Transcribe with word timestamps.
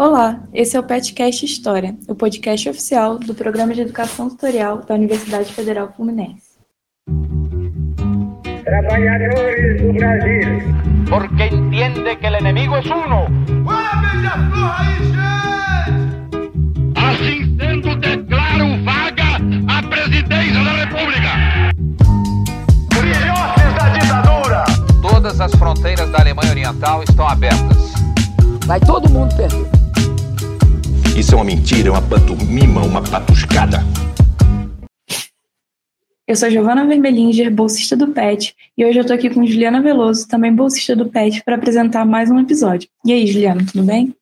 Olá, 0.00 0.40
esse 0.54 0.78
é 0.78 0.80
o 0.80 0.82
Petcast 0.82 1.44
História, 1.44 1.94
o 2.08 2.14
podcast 2.14 2.66
oficial 2.70 3.18
do 3.18 3.34
Programa 3.34 3.74
de 3.74 3.82
Educação 3.82 4.30
Tutorial 4.30 4.78
da 4.78 4.94
Universidade 4.94 5.52
Federal 5.52 5.92
Fluminense. 5.94 6.56
Trabalhadores 8.64 9.82
do 9.82 9.92
Brasil. 9.92 10.62
Porque 11.06 11.54
entende 11.54 12.16
que 12.16 12.26
o 12.26 12.38
inimigo 12.38 12.76
é 12.76 12.80
uno. 12.80 13.26
Assim 16.96 17.58
sendo, 17.58 17.94
declaro 17.96 18.82
vaga 18.82 19.36
a 19.68 19.82
presidência 19.86 20.64
da 20.64 20.72
República. 20.82 21.28
Filhotes 22.94 23.74
da 23.76 23.88
ditadura. 23.90 24.64
Todas 25.02 25.38
as 25.42 25.54
fronteiras 25.56 26.10
da 26.10 26.20
Alemanha 26.20 26.52
Oriental 26.52 27.02
estão 27.02 27.28
abertas. 27.28 27.92
Vai 28.66 28.80
todo 28.80 29.06
mundo 29.10 29.36
perder. 29.36 29.79
Isso 31.20 31.34
é 31.34 31.36
uma 31.36 31.44
mentira, 31.44 31.88
é 31.88 31.90
uma 31.90 32.00
pantomima, 32.00 32.80
uma 32.80 33.02
patuscada. 33.02 33.80
Eu 36.26 36.34
sou 36.34 36.48
Giovana 36.48 36.86
Vermelinger, 36.86 37.54
bolsista 37.54 37.94
do 37.94 38.08
PET, 38.08 38.56
e 38.74 38.86
hoje 38.86 39.00
eu 39.00 39.06
tô 39.06 39.12
aqui 39.12 39.28
com 39.28 39.44
Juliana 39.44 39.82
Veloso, 39.82 40.26
também 40.26 40.50
bolsista 40.50 40.96
do 40.96 41.10
PET, 41.10 41.44
para 41.44 41.56
apresentar 41.56 42.06
mais 42.06 42.30
um 42.30 42.40
episódio. 42.40 42.88
E 43.04 43.12
aí, 43.12 43.26
Juliana, 43.26 43.60
tudo 43.70 43.84
bem? 43.84 44.16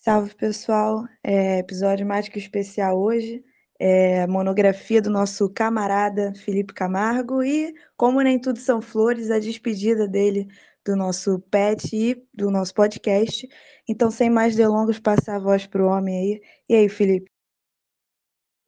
Salve 0.00 0.34
pessoal, 0.34 1.04
é, 1.22 1.58
episódio 1.58 2.06
mais 2.06 2.30
que 2.30 2.38
especial 2.38 2.98
hoje, 2.98 3.44
é 3.78 4.22
a 4.22 4.26
monografia 4.26 5.02
do 5.02 5.10
nosso 5.10 5.50
camarada 5.50 6.32
Felipe 6.34 6.72
Camargo 6.72 7.42
e, 7.42 7.74
como 7.94 8.22
nem 8.22 8.38
tudo 8.38 8.58
são 8.58 8.80
flores, 8.80 9.30
a 9.30 9.38
despedida 9.38 10.08
dele 10.08 10.48
do 10.82 10.96
nosso 10.96 11.40
pet 11.50 11.94
e 11.94 12.16
do 12.32 12.50
nosso 12.50 12.72
podcast. 12.72 13.46
Então, 13.88 14.10
sem 14.10 14.28
mais 14.28 14.56
delongas, 14.56 14.98
passar 14.98 15.36
a 15.36 15.38
voz 15.38 15.66
para 15.66 15.82
o 15.82 15.86
homem 15.86 16.18
aí. 16.18 16.42
E 16.68 16.74
aí, 16.74 16.88
Felipe? 16.88 17.30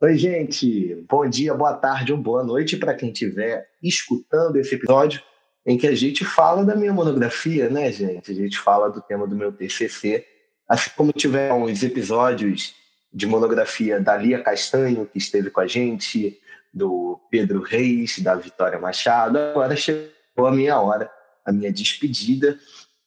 Oi, 0.01 0.17
gente. 0.17 0.95
Bom 1.09 1.29
dia, 1.29 1.53
boa 1.55 1.75
tarde 1.75 2.12
ou 2.12 2.19
boa 2.19 2.45
noite 2.45 2.77
para 2.77 2.95
quem 2.95 3.11
estiver 3.11 3.69
escutando 3.83 4.57
esse 4.57 4.77
episódio 4.77 5.20
em 5.67 5.77
que 5.77 5.89
a 5.89 5.95
gente 5.95 6.25
fala 6.25 6.65
da 6.65 6.77
minha 6.77 6.92
monografia, 6.92 7.69
né, 7.69 7.91
gente? 7.91 8.31
A 8.31 8.34
gente 8.34 8.59
fala 8.59 8.89
do 8.89 9.03
tema 9.03 9.27
do 9.27 9.34
meu 9.34 9.53
TCC, 9.53 10.25
assim 10.69 10.91
como 10.97 11.12
tiveram 11.12 11.64
os 11.64 11.83
episódios 11.83 12.75
de 13.12 13.27
monografia 13.27 14.01
da 14.01 14.17
Lia 14.17 14.41
Castanho, 14.41 15.05
que 15.05 15.19
esteve 15.19 15.51
com 15.51 15.61
a 15.61 15.67
gente, 15.67 16.39
do 16.73 17.20
Pedro 17.31 17.61
Reis, 17.61 18.20
da 18.20 18.37
Vitória 18.37 18.79
Machado. 18.79 19.37
Agora 19.37 19.75
chegou 19.75 20.47
a 20.47 20.53
minha 20.53 20.81
hora, 20.81 21.11
a 21.45 21.53
minha 21.53 21.73
despedida. 21.73 22.59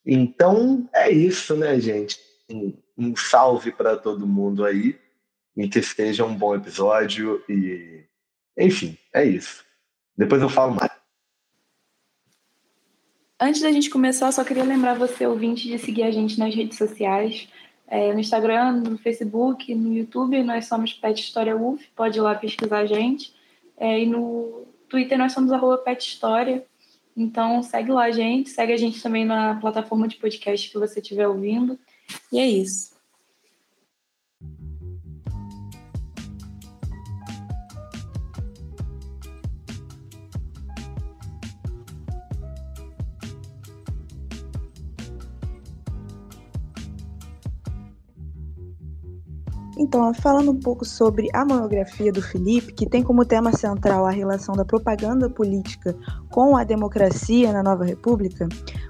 Então, 0.06 0.90
é 0.94 1.12
isso, 1.12 1.56
né, 1.56 1.80
gente? 1.80 2.20
Um, 2.50 2.74
um 2.98 3.16
salve 3.16 3.72
para 3.72 3.96
todo 3.96 4.28
mundo 4.28 4.66
aí 4.66 5.00
e 5.56 5.68
que 5.68 5.82
seja 5.82 6.26
um 6.26 6.36
bom 6.36 6.56
episódio 6.56 7.44
e 7.48 8.04
enfim, 8.58 8.98
é 9.14 9.26
isso. 9.26 9.64
Depois 10.18 10.42
eu 10.42 10.50
falo 10.50 10.76
mais. 10.76 10.92
Antes 13.40 13.62
da 13.62 13.72
gente 13.72 13.90
começar, 13.90 14.32
só 14.32 14.44
queria 14.44 14.64
lembrar 14.64 14.94
você, 14.94 15.26
ouvinte, 15.26 15.68
de 15.68 15.80
seguir 15.80 16.04
a 16.04 16.12
gente 16.12 16.38
nas 16.38 16.54
redes 16.54 16.78
sociais. 16.78 17.48
É, 17.88 18.14
no 18.14 18.20
Instagram, 18.20 18.74
no 18.74 18.98
Facebook, 18.98 19.74
no 19.74 19.94
YouTube, 19.94 20.44
nós 20.44 20.68
somos 20.68 20.94
Pet 20.94 21.20
História 21.20 21.58
UF, 21.58 21.86
pode 21.96 22.20
ir 22.20 22.22
lá 22.22 22.36
pesquisar 22.36 22.80
a 22.80 22.86
gente. 22.86 23.34
É, 23.78 24.00
e 24.00 24.06
no 24.06 24.66
Twitter 24.88 25.18
nós 25.18 25.34
somos 25.34 25.52
arroba 25.52 25.80
Pet 25.80 26.08
História. 26.08 26.64
Então 27.16 27.62
segue 27.62 27.92
lá 27.92 28.10
gente, 28.12 28.50
segue 28.50 28.74
a 28.74 28.78
gente 28.78 29.02
também 29.02 29.26
na 29.26 29.56
plataforma 29.56 30.08
de 30.08 30.16
podcast 30.16 30.70
que 30.70 30.78
você 30.78 31.00
estiver 31.00 31.28
ouvindo. 31.28 31.78
E 32.32 32.40
é 32.40 32.48
isso. 32.48 32.91
Então, 49.94 50.14
falando 50.14 50.52
um 50.52 50.58
pouco 50.58 50.86
sobre 50.86 51.28
a 51.34 51.44
monografia 51.44 52.14
do 52.14 52.22
Felipe, 52.22 52.72
que 52.72 52.86
tem 52.86 53.04
como 53.04 53.26
tema 53.26 53.52
central 53.52 54.06
a 54.06 54.10
relação 54.10 54.56
da 54.56 54.64
propaganda 54.64 55.30
política 55.30 55.94
com 56.30 56.56
a 56.56 56.64
democracia 56.64 57.52
na 57.52 57.62
nova 57.62 57.84
república, 57.84 58.48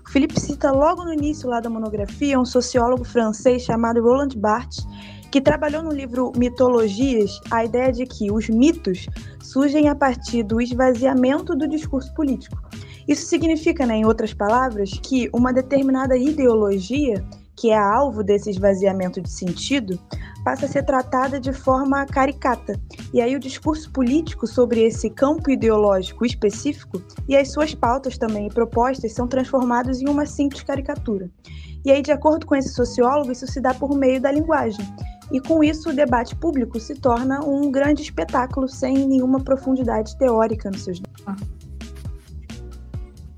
o 0.07 0.11
Felipe 0.11 0.39
cita 0.39 0.71
logo 0.71 1.03
no 1.03 1.11
início 1.11 1.49
lá 1.49 1.59
da 1.59 1.71
monografia 1.71 2.39
um 2.39 2.45
sociólogo 2.45 3.03
francês 3.03 3.63
chamado 3.63 3.99
Roland 3.99 4.37
Barthes, 4.37 4.85
que 5.31 5.41
trabalhou 5.41 5.81
no 5.81 5.91
livro 5.91 6.31
Mitologias 6.37 7.39
a 7.49 7.65
ideia 7.65 7.91
de 7.91 8.05
que 8.05 8.31
os 8.31 8.47
mitos 8.47 9.07
surgem 9.41 9.89
a 9.89 9.95
partir 9.95 10.43
do 10.43 10.61
esvaziamento 10.61 11.55
do 11.55 11.67
discurso 11.67 12.13
político. 12.13 12.61
Isso 13.07 13.25
significa, 13.25 13.87
né, 13.87 13.95
em 13.95 14.05
outras 14.05 14.35
palavras, 14.35 14.91
que 15.01 15.31
uma 15.33 15.51
determinada 15.51 16.15
ideologia, 16.15 17.25
que 17.55 17.71
é 17.71 17.77
alvo 17.77 18.23
desse 18.23 18.51
esvaziamento 18.51 19.19
de 19.19 19.31
sentido, 19.31 19.99
passa 20.43 20.65
a 20.65 20.69
ser 20.69 20.83
tratada 20.83 21.39
de 21.39 21.53
forma 21.53 22.05
caricata. 22.05 22.79
E 23.13 23.21
aí 23.21 23.35
o 23.35 23.39
discurso 23.39 23.91
político 23.91 24.47
sobre 24.47 24.81
esse 24.81 25.09
campo 25.09 25.49
ideológico 25.49 26.25
específico 26.25 27.01
e 27.27 27.35
as 27.35 27.51
suas 27.51 27.73
pautas 27.73 28.17
também 28.17 28.47
e 28.47 28.53
propostas 28.53 29.13
são 29.13 29.27
transformados 29.27 30.01
em 30.01 30.09
uma 30.09 30.25
simples 30.25 30.63
caricatura. 30.63 31.29
E 31.83 31.91
aí, 31.91 32.01
de 32.01 32.11
acordo 32.11 32.45
com 32.45 32.55
esse 32.55 32.73
sociólogo, 32.73 33.31
isso 33.31 33.47
se 33.47 33.59
dá 33.59 33.73
por 33.73 33.97
meio 33.97 34.21
da 34.21 34.31
linguagem. 34.31 34.85
E 35.31 35.39
com 35.39 35.63
isso, 35.63 35.89
o 35.89 35.93
debate 35.93 36.35
público 36.35 36.79
se 36.79 36.93
torna 36.93 37.43
um 37.43 37.71
grande 37.71 38.01
espetáculo 38.01 38.67
sem 38.67 39.07
nenhuma 39.07 39.39
profundidade 39.39 40.17
teórica 40.17 40.69
nos 40.69 40.83
seus 40.83 41.01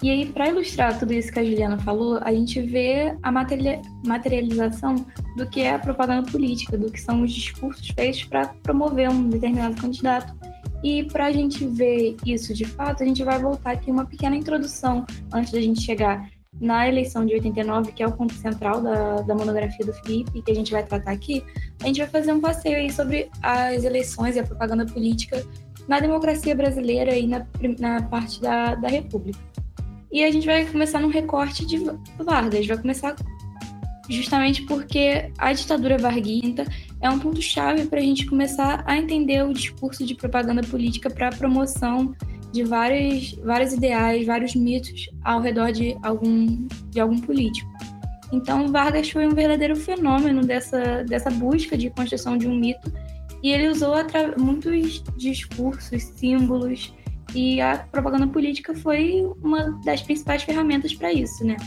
e 0.03 0.09
aí, 0.09 0.25
para 0.25 0.50
ilustrar 0.50 1.00
tudo 1.00 1.14
isso 1.14 1.31
que 1.31 1.40
a 1.40 1.44
Juliana 1.46 1.78
falou, 1.80 2.19
a 2.22 2.34
gente 2.34 2.62
vê 2.62 3.16
a 3.24 3.31
materialização 3.31 4.96
do 5.38 5.50
que 5.50 5.62
é 5.62 5.75
a 5.75 5.80
propaganda 5.80 6.30
política, 6.30 6.78
do 6.78 6.91
que 6.91 7.00
são 7.00 7.22
os 7.22 7.31
discursos 7.31 7.88
feitos 7.88 8.25
para 8.25 8.50
promover 8.64 9.09
um 9.09 9.30
determinado 9.30 9.81
candidato. 9.81 10.36
E 10.84 11.06
para 11.06 11.28
a 11.28 11.31
gente 11.31 11.66
ver 11.66 12.18
isso 12.25 12.53
de 12.53 12.66
fato, 12.66 13.02
a 13.02 13.06
gente 13.06 13.24
vai 13.24 13.40
voltar 13.40 13.72
aqui 13.72 13.90
uma 13.90 14.06
pequena 14.06 14.36
introdução 14.36 15.06
antes 15.31 15.53
da 15.53 15.62
gente 15.62 15.80
chegar 15.80 16.30
na 16.59 16.85
eleição 16.85 17.25
de 17.25 17.35
89, 17.35 17.94
que 17.94 18.03
é 18.03 18.08
o 18.08 18.12
ponto 18.12 18.34
central 18.34 18.81
da, 18.81 19.22
da 19.22 19.34
monografia 19.34 19.85
do 19.85 19.94
Felipe, 19.94 20.41
que 20.41 20.52
a 20.52 20.56
gente 20.56 20.74
vai 20.74 20.84
tratar 20.84 21.12
aqui. 21.12 21.41
A 21.81 21.88
gente 21.88 22.00
vai 22.00 22.09
fazer 22.09 22.34
um 22.34 22.41
passeio 22.41 22.75
aí 22.75 22.91
sobre 22.91 23.30
as 23.41 23.85
eleições 23.85 24.35
e 24.35 24.40
a 24.41 24.44
propaganda 24.44 24.85
política 24.85 25.41
na 25.88 26.02
democracia 26.02 26.53
brasileira 26.53 27.16
e 27.16 27.25
na, 27.25 27.47
na 27.80 28.02
parte 28.03 28.41
da, 28.41 28.75
da 28.75 28.90
República. 28.90 29.53
E 30.13 30.24
a 30.24 30.29
gente 30.29 30.46
vai 30.46 30.63
começar 30.63 31.00
num 31.00 31.07
recorte 31.07 31.66
de 31.66 31.79
Vargas, 32.19 32.68
vai 32.68 32.78
começar 32.78 33.16
justamente 34.07 34.62
porque 34.62 35.31
a 35.40 35.51
ditadura 35.51 35.97
varguista 35.97 36.68
é 37.01 37.09
um 37.09 37.18
ponto-chave 37.18 37.88
para 37.88 38.00
a 38.00 38.03
gente 38.03 38.28
começar 38.28 38.84
a 38.85 38.96
entender 38.96 39.44
o 39.44 39.52
discurso 39.52 40.06
de 40.06 40.13
propaganda 40.13 40.62
política 40.62 41.09
para 41.09 41.29
a 41.29 41.31
promoção 41.31 42.13
de 42.52 42.63
vários, 42.63 43.34
vários 43.44 43.73
ideais, 43.73 44.23
vários 44.28 44.53
mitos 44.53 45.09
ao 45.23 45.41
redor 45.41 45.72
de 45.72 45.97
algum, 46.03 46.68
de 46.91 47.00
algum 47.00 47.19
político. 47.19 47.72
Então, 48.31 48.68
Vargas 48.68 49.09
foi 49.09 49.25
um 49.25 49.31
verdadeiro 49.31 49.75
fenômeno 49.75 50.46
dessa, 50.46 51.03
dessa 51.06 51.31
busca 51.31 51.75
de 51.75 51.90
construção 51.90 52.38
de 52.38 52.47
um 52.47 52.56
mito 52.56 52.94
e 53.41 53.52
ele 53.52 53.68
usou 53.68 53.96
muitos 54.38 55.03
discursos, 55.18 56.03
símbolos, 56.03 56.94
e 57.33 57.59
a 57.61 57.77
propaganda 57.77 58.27
política 58.27 58.73
foi 58.75 59.27
uma 59.41 59.79
das 59.83 60.01
principais 60.01 60.44
ferramentas 60.44 60.94
para 60.94 61.11
isso, 61.11 61.45
né? 61.45 61.57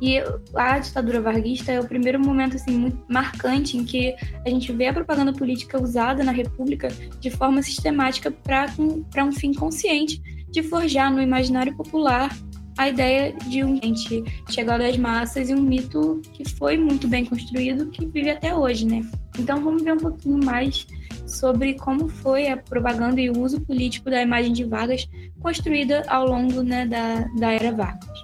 E 0.00 0.18
a 0.56 0.78
ditadura 0.80 1.20
varguista 1.20 1.70
é 1.70 1.78
o 1.78 1.86
primeiro 1.86 2.18
momento 2.18 2.56
assim 2.56 2.76
muito 2.76 2.98
marcante 3.08 3.76
em 3.76 3.84
que 3.84 4.14
a 4.44 4.50
gente 4.50 4.72
vê 4.72 4.88
a 4.88 4.92
propaganda 4.92 5.32
política 5.32 5.80
usada 5.80 6.24
na 6.24 6.32
República 6.32 6.88
de 7.20 7.30
forma 7.30 7.62
sistemática 7.62 8.28
para 8.30 9.24
um 9.24 9.32
fim 9.32 9.54
consciente 9.54 10.20
de 10.50 10.62
forjar 10.62 11.12
no 11.12 11.22
imaginário 11.22 11.76
popular 11.76 12.36
a 12.76 12.88
ideia 12.88 13.32
de 13.48 13.62
um 13.62 13.76
gente 13.76 14.24
chegado 14.50 14.80
às 14.82 14.96
massas 14.96 15.50
e 15.50 15.54
um 15.54 15.60
mito 15.60 16.20
que 16.32 16.48
foi 16.48 16.76
muito 16.76 17.06
bem 17.06 17.24
construído 17.24 17.86
que 17.90 18.06
vive 18.06 18.30
até 18.30 18.54
hoje, 18.54 18.86
né? 18.86 19.02
Então 19.38 19.62
vamos 19.62 19.82
ver 19.82 19.92
um 19.92 19.98
pouquinho 19.98 20.42
mais 20.44 20.86
sobre 21.32 21.74
como 21.74 22.08
foi 22.08 22.48
a 22.48 22.56
propaganda 22.56 23.20
e 23.20 23.30
o 23.30 23.38
uso 23.38 23.60
político 23.60 24.10
da 24.10 24.22
imagem 24.22 24.52
de 24.52 24.64
Vargas 24.64 25.08
construída 25.40 26.04
ao 26.08 26.26
longo 26.26 26.62
né, 26.62 26.86
da, 26.86 27.26
da 27.38 27.52
era 27.52 27.72
Vargas. 27.72 28.22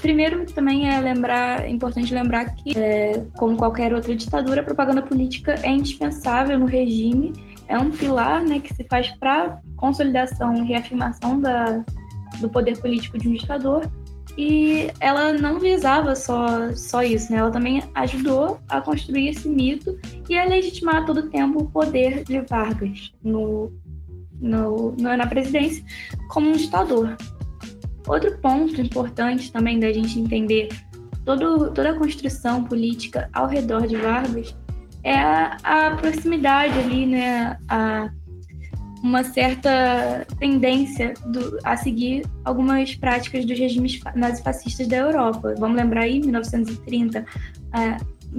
Primeiro, 0.00 0.44
também 0.46 0.88
é 0.88 1.00
lembrar, 1.00 1.64
é 1.64 1.70
importante 1.70 2.12
lembrar 2.12 2.54
que, 2.54 2.78
é, 2.78 3.24
como 3.36 3.56
qualquer 3.56 3.92
outra 3.94 4.14
ditadura, 4.14 4.60
a 4.60 4.64
propaganda 4.64 5.02
política 5.02 5.54
é 5.62 5.70
indispensável 5.70 6.58
no 6.58 6.66
regime, 6.66 7.32
é 7.66 7.78
um 7.78 7.90
pilar 7.90 8.42
né, 8.42 8.60
que 8.60 8.72
se 8.74 8.84
faz 8.84 9.10
para 9.16 9.60
consolidação 9.76 10.54
e 10.54 10.66
reafirmação 10.66 11.40
da, 11.40 11.84
do 12.40 12.48
poder 12.48 12.78
político 12.78 13.18
de 13.18 13.28
um 13.28 13.32
ditador. 13.32 13.90
E 14.36 14.90
ela 15.00 15.32
não 15.32 15.58
visava 15.58 16.14
só, 16.14 16.72
só 16.74 17.02
isso, 17.02 17.32
né? 17.32 17.38
Ela 17.38 17.50
também 17.50 17.82
ajudou 17.94 18.60
a 18.68 18.80
construir 18.80 19.28
esse 19.28 19.48
mito 19.48 19.98
e 20.28 20.38
a 20.38 20.44
legitimar 20.44 21.06
todo 21.06 21.20
o 21.20 21.30
tempo 21.30 21.62
o 21.62 21.70
poder 21.70 22.22
de 22.22 22.40
Vargas 22.42 23.12
no, 23.22 23.72
no, 24.38 24.94
na 24.96 25.26
presidência 25.26 25.82
como 26.28 26.50
um 26.50 26.52
ditador. 26.52 27.16
Outro 28.06 28.38
ponto 28.38 28.80
importante 28.80 29.50
também 29.50 29.80
da 29.80 29.90
gente 29.92 30.20
entender 30.20 30.68
todo, 31.24 31.72
toda 31.72 31.90
a 31.90 31.98
construção 31.98 32.62
política 32.62 33.30
ao 33.32 33.48
redor 33.48 33.86
de 33.86 33.96
Vargas 33.96 34.54
é 35.02 35.16
a, 35.18 35.56
a 35.62 35.96
proximidade 35.96 36.78
ali, 36.78 37.06
né? 37.06 37.58
A, 37.68 38.10
uma 39.02 39.22
certa 39.22 40.26
tendência 40.38 41.14
do, 41.26 41.58
a 41.62 41.76
seguir 41.76 42.24
algumas 42.44 42.94
práticas 42.94 43.44
dos 43.44 43.58
regimes 43.58 44.00
nazifascistas 44.14 44.86
da 44.86 44.96
Europa. 44.96 45.54
Vamos 45.58 45.76
lembrar 45.76 46.02
aí, 46.02 46.20
1930, 46.20 47.24
a, 47.72 47.96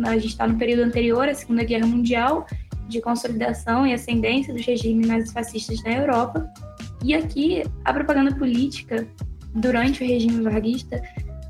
a 0.09 0.13
gente 0.15 0.27
está 0.27 0.48
no 0.48 0.57
período 0.57 0.83
anterior 0.83 1.27
à 1.27 1.33
Segunda 1.33 1.63
Guerra 1.63 1.88
Mundial, 1.88 2.45
de 2.88 3.01
consolidação 3.01 3.86
e 3.86 3.94
ascendência 3.94 4.54
dos 4.54 4.65
regimes 4.65 5.07
nazifascistas 5.07 5.83
na 5.83 5.94
Europa. 5.94 6.50
E 7.03 7.13
aqui, 7.13 7.63
a 7.86 7.94
propaganda 7.94 8.33
política 8.36 9.07
durante 9.53 10.03
o 10.03 10.07
regime 10.07 10.42
varguista 10.42 11.01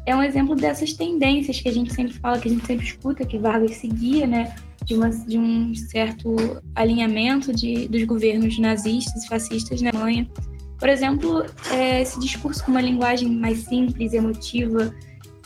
é 0.05 0.15
um 0.15 0.23
exemplo 0.23 0.55
dessas 0.55 0.93
tendências 0.93 1.59
que 1.59 1.67
a 1.67 1.73
gente 1.73 1.93
sempre 1.93 2.13
fala, 2.13 2.39
que 2.39 2.47
a 2.47 2.51
gente 2.51 2.65
sempre 2.65 2.85
escuta, 2.85 3.25
que 3.25 3.37
Vargas 3.37 3.75
seguia, 3.75 4.25
né? 4.25 4.55
De, 4.87 4.95
uma, 4.95 5.09
de 5.09 5.37
um 5.37 5.75
certo 5.75 6.35
alinhamento 6.73 7.53
de, 7.53 7.89
dos 7.89 8.03
governos 8.05 8.57
nazistas 8.57 9.25
e 9.25 9.27
fascistas 9.27 9.81
na 9.81 9.89
Alemanha. 9.89 10.27
Por 10.79 10.87
exemplo, 10.87 11.45
é, 11.71 12.01
esse 12.01 12.17
discurso 12.19 12.63
com 12.63 12.71
uma 12.71 12.81
linguagem 12.81 13.29
mais 13.29 13.59
simples, 13.59 14.13
emotiva, 14.13 14.95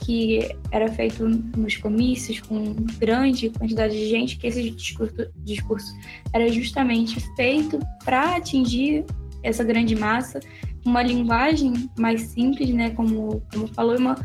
que 0.06 0.48
era 0.72 0.88
feito 0.92 1.28
nos 1.28 1.76
comícios 1.78 2.40
com 2.40 2.74
grande 3.00 3.50
quantidade 3.50 3.98
de 3.98 4.10
gente, 4.10 4.38
que 4.38 4.46
esse 4.46 4.70
discurso, 4.70 5.16
discurso 5.38 5.92
era 6.34 6.48
justamente 6.50 7.20
feito 7.36 7.80
para 8.06 8.36
atingir 8.36 9.06
essa 9.42 9.64
grande 9.64 9.96
massa, 9.96 10.40
uma 10.86 11.02
linguagem 11.02 11.90
mais 11.98 12.22
simples, 12.22 12.70
né, 12.70 12.92
como, 12.92 13.42
como 13.52 13.68
falou, 13.68 13.98
uma, 13.98 14.16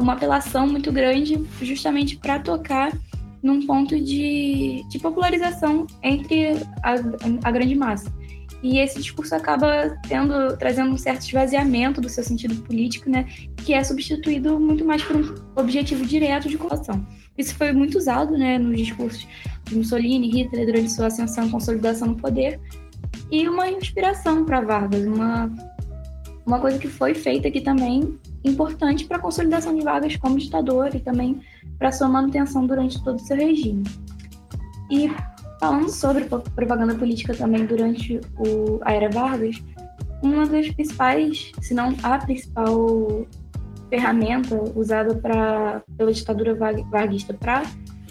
uma 0.00 0.14
apelação 0.14 0.66
muito 0.66 0.90
grande 0.90 1.40
justamente 1.60 2.16
para 2.16 2.40
tocar 2.40 2.92
num 3.42 3.66
ponto 3.66 3.98
de, 4.00 4.84
de 4.88 4.98
popularização 4.98 5.86
entre 6.02 6.52
a, 6.82 6.94
a 7.44 7.50
grande 7.50 7.74
massa. 7.74 8.12
E 8.62 8.78
esse 8.78 9.00
discurso 9.00 9.34
acaba 9.34 9.96
tendo, 10.08 10.56
trazendo 10.56 10.90
um 10.90 10.98
certo 10.98 11.22
esvaziamento 11.22 12.00
do 12.00 12.08
seu 12.08 12.24
sentido 12.24 12.56
político, 12.62 13.08
né, 13.08 13.24
que 13.64 13.72
é 13.72 13.84
substituído 13.84 14.58
muito 14.58 14.84
mais 14.84 15.02
por 15.04 15.16
um 15.16 15.34
objetivo 15.54 16.04
direto 16.04 16.48
de 16.48 16.58
corrupção. 16.58 17.06
Isso 17.36 17.54
foi 17.54 17.72
muito 17.72 17.96
usado 17.96 18.36
né, 18.36 18.58
nos 18.58 18.76
discursos 18.76 19.26
de 19.64 19.76
Mussolini, 19.76 20.28
Hitler, 20.28 20.66
durante 20.66 20.90
sua 20.90 21.06
ascensão 21.06 21.46
e 21.46 21.50
consolidação 21.50 22.08
no 22.08 22.16
poder, 22.16 22.60
e 23.30 23.48
uma 23.48 23.70
inspiração 23.70 24.44
para 24.44 24.60
Vargas, 24.60 25.04
uma, 25.04 25.52
uma 26.44 26.58
coisa 26.58 26.78
que 26.78 26.88
foi 26.88 27.14
feita 27.14 27.46
aqui 27.46 27.60
também 27.60 28.18
importante 28.44 29.04
para 29.04 29.18
a 29.18 29.20
consolidação 29.20 29.74
de 29.74 29.84
Vargas 29.84 30.16
como 30.16 30.38
ditador 30.38 30.94
e 30.94 31.00
também 31.00 31.40
para 31.78 31.92
sua 31.92 32.08
manutenção 32.08 32.66
durante 32.66 33.02
todo 33.02 33.16
o 33.16 33.20
seu 33.20 33.36
regime. 33.36 33.84
E 34.90 35.10
falando 35.60 35.90
sobre 35.90 36.24
propaganda 36.24 36.94
política 36.94 37.34
também 37.34 37.66
durante 37.66 38.20
o, 38.38 38.80
a 38.82 38.92
era 38.92 39.10
Vargas, 39.10 39.62
uma 40.22 40.46
das 40.46 40.68
principais, 40.70 41.52
se 41.60 41.74
não 41.74 41.94
a 42.02 42.18
principal 42.18 43.26
ferramenta 43.88 44.60
usada 44.74 45.14
pra, 45.14 45.82
pela 45.96 46.12
ditadura 46.12 46.54
varguista 46.54 47.32
para 47.34 47.62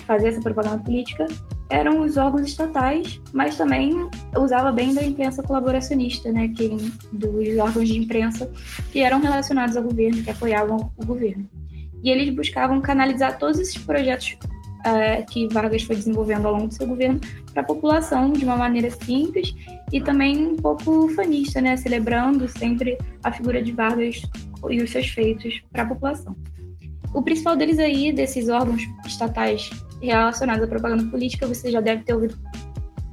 fazer 0.05 0.29
essa 0.29 0.41
propaganda 0.41 0.79
política 0.83 1.27
eram 1.69 2.01
os 2.01 2.15
órgãos 2.15 2.47
estatais, 2.47 3.21
mas 3.33 3.57
também 3.57 4.09
usava 4.37 4.71
bem 4.71 4.93
da 4.93 5.03
imprensa 5.03 5.43
colaboracionista, 5.43 6.31
né, 6.31 6.47
que, 6.47 6.69
dos 7.11 7.57
órgãos 7.57 7.89
de 7.89 7.97
imprensa 7.97 8.49
que 8.91 9.01
eram 9.01 9.19
relacionados 9.19 9.75
ao 9.75 9.83
governo, 9.83 10.23
que 10.23 10.29
apoiavam 10.29 10.91
o 10.95 11.05
governo. 11.05 11.47
E 12.03 12.09
eles 12.09 12.33
buscavam 12.33 12.79
canalizar 12.81 13.37
todos 13.37 13.59
esses 13.59 13.77
projetos 13.77 14.37
uh, 14.79 15.25
que 15.31 15.47
Vargas 15.47 15.83
foi 15.83 15.95
desenvolvendo 15.95 16.45
ao 16.45 16.53
longo 16.53 16.67
do 16.67 16.73
seu 16.73 16.87
governo 16.87 17.19
para 17.53 17.61
a 17.61 17.65
população 17.65 18.31
de 18.31 18.45
uma 18.45 18.55
maneira 18.55 18.89
simples 18.91 19.53
e 19.91 19.99
também 20.01 20.47
um 20.47 20.55
pouco 20.55 21.09
fanista, 21.09 21.59
né, 21.59 21.75
celebrando 21.77 22.47
sempre 22.47 22.97
a 23.23 23.31
figura 23.31 23.61
de 23.61 23.71
Vargas 23.71 24.21
e 24.69 24.81
os 24.81 24.91
seus 24.91 25.07
feitos 25.07 25.61
para 25.71 25.83
a 25.83 25.85
população. 25.85 26.35
O 27.13 27.21
principal 27.21 27.55
deles 27.55 27.79
aí, 27.79 28.11
desses 28.11 28.49
órgãos 28.49 28.83
estatais 29.05 29.69
relacionados 30.01 30.63
à 30.63 30.67
propaganda 30.67 31.09
política, 31.09 31.47
você 31.47 31.71
já 31.71 31.81
deve 31.81 32.03
ter 32.03 32.13
ouvido 32.13 32.37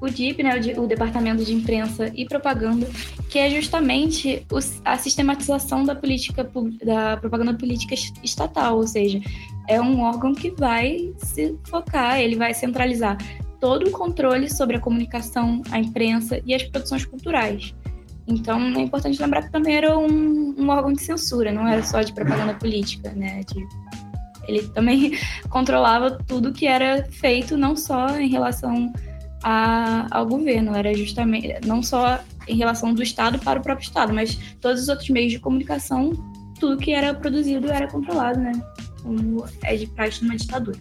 o 0.01 0.11
DIP, 0.11 0.43
né, 0.43 0.61
o, 0.77 0.87
Departamento 0.87 1.45
de 1.45 1.55
Imprensa 1.55 2.13
e 2.15 2.27
Propaganda, 2.27 2.87
que 3.35 3.39
é 3.41 3.51
justamente 3.51 4.47
a 4.85 4.97
sistematização 4.97 5.83
da 5.83 5.93
política 5.93 6.49
da 6.85 7.17
propaganda 7.17 7.53
política 7.53 7.93
estatal, 8.23 8.77
ou 8.77 8.87
seja, 8.87 9.21
é 9.69 9.81
um 9.81 10.03
órgão 10.03 10.33
que 10.33 10.53
vai 10.53 11.13
se 11.19 11.59
focar, 11.65 12.21
ele 12.21 12.37
vai 12.37 12.55
centralizar 12.55 13.19
todo 13.59 13.89
o 13.89 13.91
controle 13.91 14.49
sobre 14.49 14.77
a 14.77 14.81
comunicação, 14.81 15.63
a 15.73 15.81
imprensa 15.81 16.41
e 16.47 16.55
as 16.55 16.63
produções 16.63 17.05
culturais. 17.05 17.75
Então, 18.29 18.61
é 18.77 18.83
importante 18.83 19.21
lembrar 19.21 19.43
que 19.43 19.51
também 19.51 19.79
era 19.79 19.99
um, 19.99 20.55
um 20.57 20.69
órgão 20.69 20.93
de 20.93 21.03
censura, 21.03 21.51
não 21.51 21.67
era 21.67 21.83
só 21.83 22.03
de 22.03 22.13
propaganda 22.13 22.55
política, 22.55 23.11
né? 23.17 23.41
De, 23.53 23.67
ele 24.47 24.63
também 24.69 25.19
controlava 25.51 26.19
tudo 26.25 26.53
que 26.53 26.69
era 26.69 27.05
feito, 27.11 27.57
não 27.57 27.75
só 27.75 28.17
em 28.17 28.29
relação 28.29 28.93
a, 29.45 30.07
ao 30.11 30.27
governo, 30.27 30.75
era 30.75 30.95
justamente 30.95 31.55
não 31.67 31.83
só 31.83 32.19
em 32.49 32.57
relação 32.57 32.95
do 32.95 33.03
Estado 33.03 33.39
para 33.39 33.61
o 33.61 33.63
próprio 33.63 33.85
Estado, 33.85 34.13
mas 34.13 34.37
todos 34.61 34.83
os 34.83 34.89
outros 34.89 35.11
meios 35.11 35.33
de 35.33 35.39
comunicação, 35.39 36.13
tudo 36.59 36.79
que 36.79 36.93
era 36.93 37.13
produzido 37.13 37.71
era 37.71 37.87
controlado, 37.87 38.41
né? 38.41 38.53
Como 39.03 39.45
é 39.63 39.77
de 39.77 39.87
prática 39.87 40.25
numa 40.25 40.37
ditadura. 40.37 40.79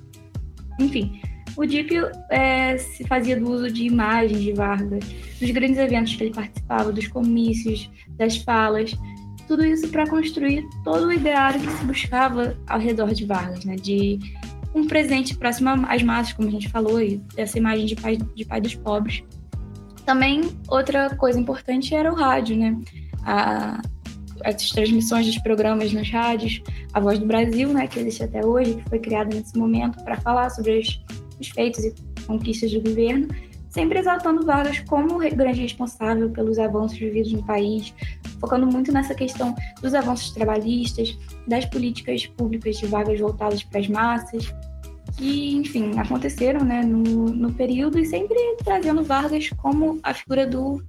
Enfim, 0.80 1.20
o 1.58 1.66
DIP 1.66 1.92
é, 2.32 2.78
se 2.78 3.06
fazia 3.06 3.38
do 3.38 3.52
uso 3.52 3.70
de 3.70 3.84
imagens 3.84 4.42
de 4.42 4.54
Vargas, 4.54 5.04
dos 5.40 5.52
grandes 5.52 5.78
eventos 5.78 6.16
que 6.16 6.24
ele 6.24 6.34
participava, 6.34 6.92
dos 6.92 7.08
comícios, 7.08 7.90
das 8.18 8.38
falas, 8.38 8.96
tudo 9.46 9.66
isso 9.66 9.90
para 9.90 10.08
construir 10.08 10.66
todo 10.86 11.08
o 11.08 11.12
ideário 11.12 11.60
que 11.60 11.70
se 11.70 11.86
buscava 11.86 12.58
ao 12.68 12.80
redor 12.80 13.14
de 13.14 13.26
Vargas, 13.26 13.66
né? 13.66 13.76
De 13.76 14.20
um 14.74 14.88
presente 14.88 15.36
próximo 15.38 15.70
às 15.88 16.02
massas, 16.02 16.34
como 16.34 16.48
a 16.48 16.52
gente 16.52 16.70
falou, 16.70 17.02
e 17.02 17.22
essa 17.38 17.58
imagem 17.58 17.86
de 17.86 17.96
pai, 17.96 18.18
de 18.18 18.46
pai 18.46 18.62
dos 18.62 18.76
pobres. 18.76 19.24
Também, 20.06 20.42
outra 20.68 21.16
coisa 21.16 21.40
importante 21.40 21.96
era 21.96 22.12
o 22.12 22.16
rádio, 22.16 22.58
né? 22.58 22.78
A, 23.24 23.82
as 24.44 24.70
transmissões 24.70 25.26
dos 25.26 25.38
programas 25.38 25.94
nas 25.94 26.10
rádios, 26.10 26.62
a 26.94 27.00
Voz 27.00 27.20
do 27.20 27.26
Brasil, 27.26 27.70
né, 27.70 27.88
que 27.88 28.00
existe 28.00 28.24
até 28.24 28.46
hoje, 28.46 28.76
que 28.76 28.90
foi 28.90 29.00
criada 29.00 29.34
nesse 29.34 29.58
momento 29.58 30.04
para 30.04 30.20
falar 30.20 30.50
sobre 30.50 30.80
os, 30.80 31.02
os 31.40 31.48
feitos 31.50 31.84
e 31.86 31.94
conquistas 32.28 32.72
do 32.74 32.82
governo, 32.82 33.28
sempre 33.74 34.00
exaltando 34.00 34.46
Vargas 34.46 34.80
como 34.82 35.18
grande 35.18 35.62
responsável 35.62 36.30
pelos 36.30 36.60
avanços 36.60 36.98
vividos 36.98 37.34
no 37.34 37.44
país, 37.44 37.92
focando 38.40 38.68
muito 38.68 38.92
nessa 38.92 39.16
questão 39.16 39.56
dos 39.82 39.96
avanços 39.96 40.30
trabalhistas, 40.30 41.18
das 41.48 41.66
políticas 41.66 42.28
públicas 42.28 42.78
de 42.78 42.86
vagas 42.86 43.20
voltadas 43.20 43.64
para 43.64 43.80
as 43.80 43.88
massas, 43.88 44.54
que, 45.18 45.56
enfim, 45.56 45.98
aconteceram 45.98 46.64
né, 46.64 46.84
no, 46.84 47.26
no 47.26 47.52
período 47.54 48.00
e 48.00 48.06
sempre 48.06 48.38
trazendo 48.64 49.04
Vargas 49.04 49.50
como 49.58 50.00
a 50.04 50.14
figura 50.14 50.46
do 50.46 50.82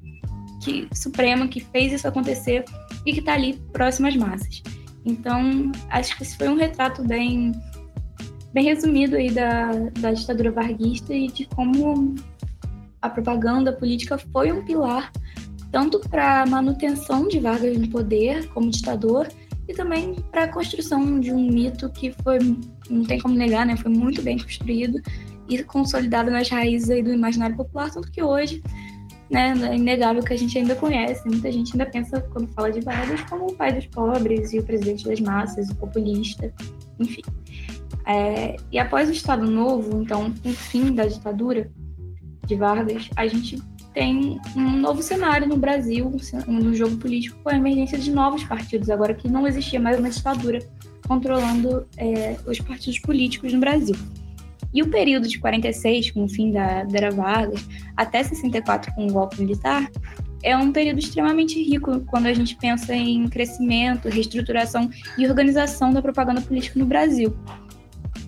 que, 0.63 0.87
Supremo 0.95 1.49
que 1.49 1.61
fez 1.61 1.93
isso 1.93 2.07
acontecer 2.07 2.65
e 3.07 3.13
que 3.13 3.21
está 3.21 3.33
ali 3.33 3.55
próximo 3.73 4.09
às 4.09 4.17
massas. 4.17 4.63
Então, 5.07 5.73
acho 5.91 6.17
que 6.17 6.23
esse 6.23 6.37
foi 6.37 6.49
um 6.49 6.57
retrato 6.57 7.03
bem, 7.03 7.53
bem 8.53 8.65
resumido 8.65 9.17
aí 9.17 9.31
da, 9.31 9.73
da 10.01 10.13
ditadura 10.13 10.51
varguista 10.51 11.15
e 11.15 11.29
de 11.29 11.47
como 11.47 12.15
a 13.05 13.11
propaganda 13.11 13.71
política 13.71 14.17
foi 14.17 14.51
um 14.51 14.65
pilar 14.65 15.13
tanto 15.71 16.01
para 16.09 16.43
a 16.43 16.47
manutenção 16.47 17.29
de 17.29 17.39
Vargas 17.39 17.77
no 17.77 17.89
poder 17.89 18.49
como 18.49 18.71
ditador 18.71 19.29
e 19.69 19.75
também 19.75 20.15
para 20.31 20.45
a 20.45 20.49
construção 20.49 21.21
de 21.21 21.31
um 21.31 21.51
mito 21.51 21.91
que 21.91 22.13
foi, 22.23 22.39
não 22.89 23.05
tem 23.05 23.21
como 23.21 23.35
negar, 23.35 23.67
né, 23.67 23.77
foi 23.77 23.91
muito 23.91 24.23
bem 24.23 24.39
construído 24.39 25.03
e 25.49 25.63
consolidado 25.63 26.31
nas 26.31 26.49
raízes 26.49 26.89
aí 26.89 27.03
do 27.03 27.13
imaginário 27.13 27.57
popular, 27.57 27.91
tanto 27.91 28.11
que 28.11 28.23
hoje 28.23 28.63
né, 29.31 29.53
é 29.69 29.77
inegável 29.77 30.23
que 30.23 30.33
a 30.33 30.39
gente 30.39 30.57
ainda 30.57 30.75
conhece, 30.75 31.29
muita 31.29 31.53
gente 31.53 31.73
ainda 31.73 31.87
pensa, 31.87 32.21
quando 32.33 32.49
fala 32.55 32.73
de 32.73 32.81
Vargas, 32.81 33.21
como 33.23 33.49
o 33.49 33.55
pai 33.55 33.75
dos 33.75 33.87
pobres 33.87 34.53
e 34.55 34.61
o 34.61 34.63
presidente 34.63 35.05
das 35.05 35.21
massas, 35.21 35.69
o 35.69 35.75
populista, 35.75 36.55
enfim. 36.99 37.23
É, 38.07 38.57
e 38.71 38.79
após 38.79 39.09
o 39.09 39.13
Estado 39.13 39.45
Novo, 39.45 40.01
então, 40.01 40.33
o 40.45 40.51
fim 40.51 40.95
da 40.95 41.05
ditadura, 41.05 41.71
de 42.47 42.57
Vargas, 42.57 43.09
a 43.17 43.27
gente 43.27 43.61
tem 43.93 44.41
um 44.57 44.71
novo 44.81 45.03
cenário 45.03 45.49
no 45.49 45.57
Brasil, 45.57 46.11
no 46.47 46.75
jogo 46.75 46.97
político, 46.97 47.39
com 47.43 47.51
a 47.51 47.57
emergência 47.57 47.97
de 47.97 48.11
novos 48.11 48.43
partidos, 48.45 48.91
agora 48.91 49.15
que 49.15 49.29
não 49.29 49.47
existia 49.47 49.79
mais 49.79 49.99
uma 49.99 50.11
ditadura 50.11 50.59
controlando 51.07 51.87
é, 51.97 52.37
os 52.47 52.59
partidos 52.59 52.99
políticos 52.99 53.53
no 53.53 53.61
Brasil. 53.61 53.95
E 54.73 54.83
o 54.83 54.89
período 54.89 55.29
de 55.29 55.39
46, 55.39 56.11
com 56.11 56.25
o 56.25 56.29
fim 56.29 56.51
da, 56.51 56.83
da 56.83 56.99
Era 56.99 57.11
Vargas, 57.11 57.65
até 57.97 58.23
64, 58.23 58.93
com 58.95 59.07
o 59.07 59.13
golpe 59.13 59.41
militar, 59.41 59.89
é 60.43 60.57
um 60.57 60.73
período 60.73 60.99
extremamente 60.99 61.63
rico 61.63 62.01
quando 62.07 62.27
a 62.27 62.35
gente 62.35 62.57
pensa 62.57 62.95
em 62.95 63.29
crescimento, 63.29 64.09
reestruturação 64.09 64.91
e 65.17 65.27
organização 65.27 65.93
da 65.93 66.03
propaganda 66.03 66.41
política 66.41 66.79
no 66.79 66.85
Brasil. 66.85 67.35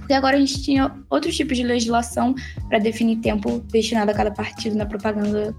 Porque 0.06 0.14
agora 0.14 0.36
a 0.36 0.38
gente 0.38 0.62
tinha 0.62 0.94
outros 1.10 1.36
tipos 1.36 1.56
de 1.56 1.64
legislação 1.64 2.32
para 2.68 2.78
definir 2.78 3.16
tempo 3.16 3.58
destinado 3.72 4.08
a 4.12 4.14
cada 4.14 4.30
partido 4.30 4.76
na 4.76 4.86
propaganda 4.86 5.52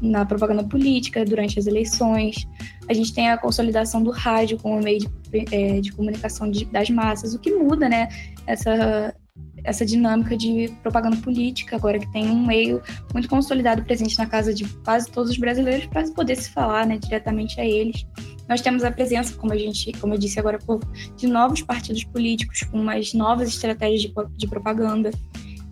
na 0.00 0.24
propaganda 0.24 0.64
política 0.64 1.24
durante 1.26 1.58
as 1.58 1.66
eleições. 1.66 2.48
A 2.88 2.94
gente 2.94 3.12
tem 3.12 3.28
a 3.28 3.36
consolidação 3.36 4.02
do 4.02 4.10
rádio 4.10 4.58
como 4.58 4.82
meio 4.82 4.98
de, 4.98 5.10
é, 5.52 5.78
de 5.78 5.92
comunicação 5.92 6.50
de, 6.50 6.64
das 6.64 6.88
massas, 6.88 7.34
o 7.34 7.38
que 7.38 7.52
muda, 7.52 7.86
né? 7.86 8.08
Essa, 8.46 9.14
essa 9.62 9.84
dinâmica 9.84 10.36
de 10.38 10.74
propaganda 10.82 11.18
política, 11.18 11.76
agora 11.76 11.98
que 11.98 12.10
tem 12.12 12.30
um 12.30 12.46
meio 12.46 12.82
muito 13.12 13.28
consolidado 13.28 13.84
presente 13.84 14.18
na 14.18 14.26
casa 14.26 14.54
de 14.54 14.64
quase 14.84 15.08
todos 15.10 15.30
os 15.30 15.36
brasileiros 15.36 15.84
para 15.86 16.02
poder 16.12 16.36
se 16.36 16.50
falar 16.50 16.86
né, 16.86 16.96
diretamente 16.98 17.60
a 17.60 17.64
eles. 17.64 18.06
Nós 18.52 18.60
temos 18.60 18.84
a 18.84 18.90
presença, 18.90 19.34
como 19.34 19.50
a 19.54 19.56
gente, 19.56 19.92
como 19.92 20.12
eu 20.12 20.18
disse 20.18 20.38
agora 20.38 20.58
há 20.58 20.60
pouco, 20.60 20.86
de 21.16 21.26
novos 21.26 21.62
partidos 21.62 22.04
políticos 22.04 22.62
com 22.64 22.82
umas 22.82 23.14
novas 23.14 23.48
estratégias 23.48 24.02
de, 24.02 24.12
de 24.36 24.46
propaganda. 24.46 25.10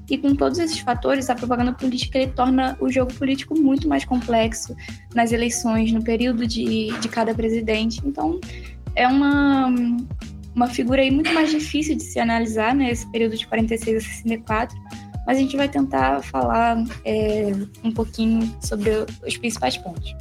E 0.09 0.17
com 0.17 0.35
todos 0.35 0.59
esses 0.59 0.79
fatores, 0.79 1.29
a 1.29 1.35
propaganda 1.35 1.75
política 1.75 2.27
torna 2.29 2.79
o 2.81 2.91
jogo 2.91 3.13
político 3.13 3.55
muito 3.55 3.87
mais 3.87 4.07
complexo 4.07 4.75
nas 5.15 5.31
eleições, 5.31 5.93
no 5.93 6.03
período 6.03 6.47
de, 6.47 6.99
de 6.99 7.09
cada 7.11 7.35
presidente. 7.35 8.01
Então, 8.03 8.41
é 8.97 9.07
uma, 9.07 9.67
uma 10.55 10.67
figura 10.67 11.03
aí 11.03 11.11
muito 11.11 11.35
mais 11.35 11.51
difícil 11.51 11.97
de 11.97 12.03
se 12.03 12.19
analisar, 12.19 12.75
né, 12.75 12.91
período 13.13 13.37
de 13.37 13.47
46 13.47 13.99
a 13.99 14.01
64, 14.01 14.75
mas 15.27 15.37
a 15.37 15.41
gente 15.43 15.55
vai 15.55 15.69
tentar 15.69 16.23
falar 16.23 16.83
é, 17.05 17.53
um 17.85 17.93
pouquinho 17.93 18.51
sobre 18.63 18.91
os 19.23 19.37
principais 19.37 19.77
pontos. 19.77 20.17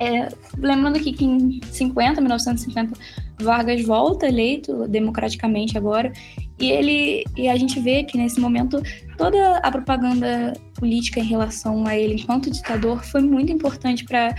É, 0.00 0.28
lembrando 0.56 0.96
aqui 0.96 1.12
que 1.12 1.26
em 1.26 1.60
50, 1.70 2.22
1950, 2.22 2.98
Vargas 3.38 3.84
volta 3.84 4.26
eleito 4.26 4.88
democraticamente 4.88 5.76
agora, 5.76 6.10
e 6.58 6.70
ele 6.70 7.24
e 7.36 7.48
a 7.48 7.56
gente 7.56 7.78
vê 7.80 8.02
que 8.04 8.16
nesse 8.16 8.40
momento 8.40 8.82
toda 9.18 9.58
a 9.58 9.70
propaganda 9.70 10.54
política 10.74 11.20
em 11.20 11.24
relação 11.24 11.86
a 11.86 11.96
ele 11.96 12.14
enquanto 12.14 12.50
ditador 12.50 13.04
foi 13.04 13.20
muito 13.20 13.52
importante 13.52 14.04
para 14.04 14.34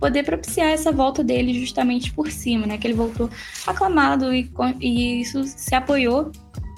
poder 0.00 0.24
propiciar 0.24 0.70
essa 0.70 0.90
volta 0.90 1.22
dele 1.22 1.54
justamente 1.54 2.12
por 2.12 2.30
cima, 2.30 2.66
né? 2.66 2.76
Que 2.76 2.88
ele 2.88 2.94
voltou 2.94 3.30
aclamado 3.64 4.34
e, 4.34 4.50
e 4.80 5.20
isso 5.20 5.44
se 5.44 5.74
apoiou 5.74 6.32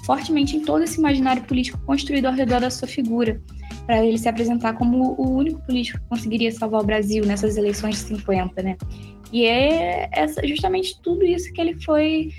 fortemente 0.05 0.55
em 0.55 0.61
todo 0.61 0.83
esse 0.83 0.99
imaginário 0.99 1.43
político 1.43 1.79
construído 1.85 2.27
ao 2.27 2.33
redor 2.33 2.61
da 2.61 2.69
sua 2.69 2.87
figura, 2.87 3.41
para 3.89 4.05
ele 4.05 4.19
se 4.19 4.29
apresentar 4.29 4.73
como 4.73 5.15
o 5.17 5.31
único 5.31 5.59
político 5.63 5.99
que 5.99 6.05
conseguiria 6.07 6.51
salvar 6.51 6.81
o 6.81 6.85
Brasil 6.85 7.25
nessas 7.25 7.57
eleições 7.57 7.95
de 7.95 8.01
50, 8.01 8.61
né? 8.61 8.77
E 9.33 9.45
é 9.45 10.07
essa, 10.11 10.45
justamente 10.45 11.01
tudo 11.01 11.25
isso 11.25 11.51
que 11.51 11.59
ele 11.59 11.73
foi 11.81 12.29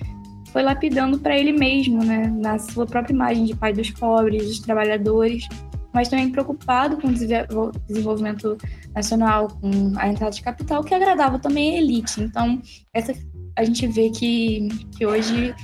foi 0.52 0.62
lapidando 0.62 1.18
para 1.18 1.36
ele 1.36 1.50
mesmo, 1.50 2.04
né? 2.04 2.28
Na 2.28 2.56
sua 2.56 2.86
própria 2.86 3.12
imagem 3.12 3.46
de 3.46 3.56
pai 3.56 3.72
dos 3.72 3.90
pobres, 3.90 4.46
dos 4.46 4.60
trabalhadores, 4.60 5.48
mas 5.92 6.08
também 6.08 6.30
preocupado 6.30 6.96
com 6.98 7.08
o 7.08 7.72
desenvolvimento 7.88 8.56
nacional, 8.94 9.48
com 9.48 9.92
a 9.96 10.06
entrada 10.06 10.32
de 10.32 10.42
capital, 10.42 10.84
que 10.84 10.94
agradava 10.94 11.40
também 11.40 11.74
a 11.74 11.78
elite. 11.78 12.20
Então, 12.20 12.62
essa 12.94 13.12
a 13.56 13.64
gente 13.64 13.86
vê 13.86 14.10
que, 14.10 14.68
que 14.96 15.06
hoje, 15.06 15.54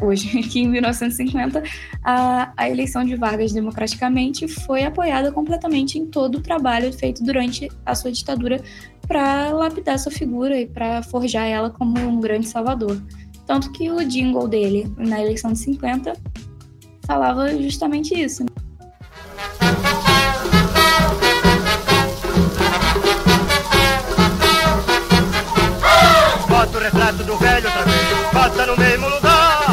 hoje, 0.00 0.42
que 0.48 0.60
em 0.60 0.68
1950, 0.68 1.62
a, 2.02 2.52
a 2.56 2.70
eleição 2.70 3.04
de 3.04 3.16
Vargas 3.16 3.52
democraticamente 3.52 4.46
foi 4.48 4.84
apoiada 4.84 5.32
completamente 5.32 5.98
em 5.98 6.06
todo 6.06 6.36
o 6.36 6.40
trabalho 6.40 6.92
feito 6.92 7.22
durante 7.22 7.70
a 7.84 7.94
sua 7.94 8.12
ditadura 8.12 8.62
para 9.06 9.50
lapidar 9.52 9.98
sua 9.98 10.12
figura 10.12 10.58
e 10.58 10.66
para 10.66 11.02
forjar 11.02 11.46
ela 11.46 11.70
como 11.70 11.98
um 11.98 12.20
grande 12.20 12.48
salvador. 12.48 13.00
Tanto 13.46 13.70
que 13.72 13.90
o 13.90 14.04
jingle 14.04 14.48
dele, 14.48 14.92
na 14.96 15.20
eleição 15.20 15.52
de 15.52 15.60
50, 15.60 16.14
falava 17.06 17.56
justamente 17.62 18.12
isso. 18.12 18.44
Retrato 27.06 27.24
do 27.24 27.36
velho 27.36 27.66
outra 27.66 27.84
vez, 27.84 28.32
bota 28.32 28.66
no 28.66 28.76
mesmo 28.76 29.08
lugar. 29.08 29.64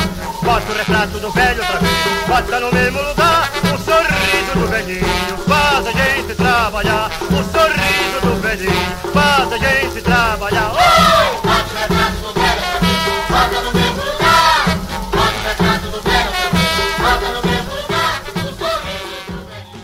Bota 0.44 0.72
o 0.72 0.76
retrato 0.76 1.20
do 1.20 1.32
velho 1.32 1.62
outra 1.62 1.80
vez, 1.80 2.28
bota 2.28 2.60
no 2.60 2.72
mesmo 2.72 3.02
lugar. 3.02 3.50
O 3.64 3.78
sorriso 3.80 4.54
do 4.54 4.68
velhinho 4.68 5.38
faz 5.48 5.88
a 5.88 5.92
gente 5.92 6.36
trabalhar. 6.36 7.10
O 7.24 7.44
sorriso 7.52 8.22
do 8.22 8.36
velhinho 8.40 8.72
faz 9.12 9.52
a 9.52 9.58
gente 9.58 10.02
trabalhar. 10.02 10.74
Oh! 10.74 11.42
Bota 11.42 11.74
o 11.74 11.78
retrato 11.82 12.18
do 12.22 12.34
velho 12.34 12.62
outra 12.74 12.94
bota 13.30 13.62
no 13.62 13.72
mesmo 13.74 14.04
lugar. 14.04 14.66
Bota 15.12 15.34
o 15.34 15.44
retrato 15.48 15.88
do 15.90 16.02
velho 16.04 16.30
outra 16.30 16.62
bota 17.02 17.28
no 17.34 17.42
mesmo 17.50 17.72
lugar. 17.82 18.22
O 18.30 18.54
sorriso 18.60 19.26
do 19.26 19.42
velhinho. 19.50 19.82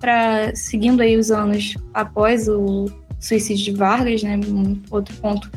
Pra, 0.00 0.56
seguindo 0.56 1.00
aí 1.02 1.16
os 1.16 1.30
anos 1.30 1.76
após 1.94 2.48
o 2.48 2.86
suicídio 3.20 3.72
de 3.72 3.78
Vargas, 3.78 4.22
né? 4.22 4.36
Um 4.36 4.80
outro 4.90 5.14
ponto 5.16 5.50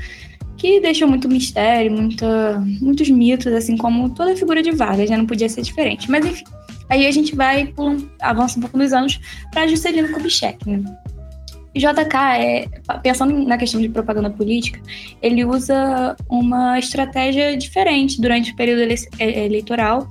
que 0.58 0.80
deixou 0.80 1.08
muito 1.08 1.28
mistério, 1.28 1.92
muita, 1.92 2.60
muitos 2.80 3.10
mitos, 3.10 3.52
assim 3.52 3.76
como 3.76 4.10
toda 4.12 4.34
a 4.34 4.36
figura 4.36 4.62
de 4.62 4.72
Vargas, 4.72 5.10
né? 5.10 5.18
Não 5.18 5.26
podia 5.26 5.50
ser 5.50 5.62
diferente. 5.62 6.10
Mas 6.10 6.26
enfim, 6.26 6.44
aí 6.90 7.08
a 7.08 7.12
gente 7.12 7.36
vai, 7.36 7.74
avança 8.22 8.60
um 8.60 8.62
pouco 8.62 8.78
nos 8.78 8.94
anos 8.94 9.20
para 9.52 9.68
Juscelino 9.68 10.12
Kubitschek, 10.12 10.70
né? 10.70 10.84
JK, 11.74 12.16
é, 12.38 12.68
pensando 13.02 13.46
na 13.46 13.58
questão 13.58 13.80
de 13.80 13.88
propaganda 13.88 14.30
política, 14.30 14.80
ele 15.22 15.46
usa 15.46 16.18
uma 16.30 16.78
estratégia 16.78 17.56
diferente 17.56 18.20
durante 18.20 18.52
o 18.52 18.56
período 18.56 18.82
ele, 18.82 18.96
é, 19.20 19.46
eleitoral, 19.46 20.08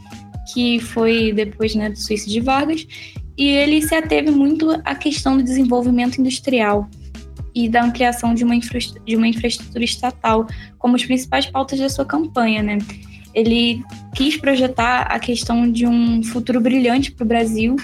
que 0.53 0.81
foi 0.81 1.33
depois 1.33 1.75
né, 1.75 1.91
do 1.91 1.99
suicídio 1.99 2.41
de 2.41 2.41
Vargas, 2.41 2.87
e 3.37 3.47
ele 3.47 3.83
se 3.83 3.95
ateve 3.95 4.31
muito 4.31 4.71
à 4.85 4.95
questão 4.95 5.37
do 5.37 5.43
desenvolvimento 5.43 6.19
industrial 6.19 6.89
e 7.55 7.69
da 7.69 7.83
ampliação 7.83 8.35
de 8.35 8.45
uma, 8.45 8.55
de 8.59 9.17
uma 9.17 9.27
infraestrutura 9.27 9.85
estatal 9.85 10.47
como 10.79 10.97
as 10.97 11.05
principais 11.05 11.47
pautas 11.47 11.79
da 11.79 11.89
sua 11.89 12.05
campanha, 12.05 12.63
né? 12.63 12.79
Ele 13.35 13.83
quis 14.15 14.37
projetar 14.37 15.03
a 15.03 15.19
questão 15.19 15.71
de 15.71 15.87
um 15.87 16.23
futuro 16.23 16.61
brilhante 16.61 17.13
para 17.13 17.25
o 17.25 17.27
Brasil, 17.27 17.77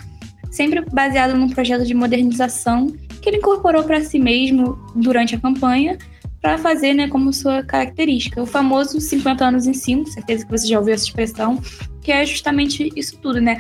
sempre 0.50 0.85
baseado 0.92 1.37
num 1.37 1.49
projeto 1.49 1.85
de 1.85 1.94
modernização 1.94 2.88
que 3.23 3.28
ele 3.30 3.38
incorporou 3.38 3.85
para 3.85 4.00
si 4.02 4.18
mesmo 4.18 4.78
durante 4.94 5.35
a 5.35 5.40
campanha, 5.40 5.99
para 6.40 6.59
fazer 6.59 6.95
né, 6.95 7.09
como 7.09 7.33
sua 7.33 7.62
característica. 7.62 8.43
O 8.43 8.47
famoso 8.47 9.00
50 9.00 9.45
anos 9.45 9.66
em 9.66 9.75
5, 9.75 10.11
certeza 10.11 10.45
que 10.45 10.50
você 10.50 10.66
já 10.66 10.78
ouviu 10.78 10.95
essa 10.95 11.05
expressão, 11.05 11.61
que 12.02 12.12
é 12.12 12.25
justamente 12.25 12.93
isso 12.95 13.19
tudo, 13.19 13.40
né? 13.40 13.59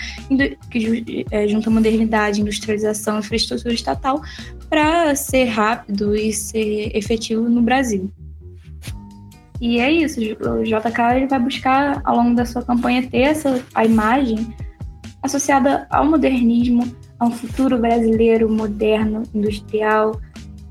Que 0.70 1.26
é, 1.30 1.48
junta 1.48 1.68
modernidade, 1.68 2.40
industrialização, 2.40 3.18
infraestrutura 3.18 3.74
estatal 3.74 4.22
para 4.68 5.14
ser 5.16 5.46
rápido 5.46 6.14
e 6.14 6.32
ser 6.32 6.96
efetivo 6.96 7.48
no 7.48 7.60
Brasil. 7.60 8.10
E 9.60 9.80
é 9.80 9.90
isso, 9.90 10.20
o 10.20 10.62
JK 10.62 11.16
ele 11.16 11.26
vai 11.26 11.38
buscar 11.40 12.00
ao 12.04 12.16
longo 12.16 12.36
da 12.36 12.44
sua 12.44 12.62
campanha 12.62 13.08
ter 13.08 13.22
essa 13.22 13.64
a 13.74 13.84
imagem 13.84 14.54
associada 15.22 15.86
ao 15.90 16.04
modernismo, 16.04 16.94
a 17.18 17.26
um 17.26 17.30
futuro 17.30 17.78
brasileiro 17.78 18.48
moderno, 18.48 19.22
industrial, 19.34 20.20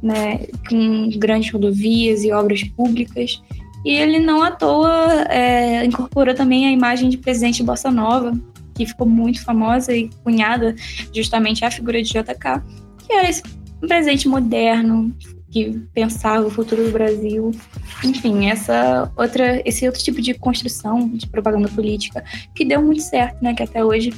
né, 0.02 0.40
com 0.70 1.10
grandes 1.18 1.52
rodovias 1.52 2.24
e 2.24 2.32
obras 2.32 2.64
públicas. 2.64 3.42
E 3.84 3.90
ele 3.90 4.20
não 4.20 4.42
à 4.42 4.52
toa 4.52 5.26
é, 5.30 5.86
incorporou 5.86 6.34
também 6.34 6.66
a 6.66 6.72
imagem 6.72 7.10
de 7.10 7.18
presidente 7.18 7.64
Bossa 7.64 7.92
Nova, 7.92 8.34
que 8.74 8.86
ficou 8.86 9.08
muito 9.08 9.44
famosa 9.44 9.96
e 9.96 10.10
cunhada 10.24 10.76
justamente 11.14 11.64
à 11.64 11.72
figura 11.72 12.02
de 12.02 12.10
JK, 12.10 12.62
que 13.06 13.14
era 13.14 13.30
esse 13.30 13.44
presente 13.80 14.28
moderno 14.28 15.16
que 15.52 15.80
pensava 15.94 16.46
o 16.46 16.52
futuro 16.52 16.84
do 16.84 16.92
Brasil. 16.92 17.52
Enfim, 18.04 18.48
essa 18.48 19.10
outra, 19.16 19.62
esse 19.66 19.86
outro 19.86 20.04
tipo 20.04 20.22
de 20.22 20.34
construção 20.34 21.08
de 21.08 21.28
propaganda 21.28 21.70
política 21.70 22.24
que 22.54 22.66
deu 22.66 22.82
muito 22.82 23.02
certo, 23.02 23.42
né? 23.42 23.54
Que 23.54 23.64
até 23.64 23.84
hoje 23.84 24.14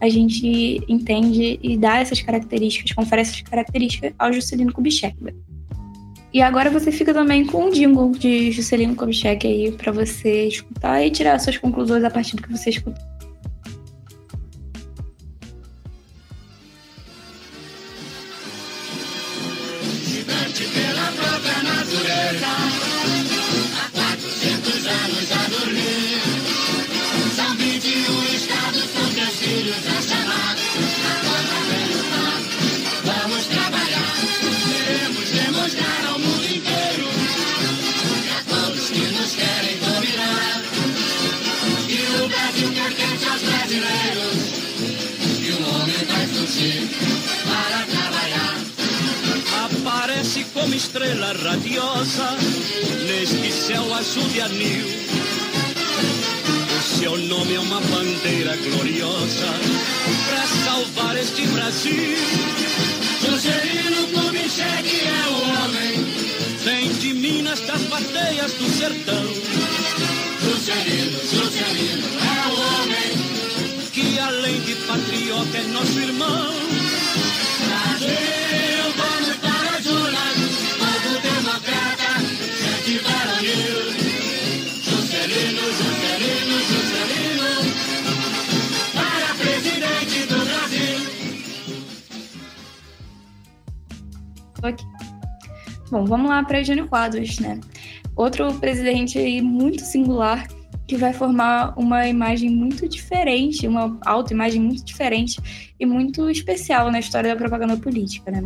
a 0.00 0.08
gente 0.08 0.82
entende 0.88 1.58
e 1.62 1.76
dá 1.76 1.98
essas 1.98 2.20
características, 2.20 2.92
confere 2.92 3.22
essas 3.22 3.40
características 3.42 4.12
ao 4.18 4.32
Juscelino 4.32 4.72
Kubitschek. 4.72 5.16
E 6.32 6.40
agora 6.40 6.70
você 6.70 6.92
fica 6.92 7.12
também 7.12 7.44
com 7.44 7.66
um 7.66 7.70
jingle 7.70 8.12
de 8.12 8.52
Juscelino 8.52 8.94
Kubitschek 8.94 9.46
aí 9.46 9.72
para 9.72 9.92
você 9.92 10.46
escutar 10.46 11.04
e 11.04 11.10
tirar 11.10 11.38
suas 11.38 11.58
conclusões 11.58 12.04
a 12.04 12.10
partir 12.10 12.36
do 12.36 12.42
que 12.42 12.50
você 12.50 12.70
escutou. 12.70 13.10
pela 20.72 21.12
própria 21.12 21.62
natureza. 21.62 22.89
Estrela 50.80 51.34
radiosa 51.44 52.38
neste 53.06 53.52
céu 53.52 53.94
azul 53.94 54.26
de 54.30 54.40
anil. 54.40 54.86
O 56.78 56.98
seu 56.98 57.18
nome 57.18 57.54
é 57.54 57.60
uma 57.60 57.80
bandeira 57.82 58.56
gloriosa 58.56 59.50
para 60.26 60.46
salvar 60.64 61.16
este 61.18 61.46
Brasil. 61.48 62.16
Juscelino 63.20 64.08
Kubitschek 64.08 64.88
é 65.04 65.28
o 65.28 65.36
homem. 65.50 65.92
Vem 66.64 66.88
de 66.94 67.12
Minas, 67.12 67.60
das 67.60 67.82
bateias 67.82 68.52
do 68.54 68.70
sertão. 68.70 69.24
Juscelino, 70.42 71.20
Juscelino 71.30 72.08
é 72.24 72.40
o 72.48 72.54
homem. 72.58 73.10
Que 73.92 74.18
além 74.18 74.60
de 74.62 74.74
patriota 74.86 75.58
é 75.58 75.62
nosso 75.74 75.98
irmão. 75.98 76.54
Brasil, 77.66 78.39
Bom, 95.90 96.04
vamos 96.04 96.28
lá 96.28 96.44
para 96.44 96.62
Jânio 96.62 96.86
Quadros, 96.88 97.38
né? 97.40 97.60
Outro 98.14 98.52
presidente 98.54 99.18
aí 99.18 99.42
muito 99.42 99.82
singular 99.82 100.46
que 100.86 100.96
vai 100.96 101.12
formar 101.12 101.74
uma 101.76 102.06
imagem 102.06 102.50
muito 102.50 102.88
diferente, 102.88 103.66
uma 103.66 103.98
autoimagem 104.04 104.60
muito 104.60 104.84
diferente 104.84 105.40
e 105.78 105.86
muito 105.86 106.28
especial 106.30 106.90
na 106.90 106.98
história 106.98 107.30
da 107.30 107.36
propaganda 107.36 107.76
política, 107.76 108.30
né? 108.30 108.42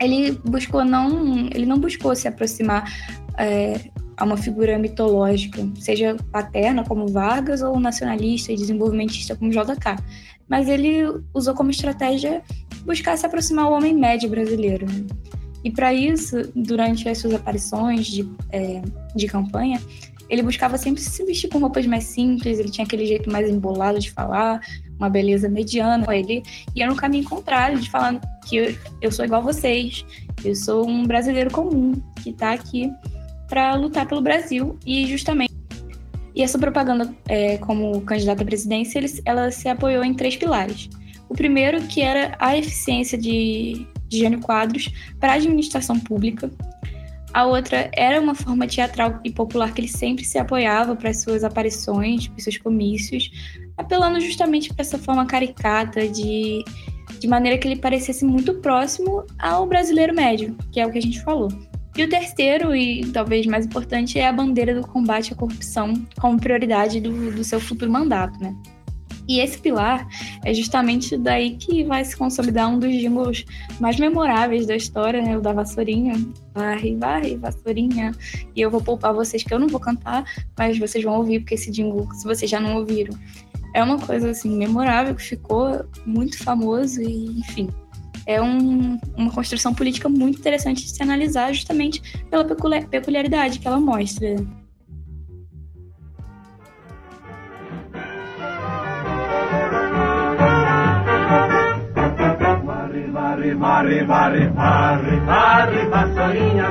Ele 0.00 0.32
buscou 0.44 0.84
não, 0.84 1.48
ele 1.52 1.66
não 1.66 1.78
buscou 1.78 2.14
se 2.14 2.26
aproximar 2.26 2.90
é, 3.36 3.80
a 4.16 4.24
uma 4.24 4.36
figura 4.36 4.78
mitológica, 4.78 5.66
seja 5.76 6.16
paterna 6.30 6.84
como 6.84 7.08
Vargas 7.08 7.62
ou 7.62 7.80
nacionalista 7.80 8.52
e 8.52 8.56
desenvolvimentista 8.56 9.34
como 9.34 9.50
JK, 9.50 9.96
mas 10.48 10.68
ele 10.68 11.04
usou 11.34 11.54
como 11.54 11.70
estratégia 11.70 12.42
buscar 12.84 13.16
se 13.16 13.26
aproximar 13.26 13.66
ao 13.66 13.72
homem 13.72 13.94
médio 13.94 14.28
brasileiro. 14.28 14.86
Né? 14.86 15.06
E 15.64 15.70
para 15.70 15.92
isso, 15.92 16.36
durante 16.54 17.08
as 17.08 17.18
suas 17.18 17.34
aparições 17.34 18.06
de, 18.06 18.28
é, 18.50 18.80
de 19.14 19.26
campanha, 19.26 19.80
ele 20.28 20.42
buscava 20.42 20.78
sempre 20.78 21.02
se 21.02 21.24
vestir 21.24 21.48
com 21.48 21.58
roupas 21.58 21.84
mais 21.86 22.04
simples, 22.04 22.58
ele 22.58 22.70
tinha 22.70 22.84
aquele 22.84 23.04
jeito 23.04 23.30
mais 23.30 23.50
embolado 23.50 23.98
de 23.98 24.10
falar, 24.12 24.60
uma 24.96 25.10
beleza 25.10 25.48
mediana. 25.48 26.06
Ele 26.14 26.42
ia 26.74 26.86
no 26.86 26.94
caminho 26.94 27.24
contrário, 27.24 27.80
de 27.80 27.90
falar 27.90 28.20
que 28.46 28.56
eu, 28.56 28.76
eu 29.02 29.10
sou 29.10 29.24
igual 29.24 29.40
a 29.40 29.44
vocês, 29.44 30.04
eu 30.44 30.54
sou 30.54 30.88
um 30.88 31.04
brasileiro 31.04 31.50
comum 31.50 32.00
que 32.22 32.30
está 32.30 32.52
aqui 32.52 32.90
para 33.48 33.74
lutar 33.74 34.06
pelo 34.06 34.20
Brasil 34.20 34.78
e 34.86 35.06
justamente. 35.06 35.50
E 36.32 36.42
essa 36.42 36.58
propaganda, 36.58 37.12
é, 37.28 37.58
como 37.58 38.00
candidato 38.02 38.42
à 38.42 38.44
presidência, 38.44 38.98
ele, 39.00 39.12
ela 39.24 39.50
se 39.50 39.68
apoiou 39.68 40.04
em 40.04 40.14
três 40.14 40.36
pilares. 40.36 40.88
O 41.28 41.34
primeiro, 41.34 41.82
que 41.82 42.00
era 42.00 42.36
a 42.38 42.56
eficiência 42.56 43.18
de, 43.18 43.84
de 44.10 44.18
Jânio 44.18 44.40
Quadros 44.40 44.90
para 45.18 45.32
a 45.32 45.36
administração 45.36 45.98
pública. 45.98 46.50
A 47.32 47.46
outra 47.46 47.88
era 47.94 48.20
uma 48.20 48.34
forma 48.34 48.66
teatral 48.66 49.20
e 49.24 49.30
popular 49.30 49.72
que 49.72 49.80
ele 49.80 49.88
sempre 49.88 50.24
se 50.24 50.36
apoiava 50.36 50.96
para 50.96 51.10
as 51.10 51.22
suas 51.22 51.44
aparições, 51.44 52.26
para 52.26 52.42
seus 52.42 52.58
comícios, 52.58 53.30
apelando 53.78 54.20
justamente 54.20 54.74
para 54.74 54.82
essa 54.82 54.98
forma 54.98 55.24
caricata 55.24 56.08
de, 56.08 56.64
de 57.20 57.28
maneira 57.28 57.56
que 57.56 57.68
ele 57.68 57.76
parecesse 57.76 58.24
muito 58.24 58.54
próximo 58.54 59.24
ao 59.38 59.64
brasileiro 59.64 60.12
médio, 60.12 60.56
que 60.72 60.80
é 60.80 60.86
o 60.86 60.90
que 60.90 60.98
a 60.98 61.02
gente 61.02 61.22
falou. 61.22 61.48
E 61.96 62.02
o 62.02 62.08
terceiro, 62.08 62.74
e 62.74 63.04
talvez 63.12 63.46
mais 63.46 63.66
importante, 63.66 64.18
é 64.18 64.26
a 64.26 64.32
bandeira 64.32 64.74
do 64.74 64.86
combate 64.86 65.32
à 65.32 65.36
corrupção 65.36 65.94
como 66.20 66.40
prioridade 66.40 67.00
do, 67.00 67.32
do 67.32 67.44
seu 67.44 67.60
futuro 67.60 67.90
mandato, 67.90 68.38
né? 68.40 68.54
E 69.30 69.38
esse 69.38 69.60
pilar 69.60 70.08
é 70.44 70.52
justamente 70.52 71.16
daí 71.16 71.56
que 71.56 71.84
vai 71.84 72.04
se 72.04 72.16
consolidar 72.16 72.68
um 72.68 72.80
dos 72.80 72.92
jingles 72.92 73.44
mais 73.78 73.96
memoráveis 73.96 74.66
da 74.66 74.74
história, 74.74 75.22
né? 75.22 75.38
O 75.38 75.40
da 75.40 75.52
Vassourinha. 75.52 76.14
Varre, 76.52 76.96
varre, 76.96 77.36
Vassourinha. 77.36 78.10
E 78.56 78.60
eu 78.60 78.72
vou 78.72 78.82
poupar 78.82 79.14
vocês 79.14 79.44
que 79.44 79.54
eu 79.54 79.60
não 79.60 79.68
vou 79.68 79.78
cantar, 79.78 80.24
mas 80.58 80.76
vocês 80.76 81.04
vão 81.04 81.14
ouvir, 81.18 81.38
porque 81.38 81.54
esse 81.54 81.70
jingle, 81.70 82.12
se 82.12 82.24
vocês 82.24 82.50
já 82.50 82.58
não 82.58 82.74
ouviram, 82.74 83.16
é 83.72 83.84
uma 83.84 84.00
coisa 84.00 84.30
assim 84.30 84.50
memorável 84.50 85.14
que 85.14 85.22
ficou 85.22 85.84
muito 86.04 86.36
famoso 86.42 87.00
e, 87.00 87.38
enfim, 87.38 87.68
é 88.26 88.42
um, 88.42 88.98
uma 89.16 89.30
construção 89.30 89.72
política 89.72 90.08
muito 90.08 90.40
interessante 90.40 90.82
de 90.82 90.90
se 90.90 91.00
analisar 91.04 91.52
justamente 91.52 92.02
pela 92.28 92.44
peculiaridade 92.44 93.60
que 93.60 93.68
ela 93.68 93.78
mostra. 93.78 94.34
Varre, 103.54 104.04
varre, 104.04 104.48
varre, 104.48 105.16
varre, 105.26 105.88
vassourinha. 105.88 106.64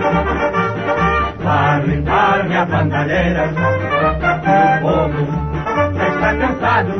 Varre, 1.44 2.02
varre 2.02 2.58
a 2.58 2.66
bandalheira. 2.66 3.50
O 3.50 4.82
povo 4.82 5.50
já 5.94 6.08
está 6.08 6.34
cansado 6.36 6.94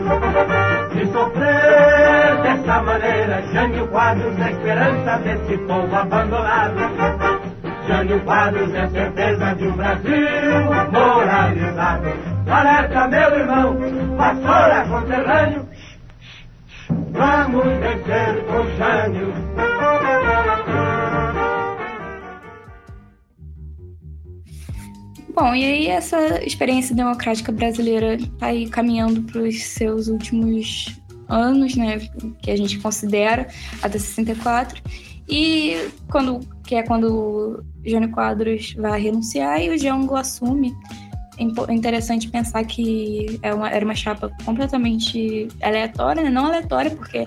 de 0.94 1.06
sofrer 1.12 2.42
dessa 2.42 2.82
maneira. 2.82 3.42
Jânio 3.54 3.88
Quadros 3.88 4.40
é 4.40 4.52
esperança 4.52 5.18
desse 5.20 5.58
povo 5.60 5.96
abandonado. 5.96 6.80
Jânio 7.88 8.20
Quadros 8.22 8.74
é 8.74 8.88
certeza 8.88 9.56
de 9.56 9.68
um 9.68 9.72
Brasil 9.74 10.20
moralizado. 10.92 12.10
Alerta, 12.50 13.08
meu 13.08 13.40
irmão, 13.40 13.78
vassoura 14.18 14.86
conterrâneo. 14.90 15.70
Vamos 17.12 17.66
vencer 17.66 18.46
com 18.46 18.66
Jânio. 18.78 19.69
Bom, 25.40 25.56
e 25.56 25.64
aí 25.64 25.88
essa 25.88 26.44
experiência 26.44 26.94
democrática 26.94 27.50
brasileira 27.50 28.16
está 28.16 28.48
aí 28.48 28.68
caminhando 28.68 29.22
para 29.22 29.44
os 29.44 29.64
seus 29.64 30.10
últimos 30.10 31.00
anos, 31.30 31.78
né, 31.78 31.98
que 32.42 32.52
a 32.52 32.58
gente 32.58 32.78
considera 32.80 33.48
até 33.82 33.98
64, 33.98 34.84
e 35.30 35.78
quando 36.12 36.42
que 36.66 36.76
é 36.76 36.84
quando 36.84 37.64
Jânio 37.86 38.12
Quadros 38.12 38.74
vai 38.74 39.00
renunciar 39.00 39.62
e 39.62 39.70
o 39.70 39.78
Jango 39.78 40.18
assume 40.18 40.76
é 41.38 41.74
interessante 41.74 42.28
pensar 42.28 42.66
que 42.66 43.40
é 43.42 43.54
uma, 43.54 43.70
era 43.70 43.86
uma 43.86 43.96
chapa 43.96 44.30
completamente 44.44 45.48
aleatória, 45.64 46.22
né? 46.22 46.30
não 46.30 46.48
aleatória, 46.48 46.92
porque 46.92 47.26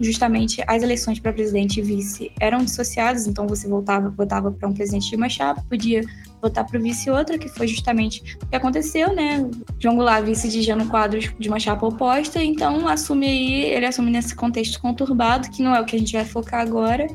justamente 0.00 0.62
as 0.66 0.82
eleições 0.82 1.20
para 1.20 1.32
presidente 1.32 1.78
e 1.78 1.82
vice 1.82 2.32
eram 2.40 2.64
dissociadas, 2.64 3.26
então 3.26 3.46
você 3.46 3.68
votava, 3.68 4.08
votava 4.08 4.50
para 4.50 4.68
um 4.68 4.72
presidente 4.72 5.10
de 5.10 5.16
uma 5.16 5.28
chapa, 5.28 5.62
podia 5.68 6.02
votar 6.40 6.66
para 6.66 6.78
o 6.78 6.82
vice 6.82 7.10
outra, 7.10 7.38
que 7.38 7.48
foi 7.48 7.68
justamente 7.68 8.38
o 8.42 8.46
que 8.46 8.56
aconteceu, 8.56 9.14
né? 9.14 9.48
João 9.78 9.96
Goulart, 9.96 10.24
vice 10.24 10.48
de 10.48 10.62
Jano 10.62 10.86
Quadros 10.88 11.30
de 11.38 11.48
uma 11.48 11.60
chapa 11.60 11.86
oposta, 11.86 12.42
então 12.42 12.88
assume 12.88 13.26
aí, 13.26 13.64
ele 13.64 13.86
assume 13.86 14.10
nesse 14.10 14.34
contexto 14.34 14.80
conturbado, 14.80 15.50
que 15.50 15.62
não 15.62 15.74
é 15.74 15.80
o 15.80 15.84
que 15.84 15.96
a 15.96 15.98
gente 15.98 16.14
vai 16.14 16.24
focar 16.24 16.60
agora, 16.60 17.06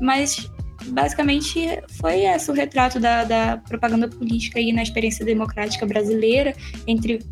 mas 0.00 0.50
basicamente 0.88 1.80
foi 2.00 2.24
esse 2.24 2.50
o 2.50 2.54
retrato 2.54 2.98
da, 2.98 3.22
da 3.22 3.56
propaganda 3.56 4.08
política 4.08 4.58
aí 4.58 4.72
na 4.72 4.82
experiência 4.82 5.24
democrática 5.24 5.86
brasileira 5.86 6.54
entre, 6.88 7.24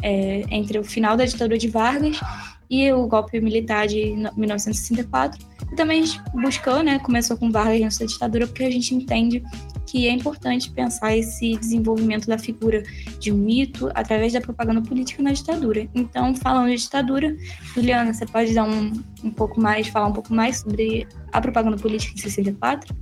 é, 0.00 0.44
entre 0.48 0.78
o 0.78 0.84
final 0.84 1.16
da 1.16 1.24
ditadura 1.24 1.58
de 1.58 1.66
Vargas 1.66 2.20
e 2.70 2.92
o 2.92 3.06
golpe 3.06 3.40
militar 3.40 3.86
de 3.86 4.14
1964. 4.36 5.44
E 5.72 5.76
também 5.76 6.02
a 6.02 6.06
gente 6.06 6.22
buscou, 6.32 6.82
né, 6.82 6.98
começou 6.98 7.36
com 7.36 7.50
Vargas 7.50 7.80
antes 7.82 7.98
da 7.98 8.06
ditadura, 8.06 8.46
porque 8.46 8.64
a 8.64 8.70
gente 8.70 8.94
entende 8.94 9.42
que 9.86 10.08
é 10.08 10.12
importante 10.12 10.70
pensar 10.70 11.16
esse 11.16 11.56
desenvolvimento 11.56 12.26
da 12.26 12.38
figura 12.38 12.82
de 13.20 13.32
um 13.32 13.36
mito 13.36 13.90
através 13.94 14.32
da 14.32 14.40
propaganda 14.40 14.82
política 14.82 15.22
na 15.22 15.32
ditadura. 15.32 15.88
Então, 15.94 16.34
falando 16.34 16.68
de 16.70 16.76
ditadura, 16.76 17.36
Juliana, 17.74 18.12
você 18.12 18.26
pode 18.26 18.54
dar 18.54 18.64
um, 18.64 18.92
um 19.22 19.30
pouco 19.30 19.60
mais, 19.60 19.86
falar 19.88 20.08
um 20.08 20.12
pouco 20.12 20.34
mais 20.34 20.58
sobre 20.58 21.06
a 21.32 21.40
propaganda 21.40 21.76
política 21.76 22.14
em 22.14 22.20
64? 22.20 22.94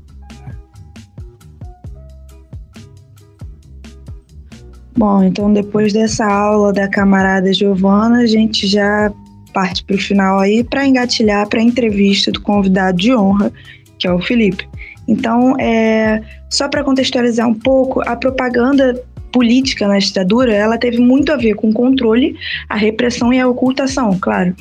Bom, 4.96 5.22
então 5.24 5.52
depois 5.52 5.92
dessa 5.92 6.26
aula 6.26 6.72
da 6.72 6.86
camarada 6.86 7.52
Giovana, 7.52 8.18
a 8.18 8.26
gente 8.26 8.66
já 8.66 9.12
parte 9.52 9.84
para 9.84 9.96
o 9.96 9.98
final 9.98 10.38
aí 10.38 10.64
para 10.64 10.86
engatilhar 10.86 11.48
para 11.48 11.60
a 11.60 11.62
entrevista 11.62 12.30
do 12.32 12.40
convidado 12.40 12.98
de 12.98 13.14
honra, 13.14 13.52
que 13.98 14.06
é 14.06 14.12
o 14.12 14.20
Felipe. 14.20 14.68
Então, 15.06 15.56
é, 15.58 16.22
só 16.48 16.68
para 16.68 16.84
contextualizar 16.84 17.48
um 17.48 17.54
pouco, 17.54 18.00
a 18.06 18.16
propaganda 18.16 19.02
política 19.32 19.88
na 19.88 19.98
ditadura, 19.98 20.54
ela 20.54 20.76
teve 20.76 20.98
muito 20.98 21.32
a 21.32 21.36
ver 21.36 21.54
com 21.54 21.70
o 21.70 21.72
controle, 21.72 22.36
a 22.68 22.76
repressão 22.76 23.32
e 23.32 23.40
a 23.40 23.48
ocultação, 23.48 24.16
claro. 24.20 24.54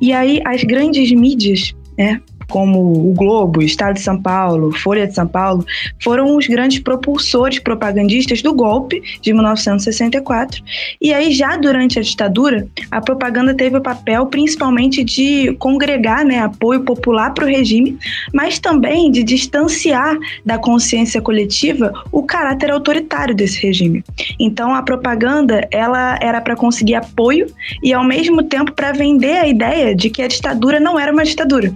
E 0.00 0.12
aí 0.12 0.40
as 0.46 0.62
grandes 0.62 1.10
mídias 1.12 1.74
né, 1.98 2.20
como 2.48 3.10
o 3.10 3.14
Globo, 3.14 3.62
Estado 3.62 3.94
de 3.94 4.00
São 4.00 4.20
Paulo, 4.20 4.72
Folha 4.72 5.06
de 5.06 5.14
São 5.14 5.26
Paulo, 5.26 5.64
foram 6.02 6.36
os 6.36 6.46
grandes 6.46 6.78
propulsores 6.78 7.58
propagandistas 7.58 8.42
do 8.42 8.52
golpe 8.52 9.02
de 9.20 9.32
1964. 9.32 10.62
E 11.00 11.12
aí, 11.12 11.32
já 11.32 11.56
durante 11.56 11.98
a 11.98 12.02
ditadura, 12.02 12.66
a 12.90 13.00
propaganda 13.00 13.54
teve 13.54 13.76
o 13.76 13.80
papel 13.80 14.26
principalmente 14.26 15.04
de 15.04 15.54
congregar 15.58 16.24
né, 16.24 16.38
apoio 16.38 16.80
popular 16.82 17.32
para 17.32 17.44
o 17.44 17.48
regime, 17.48 17.98
mas 18.32 18.58
também 18.58 19.10
de 19.10 19.22
distanciar 19.22 20.16
da 20.44 20.58
consciência 20.58 21.20
coletiva 21.20 21.92
o 22.10 22.22
caráter 22.22 22.70
autoritário 22.70 23.34
desse 23.34 23.60
regime. 23.62 24.04
Então, 24.38 24.74
a 24.74 24.82
propaganda 24.82 25.66
ela 25.70 26.18
era 26.20 26.40
para 26.40 26.56
conseguir 26.56 26.94
apoio 26.94 27.46
e, 27.82 27.92
ao 27.92 28.04
mesmo 28.04 28.42
tempo, 28.42 28.72
para 28.72 28.92
vender 28.92 29.36
a 29.36 29.46
ideia 29.46 29.94
de 29.94 30.10
que 30.10 30.22
a 30.22 30.28
ditadura 30.28 30.80
não 30.80 30.98
era 30.98 31.12
uma 31.12 31.24
ditadura. 31.24 31.72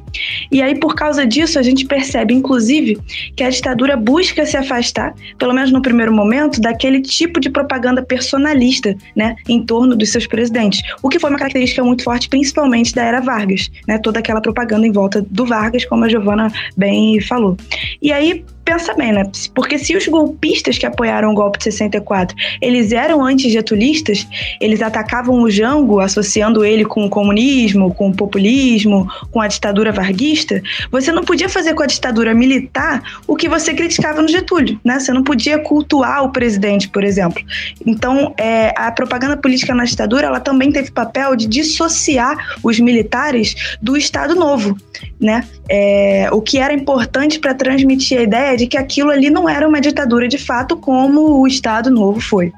E 0.56 0.62
aí, 0.62 0.74
por 0.74 0.94
causa 0.94 1.26
disso, 1.26 1.58
a 1.58 1.62
gente 1.62 1.84
percebe, 1.84 2.32
inclusive, 2.32 2.96
que 3.36 3.44
a 3.44 3.50
ditadura 3.50 3.94
busca 3.94 4.46
se 4.46 4.56
afastar, 4.56 5.14
pelo 5.38 5.52
menos 5.52 5.70
no 5.70 5.82
primeiro 5.82 6.10
momento, 6.10 6.62
daquele 6.62 7.02
tipo 7.02 7.38
de 7.38 7.50
propaganda 7.50 8.02
personalista, 8.02 8.96
né, 9.14 9.36
em 9.46 9.62
torno 9.62 9.94
dos 9.94 10.08
seus 10.08 10.26
presidentes. 10.26 10.80
O 11.02 11.10
que 11.10 11.18
foi 11.18 11.28
uma 11.28 11.38
característica 11.38 11.84
muito 11.84 12.04
forte, 12.04 12.30
principalmente 12.30 12.94
da 12.94 13.04
era 13.04 13.20
Vargas, 13.20 13.70
né, 13.86 13.98
toda 13.98 14.18
aquela 14.18 14.40
propaganda 14.40 14.86
em 14.86 14.92
volta 14.92 15.20
do 15.30 15.44
Vargas, 15.44 15.84
como 15.84 16.04
a 16.04 16.08
Giovana 16.08 16.50
bem 16.74 17.20
falou. 17.20 17.58
E 18.00 18.10
aí, 18.10 18.42
pensa 18.66 18.92
bem, 18.94 19.12
né? 19.12 19.22
Porque 19.54 19.78
se 19.78 19.96
os 19.96 20.06
golpistas 20.08 20.76
que 20.76 20.84
apoiaram 20.84 21.30
o 21.30 21.34
golpe 21.34 21.58
de 21.58 21.64
64, 21.64 22.36
eles 22.60 22.90
eram 22.90 23.24
antigetulistas, 23.24 24.26
eles 24.60 24.82
atacavam 24.82 25.40
o 25.40 25.48
Jango, 25.48 26.00
associando 26.00 26.64
ele 26.64 26.84
com 26.84 27.06
o 27.06 27.08
comunismo, 27.08 27.94
com 27.94 28.10
o 28.10 28.14
populismo, 28.14 29.08
com 29.30 29.40
a 29.40 29.46
ditadura 29.46 29.92
varguista, 29.92 30.60
você 30.90 31.12
não 31.12 31.22
podia 31.22 31.48
fazer 31.48 31.74
com 31.74 31.84
a 31.84 31.86
ditadura 31.86 32.34
militar 32.34 33.02
o 33.26 33.36
que 33.36 33.48
você 33.48 33.72
criticava 33.72 34.20
no 34.20 34.28
Getúlio, 34.28 34.80
né? 34.84 34.98
Você 34.98 35.12
não 35.12 35.22
podia 35.22 35.60
cultuar 35.60 36.24
o 36.24 36.32
presidente, 36.32 36.88
por 36.88 37.04
exemplo. 37.04 37.40
Então, 37.86 38.34
é, 38.36 38.74
a 38.76 38.90
propaganda 38.90 39.36
política 39.36 39.74
na 39.74 39.84
ditadura, 39.84 40.26
ela 40.26 40.40
também 40.40 40.72
teve 40.72 40.90
papel 40.90 41.36
de 41.36 41.46
dissociar 41.46 42.56
os 42.64 42.80
militares 42.80 43.76
do 43.80 43.96
Estado 43.96 44.34
Novo, 44.34 44.76
né? 45.20 45.46
É, 45.68 46.28
o 46.32 46.40
que 46.40 46.58
era 46.58 46.72
importante 46.72 47.38
para 47.38 47.54
transmitir 47.54 48.18
a 48.18 48.22
ideia 48.22 48.55
de 48.56 48.66
que 48.66 48.76
aquilo 48.76 49.10
ali 49.10 49.30
não 49.30 49.48
era 49.48 49.66
uma 49.66 49.80
ditadura 49.80 50.26
de 50.26 50.38
fato, 50.38 50.76
como 50.76 51.40
o 51.40 51.46
Estado 51.46 51.90
Novo 51.90 52.20
foi. 52.20 52.52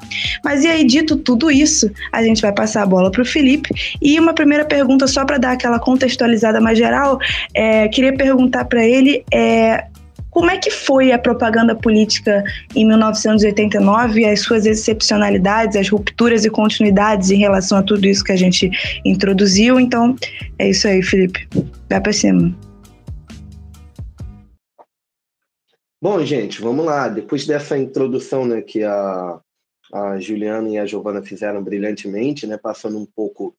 Mas 0.45 0.65
e 0.65 0.69
aí, 0.69 0.85
dito 0.85 1.17
tudo 1.17 1.51
isso, 1.51 1.91
a 2.13 2.23
gente 2.23 2.41
vai 2.41 2.53
passar 2.53 2.83
a 2.83 2.87
bola 2.87 3.11
para 3.11 3.23
o 3.23 3.25
Felipe. 3.25 3.71
E 4.01 4.19
uma 4.19 4.33
primeira 4.33 4.65
pergunta, 4.65 5.07
só 5.07 5.25
para 5.25 5.39
dar 5.39 5.53
aquela 5.53 5.79
contextualizada 5.79 6.61
mais 6.61 6.79
geral, 6.79 7.19
é, 7.55 7.89
queria 7.89 8.15
perguntar 8.17 8.65
para 8.65 8.85
ele 8.85 9.25
é, 9.33 9.85
como 10.31 10.51
é 10.51 10.57
que 10.57 10.71
foi 10.71 11.11
a 11.11 11.19
propaganda 11.19 11.75
política 11.75 12.45
em 12.77 12.87
1989, 12.87 14.25
as 14.25 14.41
suas 14.41 14.67
excepcionalidades, 14.67 15.77
as 15.77 15.89
rupturas 15.89 16.45
e 16.45 16.51
continuidades 16.51 17.31
em 17.31 17.39
relação 17.39 17.79
a 17.79 17.83
tudo 17.83 18.07
isso 18.07 18.23
que 18.23 18.33
a 18.33 18.37
gente 18.37 18.71
introduziu? 19.05 19.81
Então, 19.81 20.15
é 20.59 20.71
isso 20.71 20.87
aí, 20.87 21.03
Felipe. 21.03 21.49
Vai 21.89 22.01
para 22.01 22.13
cima. 22.13 22.55
Bom, 26.01 26.25
gente, 26.25 26.61
vamos 26.61 26.87
lá. 26.87 27.09
Depois 27.09 27.45
dessa 27.45 27.77
introdução 27.77 28.47
né, 28.47 28.63
que 28.63 28.85
a, 28.85 29.41
a 29.93 30.21
Juliana 30.21 30.69
e 30.69 30.79
a 30.79 30.87
Giovana 30.87 31.21
fizeram 31.25 31.61
brilhantemente, 31.63 32.47
né, 32.47 32.57
passando 32.57 32.97
um 32.97 33.05
pouco 33.05 33.57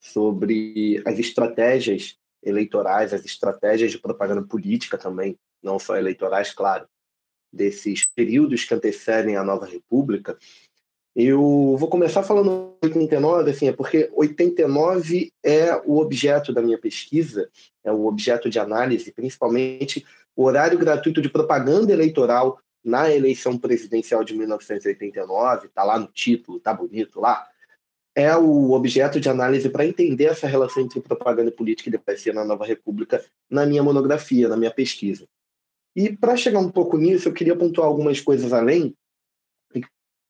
sobre 0.00 1.02
as 1.04 1.18
estratégias 1.18 2.16
eleitorais, 2.42 3.12
as 3.12 3.26
estratégias 3.26 3.90
de 3.90 3.98
propaganda 3.98 4.42
política 4.42 4.96
também, 4.96 5.38
não 5.62 5.78
só 5.78 5.94
eleitorais, 5.94 6.50
claro, 6.50 6.88
desses 7.52 8.06
períodos 8.06 8.64
que 8.64 8.72
antecedem 8.72 9.36
a 9.36 9.44
nova 9.44 9.66
república. 9.66 10.38
Eu 11.14 11.76
vou 11.76 11.88
começar 11.88 12.22
falando 12.22 12.74
89, 12.82 13.50
assim, 13.50 13.68
é 13.68 13.72
porque 13.72 14.10
89 14.14 15.30
é 15.44 15.76
o 15.84 15.98
objeto 15.98 16.54
da 16.54 16.62
minha 16.62 16.78
pesquisa, 16.78 17.50
é 17.84 17.92
o 17.92 18.06
objeto 18.06 18.48
de 18.48 18.58
análise, 18.58 19.12
principalmente 19.12 20.06
o 20.36 20.44
horário 20.44 20.78
gratuito 20.78 21.20
de 21.20 21.28
propaganda 21.28 21.92
eleitoral 21.92 22.58
na 22.84 23.10
eleição 23.10 23.56
presidencial 23.56 24.24
de 24.24 24.34
1989, 24.34 25.66
está 25.66 25.84
lá 25.84 25.98
no 25.98 26.08
título, 26.08 26.58
tá 26.58 26.74
bonito 26.74 27.20
lá, 27.20 27.46
é 28.14 28.36
o 28.36 28.72
objeto 28.72 29.18
de 29.18 29.28
análise 29.28 29.68
para 29.68 29.86
entender 29.86 30.24
essa 30.24 30.46
relação 30.46 30.82
entre 30.82 31.00
propaganda 31.00 31.50
política 31.50 31.88
e 31.88 31.92
democracia 31.92 32.32
na 32.32 32.44
nova 32.44 32.66
república 32.66 33.24
na 33.48 33.64
minha 33.64 33.82
monografia, 33.82 34.48
na 34.48 34.56
minha 34.56 34.70
pesquisa. 34.70 35.26
E 35.94 36.14
para 36.14 36.36
chegar 36.36 36.58
um 36.58 36.70
pouco 36.70 36.98
nisso, 36.98 37.28
eu 37.28 37.32
queria 37.32 37.56
pontuar 37.56 37.86
algumas 37.86 38.20
coisas 38.20 38.52
além. 38.52 38.94
Por 39.72 39.82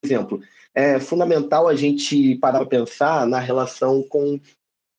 exemplo, 0.05 0.43
é 0.75 0.99
fundamental 1.01 1.69
a 1.69 1.75
gente 1.75 2.37
parar 2.37 2.59
para 2.61 2.69
pensar 2.69 3.27
na 3.27 3.39
relação 3.39 4.03
com 4.03 4.41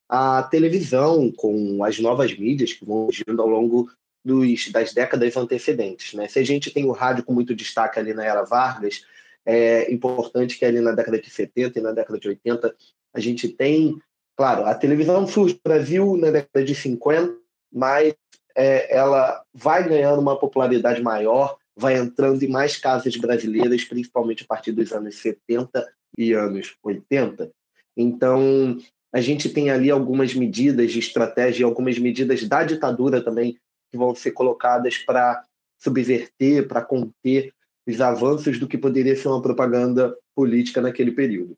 a 0.08 0.42
televisão, 0.42 1.30
com 1.32 1.82
as 1.82 1.98
novas 1.98 2.36
mídias 2.36 2.72
que 2.72 2.84
vão 2.84 3.06
surgindo 3.10 3.40
ao 3.40 3.48
longo 3.48 3.90
dos, 4.24 4.70
das 4.70 4.92
décadas 4.92 5.36
antecedentes. 5.36 6.14
Né? 6.14 6.26
Se 6.28 6.38
a 6.38 6.44
gente 6.44 6.70
tem 6.70 6.84
o 6.84 6.92
rádio 6.92 7.24
com 7.24 7.32
muito 7.32 7.54
destaque 7.54 7.98
ali 7.98 8.14
na 8.14 8.24
era 8.24 8.44
Vargas, 8.44 9.04
é 9.44 9.92
importante 9.92 10.58
que 10.58 10.64
ali 10.64 10.80
na 10.80 10.92
década 10.92 11.20
de 11.20 11.28
70 11.28 11.78
e 11.78 11.82
na 11.82 11.92
década 11.92 12.18
de 12.18 12.28
80 12.28 12.74
a 13.12 13.20
gente 13.20 13.48
tem, 13.48 14.00
claro, 14.36 14.64
a 14.64 14.74
televisão 14.74 15.26
surge 15.26 15.54
no 15.54 15.60
Brasil 15.62 16.16
na 16.16 16.30
década 16.30 16.64
de 16.64 16.74
50, 16.74 17.36
mas 17.72 18.14
é, 18.56 18.96
ela 18.96 19.42
vai 19.52 19.86
ganhando 19.86 20.20
uma 20.20 20.38
popularidade 20.38 21.02
maior, 21.02 21.56
vai 21.76 21.96
entrando 21.96 22.42
em 22.42 22.48
mais 22.48 22.76
casas 22.76 23.16
brasileiras, 23.16 23.84
principalmente 23.84 24.44
a 24.44 24.46
partir 24.46 24.72
dos 24.72 24.92
anos 24.92 25.16
70 25.16 25.86
e 26.16 26.32
anos 26.32 26.74
80. 26.82 27.50
Então, 27.96 28.78
a 29.12 29.20
gente 29.20 29.48
tem 29.48 29.70
ali 29.70 29.90
algumas 29.90 30.34
medidas 30.34 30.90
de 30.90 30.98
estratégia, 30.98 31.66
algumas 31.66 31.98
medidas 31.98 32.42
da 32.48 32.64
ditadura 32.64 33.20
também 33.20 33.56
que 33.94 33.98
vão 33.98 34.12
ser 34.12 34.32
colocadas 34.32 34.98
para 34.98 35.44
subverter, 35.78 36.66
para 36.66 36.82
conter 36.82 37.54
os 37.86 38.00
avanços 38.00 38.58
do 38.58 38.66
que 38.66 38.76
poderia 38.76 39.14
ser 39.14 39.28
uma 39.28 39.40
propaganda 39.40 40.16
política 40.34 40.80
naquele 40.80 41.12
período. 41.12 41.56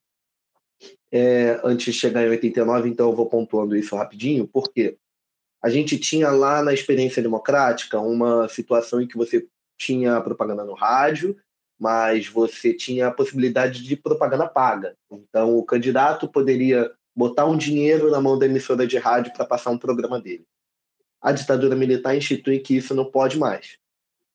É, 1.10 1.58
antes 1.64 1.94
de 1.94 1.98
chegar 1.98 2.26
em 2.26 2.28
89, 2.28 2.90
então 2.90 3.08
eu 3.08 3.16
vou 3.16 3.26
pontuando 3.26 3.74
isso 3.74 3.96
rapidinho, 3.96 4.46
porque 4.46 4.98
a 5.64 5.70
gente 5.70 5.98
tinha 5.98 6.30
lá 6.30 6.62
na 6.62 6.74
experiência 6.74 7.22
democrática 7.22 7.98
uma 7.98 8.46
situação 8.50 9.00
em 9.00 9.06
que 9.06 9.16
você 9.16 9.46
tinha 9.78 10.20
propaganda 10.20 10.62
no 10.62 10.74
rádio, 10.74 11.38
mas 11.80 12.28
você 12.28 12.74
tinha 12.74 13.06
a 13.06 13.12
possibilidade 13.12 13.82
de 13.82 13.96
propaganda 13.96 14.46
paga. 14.46 14.94
Então 15.10 15.56
o 15.56 15.64
candidato 15.64 16.28
poderia 16.28 16.92
botar 17.16 17.46
um 17.46 17.56
dinheiro 17.56 18.10
na 18.10 18.20
mão 18.20 18.38
da 18.38 18.44
emissora 18.44 18.86
de 18.86 18.98
rádio 18.98 19.32
para 19.32 19.46
passar 19.46 19.70
um 19.70 19.78
programa 19.78 20.20
dele 20.20 20.44
a 21.20 21.32
ditadura 21.32 21.74
militar 21.74 22.16
institui 22.16 22.58
que 22.58 22.76
isso 22.76 22.94
não 22.94 23.04
pode 23.04 23.38
mais. 23.38 23.78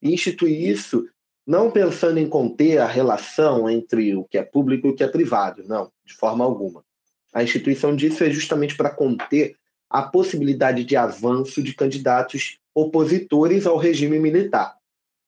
E 0.02 0.14
institui 0.14 0.52
isso 0.52 1.08
não 1.46 1.72
pensando 1.72 2.20
em 2.20 2.28
conter 2.28 2.78
a 2.78 2.88
relação 2.88 3.70
entre 3.70 4.16
o 4.16 4.24
que 4.24 4.38
é 4.38 4.44
público 4.44 4.88
e 4.88 4.92
o 4.92 4.96
que 4.96 5.04
é 5.04 5.08
privado, 5.08 5.64
não, 5.68 5.92
de 6.06 6.14
forma 6.14 6.46
alguma. 6.46 6.84
A 7.34 7.44
instituição 7.44 7.96
disso 7.96 8.24
é 8.24 8.30
justamente 8.30 8.76
para 8.76 8.90
conter 8.90 9.56
a 9.90 10.04
possibilidade 10.04 10.84
de 10.84 10.96
avanço 10.96 11.62
de 11.62 11.74
candidatos 11.74 12.58
opositores 12.74 13.66
ao 13.66 13.78
regime 13.78 14.20
militar. 14.20 14.78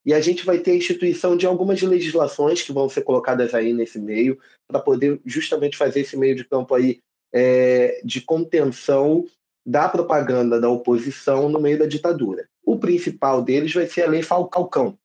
E 0.05 0.13
a 0.13 0.19
gente 0.19 0.45
vai 0.45 0.59
ter 0.59 0.71
a 0.71 0.75
instituição 0.75 1.35
de 1.35 1.45
algumas 1.45 1.81
legislações 1.81 2.61
que 2.61 2.73
vão 2.73 2.89
ser 2.89 3.03
colocadas 3.03 3.53
aí 3.53 3.73
nesse 3.73 3.99
meio, 3.99 4.37
para 4.67 4.79
poder 4.79 5.19
justamente 5.25 5.77
fazer 5.77 6.01
esse 6.01 6.17
meio 6.17 6.35
de 6.35 6.43
campo 6.43 6.75
aí 6.75 6.99
é, 7.33 8.01
de 8.03 8.21
contenção 8.21 9.25
da 9.65 9.87
propaganda 9.87 10.59
da 10.59 10.69
oposição 10.69 11.49
no 11.49 11.59
meio 11.59 11.79
da 11.79 11.85
ditadura. 11.85 12.47
O 12.65 12.77
principal 12.77 13.41
deles 13.41 13.73
vai 13.73 13.87
ser 13.87 14.03
a 14.03 14.09
Lei 14.09 14.21
Falcão. 14.21 14.97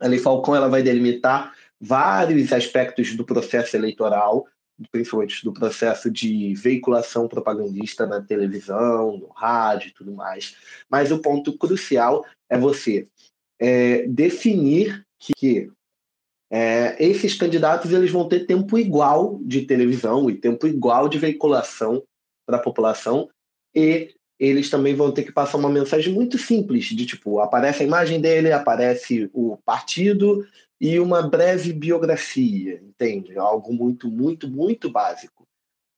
A 0.00 0.06
Lei 0.06 0.18
Falcão 0.18 0.54
ela 0.54 0.68
vai 0.68 0.82
delimitar 0.82 1.54
vários 1.80 2.52
aspectos 2.52 3.16
do 3.16 3.24
processo 3.24 3.76
eleitoral, 3.76 4.46
principalmente 4.90 5.44
do 5.44 5.52
processo 5.52 6.10
de 6.10 6.54
veiculação 6.54 7.28
propagandista 7.28 8.06
na 8.06 8.20
televisão, 8.20 9.18
no 9.18 9.28
rádio 9.28 9.88
e 9.88 9.92
tudo 9.92 10.12
mais. 10.12 10.56
Mas 10.88 11.10
o 11.10 11.18
ponto 11.18 11.56
crucial 11.56 12.24
é 12.48 12.58
você 12.58 13.08
é, 13.58 14.06
definir 14.06 15.04
que 15.18 15.70
é, 16.50 16.96
esses 17.02 17.36
candidatos 17.36 17.92
eles 17.92 18.10
vão 18.10 18.26
ter 18.26 18.46
tempo 18.46 18.78
igual 18.78 19.38
de 19.42 19.62
televisão 19.62 20.28
e 20.28 20.34
tempo 20.34 20.66
igual 20.66 21.08
de 21.08 21.18
veiculação 21.18 22.02
para 22.46 22.56
a 22.56 22.62
população 22.62 23.28
e 23.74 24.14
eles 24.38 24.70
também 24.70 24.94
vão 24.94 25.12
ter 25.12 25.24
que 25.24 25.32
passar 25.32 25.58
uma 25.58 25.68
mensagem 25.68 26.12
muito 26.12 26.38
simples, 26.38 26.86
de 26.86 27.04
tipo, 27.04 27.40
aparece 27.40 27.82
a 27.82 27.86
imagem 27.86 28.20
dele, 28.20 28.52
aparece 28.52 29.28
o 29.34 29.58
partido 29.64 30.46
e 30.80 30.98
uma 30.98 31.22
breve 31.22 31.72
biografia, 31.74 32.80
entende? 32.82 33.38
Algo 33.38 33.72
muito, 33.72 34.10
muito, 34.10 34.48
muito 34.48 34.90
básico. 34.90 35.46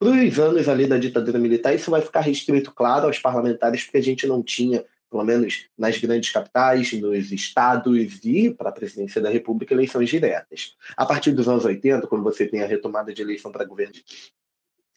Para 0.00 0.10
os 0.10 0.38
anos 0.40 0.68
ali 0.68 0.88
da 0.88 0.98
ditadura 0.98 1.38
militar, 1.38 1.72
isso 1.72 1.88
vai 1.88 2.00
ficar 2.02 2.22
restrito, 2.22 2.72
claro, 2.72 3.06
aos 3.06 3.20
parlamentares, 3.20 3.84
porque 3.84 3.98
a 3.98 4.02
gente 4.02 4.26
não 4.26 4.42
tinha 4.42 4.84
pelo 5.12 5.24
menos 5.24 5.66
nas 5.76 5.98
grandes 5.98 6.30
capitais, 6.30 6.90
nos 6.94 7.30
estados 7.30 8.18
e 8.24 8.50
para 8.50 8.70
a 8.70 8.72
presidência 8.72 9.20
da 9.20 9.28
República, 9.28 9.74
eleições 9.74 10.08
diretas. 10.08 10.74
A 10.96 11.04
partir 11.04 11.32
dos 11.32 11.46
anos 11.46 11.66
80, 11.66 12.06
quando 12.06 12.24
você 12.24 12.46
tem 12.46 12.62
a 12.62 12.66
retomada 12.66 13.12
de 13.12 13.20
eleição 13.20 13.52
para 13.52 13.66
governo, 13.66 13.92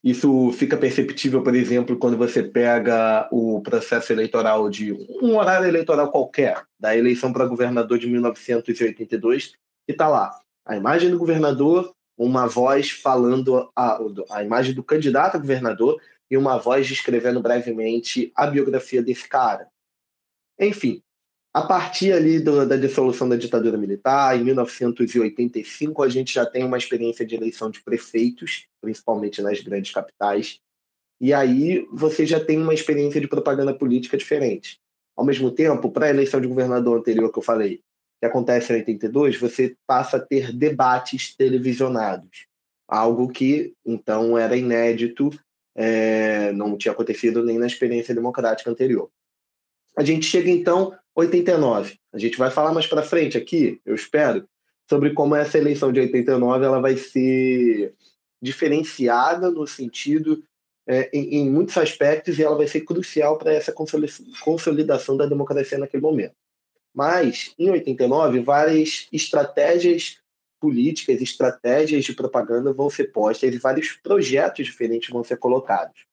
isso 0.05 0.51
fica 0.51 0.77
perceptível, 0.77 1.41
por 1.41 1.55
exemplo, 1.55 1.97
quando 1.97 2.15
você 2.15 2.43
pega 2.43 3.27
o 3.31 3.59
processo 3.61 4.13
eleitoral 4.13 4.69
de 4.69 4.93
um 4.93 5.35
horário 5.35 5.67
eleitoral 5.67 6.11
qualquer, 6.11 6.63
da 6.79 6.95
eleição 6.95 7.33
para 7.33 7.47
governador 7.47 7.97
de 7.97 8.07
1982, 8.07 9.53
e 9.87 9.91
está 9.91 10.07
lá 10.07 10.39
a 10.63 10.77
imagem 10.77 11.09
do 11.09 11.17
governador, 11.17 11.91
uma 12.15 12.45
voz 12.45 12.91
falando 12.91 13.67
a, 13.75 13.99
a 14.29 14.43
imagem 14.43 14.75
do 14.75 14.83
candidato 14.83 15.37
a 15.37 15.39
governador 15.39 15.99
e 16.29 16.37
uma 16.37 16.59
voz 16.59 16.87
descrevendo 16.87 17.41
brevemente 17.41 18.31
a 18.35 18.45
biografia 18.45 19.01
desse 19.01 19.27
cara. 19.27 19.67
Enfim, 20.59 21.01
a 21.55 21.61
partir 21.61 22.11
ali 22.11 22.37
do, 22.37 22.67
da 22.67 22.75
dissolução 22.75 23.29
da 23.29 23.37
ditadura 23.37 23.77
militar, 23.77 24.37
em 24.37 24.43
1985, 24.43 26.03
a 26.03 26.09
gente 26.09 26.33
já 26.33 26.45
tem 26.45 26.65
uma 26.65 26.77
experiência 26.77 27.25
de 27.25 27.33
eleição 27.33 27.71
de 27.71 27.81
prefeitos, 27.81 28.67
principalmente 28.81 29.41
nas 29.41 29.61
grandes 29.61 29.89
capitais, 29.93 30.59
e 31.17 31.33
aí 31.33 31.87
você 31.93 32.25
já 32.25 32.43
tem 32.43 32.61
uma 32.61 32.73
experiência 32.73 33.21
de 33.21 33.27
propaganda 33.29 33.73
política 33.73 34.17
diferente. 34.17 34.81
Ao 35.15 35.23
mesmo 35.23 35.49
tempo, 35.49 35.89
para 35.89 36.07
a 36.07 36.09
eleição 36.09 36.41
de 36.41 36.47
governador 36.47 36.99
anterior 36.99 37.31
que 37.31 37.39
eu 37.39 37.43
falei, 37.43 37.79
que 38.19 38.25
acontece 38.25 38.73
em 38.73 38.75
82, 38.75 39.39
você 39.39 39.77
passa 39.87 40.17
a 40.17 40.19
ter 40.19 40.51
debates 40.51 41.37
televisionados, 41.37 42.47
algo 42.85 43.29
que 43.29 43.73
então 43.85 44.37
era 44.37 44.57
inédito, 44.57 45.29
é, 45.73 46.51
não 46.51 46.77
tinha 46.77 46.91
acontecido 46.91 47.45
nem 47.45 47.57
na 47.57 47.65
experiência 47.65 48.13
democrática 48.13 48.69
anterior. 48.69 49.09
A 49.97 50.03
gente 50.03 50.25
chega 50.25 50.49
então 50.49 50.93
89. 51.15 51.97
A 52.13 52.19
gente 52.19 52.37
vai 52.37 52.51
falar 52.51 52.73
mais 52.73 52.85
para 52.85 53.01
frente 53.01 53.37
aqui, 53.37 53.79
eu 53.85 53.95
espero, 53.95 54.47
sobre 54.89 55.13
como 55.13 55.35
essa 55.35 55.57
eleição 55.57 55.91
de 55.91 55.99
89 55.99 56.65
ela 56.65 56.79
vai 56.79 56.97
ser 56.97 57.93
diferenciada 58.41 59.49
no 59.49 59.65
sentido 59.65 60.43
é, 60.87 61.09
em, 61.11 61.37
em, 61.37 61.49
muitos 61.49 61.77
aspectos 61.77 62.37
e 62.37 62.43
ela 62.43 62.55
vai 62.55 62.67
ser 62.67 62.81
crucial 62.81 63.37
para 63.37 63.51
essa 63.51 63.73
consolidação 64.43 65.17
da 65.17 65.25
democracia 65.25 65.79
naquele 65.79 66.03
momento. 66.03 66.35
Mas, 66.93 67.53
em 67.57 67.71
89, 67.71 68.41
várias 68.41 69.07
estratégias 69.11 70.19
políticas, 70.61 71.21
estratégias 71.21 72.05
de 72.05 72.13
propaganda 72.13 72.71
vão 72.71 72.89
ser 72.89 73.11
postas 73.11 73.53
e 73.53 73.57
vários 73.57 73.93
projetos 73.93 74.65
diferentes 74.65 75.09
vão 75.09 75.23
ser 75.23 75.37
colocados. 75.37 76.05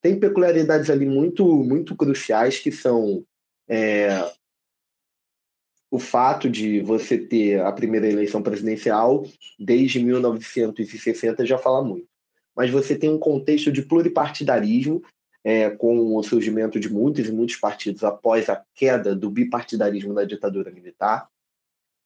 Tem 0.00 0.18
peculiaridades 0.18 0.88
ali 0.88 1.04
muito, 1.04 1.44
muito 1.44 1.96
cruciais 1.96 2.58
que 2.58 2.70
são 2.70 3.24
é, 3.68 4.32
o 5.90 5.98
fato 5.98 6.48
de 6.48 6.80
você 6.80 7.18
ter 7.18 7.60
a 7.60 7.72
primeira 7.72 8.06
eleição 8.06 8.42
presidencial 8.42 9.26
desde 9.58 10.02
1960 10.02 11.46
já 11.46 11.58
fala 11.58 11.82
muito. 11.82 12.06
Mas 12.54 12.70
você 12.70 12.96
tem 12.96 13.10
um 13.10 13.18
contexto 13.18 13.70
de 13.70 13.82
pluripartidarismo 13.82 15.02
é, 15.44 15.70
com 15.70 16.16
o 16.16 16.22
surgimento 16.22 16.78
de 16.80 16.92
muitos 16.92 17.26
e 17.26 17.32
muitos 17.32 17.56
partidos 17.56 18.04
após 18.04 18.48
a 18.48 18.62
queda 18.74 19.14
do 19.14 19.30
bipartidarismo 19.30 20.12
da 20.12 20.24
ditadura 20.24 20.70
militar. 20.70 21.28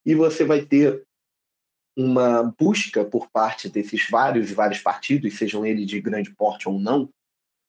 E 0.05 0.15
você 0.15 0.45
vai 0.45 0.65
ter 0.65 1.05
uma 1.97 2.55
busca 2.59 3.05
por 3.05 3.29
parte 3.31 3.69
desses 3.69 4.09
vários 4.09 4.51
e 4.51 4.55
vários 4.55 4.81
partidos, 4.81 5.37
sejam 5.37 5.65
eles 5.67 5.87
de 5.87 6.01
grande 6.01 6.31
porte 6.35 6.69
ou 6.69 6.79
não, 6.79 7.09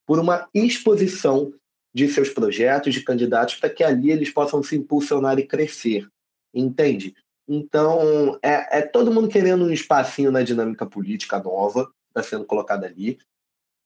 por 0.06 0.19
uma 0.19 0.47
exposição 0.53 1.53
de 1.93 2.08
seus 2.10 2.29
projetos, 2.29 2.93
de 2.93 3.03
candidatos, 3.03 3.56
para 3.56 3.69
que 3.69 3.84
ali 3.84 4.12
eles 4.12 4.32
possam 4.32 4.63
se 4.63 4.75
impulsionar 4.75 5.38
e 5.38 5.45
crescer. 5.45 6.08
Entende? 6.53 7.15
Então, 7.47 8.39
é, 8.41 8.79
é 8.79 8.82
todo 8.82 9.12
mundo 9.12 9.27
querendo 9.27 9.65
um 9.65 9.71
espacinho 9.71 10.32
na 10.32 10.43
dinâmica 10.43 10.86
política 10.86 11.39
nova, 11.39 11.91
está 12.08 12.23
sendo 12.23 12.45
colocada 12.45 12.88
ali, 12.88 13.17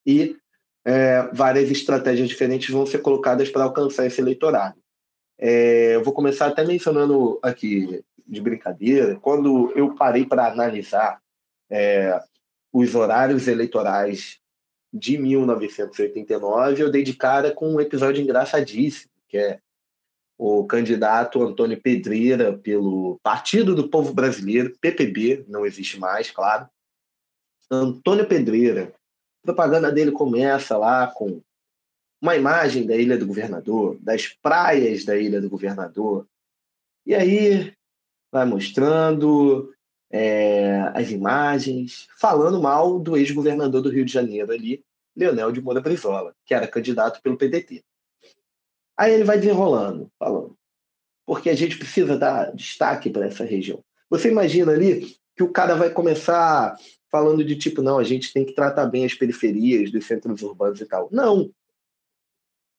e 0.05 0.37
é, 0.85 1.23
várias 1.33 1.69
estratégias 1.69 2.29
diferentes 2.29 2.69
vão 2.69 2.85
ser 2.85 2.99
colocadas 2.99 3.49
para 3.49 3.63
alcançar 3.63 4.05
esse 4.05 4.21
eleitorado. 4.21 4.79
É, 5.37 5.95
eu 5.95 6.03
vou 6.03 6.13
começar 6.13 6.47
até 6.47 6.63
mencionando 6.63 7.39
aqui, 7.43 8.03
de 8.25 8.41
brincadeira, 8.41 9.17
quando 9.17 9.71
eu 9.75 9.95
parei 9.95 10.25
para 10.25 10.47
analisar 10.47 11.21
é, 11.69 12.19
os 12.71 12.95
horários 12.95 13.47
eleitorais 13.47 14.39
de 14.93 15.17
1989, 15.17 16.81
eu 16.81 16.91
dei 16.91 17.03
de 17.03 17.13
cara 17.13 17.51
com 17.51 17.73
um 17.73 17.81
episódio 17.81 18.21
engraçadíssimo, 18.21 19.11
que 19.27 19.37
é 19.37 19.59
o 20.37 20.65
candidato 20.65 21.41
Antônio 21.41 21.81
Pedreira 21.81 22.57
pelo 22.57 23.19
Partido 23.23 23.75
do 23.75 23.89
Povo 23.89 24.13
Brasileiro, 24.13 24.75
PPB, 24.79 25.45
não 25.47 25.65
existe 25.65 25.99
mais, 25.99 26.29
claro. 26.29 26.69
Antônio 27.69 28.27
Pedreira, 28.27 28.93
propaganda 29.43 29.91
dele 29.91 30.11
começa 30.11 30.77
lá 30.77 31.07
com 31.07 31.41
uma 32.21 32.35
imagem 32.35 32.85
da 32.85 32.95
Ilha 32.95 33.17
do 33.17 33.25
Governador, 33.25 33.97
das 34.01 34.27
praias 34.27 35.05
da 35.05 35.15
Ilha 35.17 35.39
do 35.39 35.49
Governador. 35.49 36.27
E 37.05 37.15
aí 37.15 37.73
vai 38.31 38.45
mostrando 38.45 39.73
é, 40.09 40.79
as 40.93 41.11
imagens, 41.11 42.07
falando 42.19 42.61
mal 42.61 42.99
do 42.99 43.17
ex-governador 43.17 43.81
do 43.81 43.89
Rio 43.89 44.05
de 44.05 44.11
Janeiro 44.11 44.51
ali, 44.51 44.83
Leonel 45.15 45.51
de 45.51 45.61
Moura 45.61 45.81
Brizola, 45.81 46.33
que 46.45 46.53
era 46.53 46.67
candidato 46.67 47.21
pelo 47.21 47.37
PDT. 47.37 47.83
Aí 48.95 49.13
ele 49.13 49.23
vai 49.23 49.37
desenrolando, 49.37 50.11
falando, 50.17 50.57
porque 51.25 51.49
a 51.49 51.55
gente 51.55 51.77
precisa 51.77 52.17
dar 52.17 52.53
destaque 52.55 53.09
para 53.09 53.25
essa 53.25 53.43
região. 53.43 53.83
Você 54.09 54.29
imagina 54.29 54.71
ali 54.71 55.15
que 55.35 55.43
o 55.43 55.51
cara 55.51 55.75
vai 55.75 55.89
começar 55.89 56.77
falando 57.11 57.43
de 57.43 57.55
tipo, 57.55 57.81
não, 57.81 57.99
a 57.99 58.03
gente 58.03 58.33
tem 58.33 58.45
que 58.45 58.53
tratar 58.53 58.85
bem 58.85 59.05
as 59.05 59.13
periferias 59.13 59.91
dos 59.91 60.05
centros 60.05 60.41
urbanos 60.41 60.79
e 60.81 60.85
tal. 60.85 61.09
Não. 61.11 61.51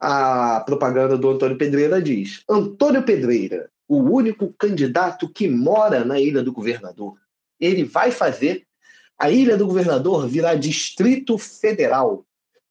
A 0.00 0.60
propaganda 0.60 1.16
do 1.18 1.30
Antônio 1.30 1.58
Pedreira 1.58 2.00
diz: 2.00 2.42
Antônio 2.48 3.02
Pedreira, 3.02 3.70
o 3.88 3.96
único 3.96 4.52
candidato 4.52 5.28
que 5.28 5.48
mora 5.48 6.04
na 6.04 6.20
Ilha 6.20 6.42
do 6.42 6.52
Governador. 6.52 7.18
Ele 7.58 7.82
vai 7.82 8.10
fazer 8.10 8.66
a 9.18 9.30
Ilha 9.30 9.56
do 9.56 9.66
Governador 9.66 10.28
virar 10.28 10.54
Distrito 10.54 11.38
Federal. 11.38 12.24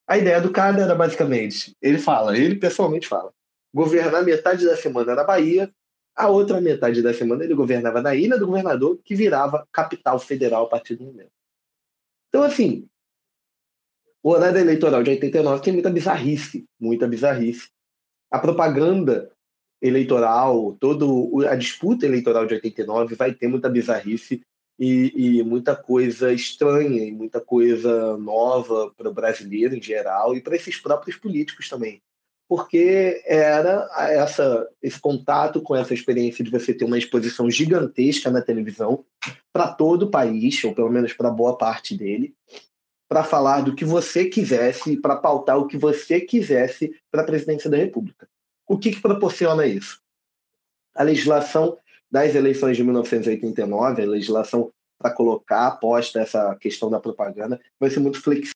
A 0.08 0.17
ideia 0.17 0.39
do 0.39 0.51
cara 0.51 0.80
era 0.80 0.95
basicamente: 0.95 1.75
ele 1.82 1.97
fala, 1.97 2.38
ele 2.38 2.56
pessoalmente 2.56 3.08
fala, 3.08 3.34
governar 3.73 4.23
metade 4.23 4.65
da 4.65 4.77
semana 4.77 5.15
na 5.15 5.23
Bahia, 5.23 5.69
a 6.15 6.30
outra 6.30 6.62
metade 6.62 7.01
da 7.01 7.13
semana 7.13 7.43
ele 7.43 7.53
governava 7.53 8.01
na 8.01 8.15
Ilha 8.15 8.38
do 8.38 8.47
Governador, 8.47 8.99
que 9.03 9.15
virava 9.15 9.67
capital 9.71 10.19
federal 10.19 10.65
a 10.65 10.69
partir 10.69 10.95
do 10.95 11.03
momento. 11.03 11.32
Então, 12.30 12.43
assim, 12.43 12.88
o 14.23 14.32
horário 14.32 14.60
eleitoral 14.60 15.03
de 15.03 15.12
89 15.12 15.62
tem 15.62 15.73
muita 15.73 15.89
bizarrice, 15.89 16.65
muita 16.80 17.08
bizarrice. 17.08 17.69
A 18.32 18.39
propaganda 18.39 19.32
eleitoral, 19.82 20.76
toda 20.80 21.50
a 21.50 21.56
disputa 21.56 22.06
eleitoral 22.06 22.46
de 22.46 22.56
89 22.56 23.16
vai 23.16 23.34
ter 23.34 23.48
muita 23.48 23.70
bizarrice 23.70 24.42
e, 24.80 25.40
e 25.40 25.44
muita 25.44 25.76
coisa 25.76 26.32
estranha 26.32 27.04
e 27.04 27.12
muita 27.12 27.42
coisa 27.42 28.18
nova 28.18 28.92
para 28.96 29.10
o 29.10 29.13
brasileiro 29.13 29.76
em 29.76 29.82
geral 29.82 30.36
e 30.36 30.42
para 30.42 30.56
esses 30.56 30.78
próprios 30.78 31.16
políticos 31.18 31.68
também. 31.70 32.02
Porque 32.50 33.22
era 33.26 33.90
essa, 34.10 34.70
esse 34.82 35.00
contato 35.00 35.62
com 35.62 35.76
essa 35.76 35.94
experiência 35.94 36.44
de 36.44 36.50
você 36.50 36.74
ter 36.74 36.86
uma 36.86 36.98
exposição 36.98 37.52
gigantesca 37.52 38.32
na 38.32 38.42
televisão 38.42 39.04
para 39.52 39.68
todo 39.68 40.04
o 40.04 40.12
país, 40.12 40.63
ou 40.63 40.74
pelo 40.74 40.90
menos 40.90 41.12
para 41.12 41.30
boa 41.30 41.58
parte 41.58 41.96
dele, 41.98 42.34
para 43.10 43.24
falar 43.24 43.62
do 43.62 43.76
que 43.76 43.84
você 43.84 44.26
quisesse, 44.26 44.96
para 44.98 45.18
pautar 45.18 45.58
o 45.58 45.68
que 45.68 45.78
você 45.78 46.22
quisesse 46.22 46.96
para 47.12 47.22
a 47.22 47.26
presidência 47.26 47.70
da 47.70 47.78
República. 47.78 48.28
O 48.67 48.77
que, 48.77 48.91
que 48.91 49.01
proporciona 49.01 49.65
isso? 49.65 50.01
A 50.93 51.03
legislação 51.03 51.77
das 52.12 52.36
eleições 52.36 52.75
de 52.75 52.84
1989, 52.84 54.01
a 54.01 54.06
legislação 54.06 54.71
para 54.99 55.12
colocar 55.12 55.67
aposta 55.67 56.19
essa 56.19 56.56
questão 56.56 56.89
da 56.89 56.99
propaganda, 56.99 57.60
vai 57.80 57.89
ser 57.89 57.99
muito 57.99 58.21
flexível. 58.21 58.53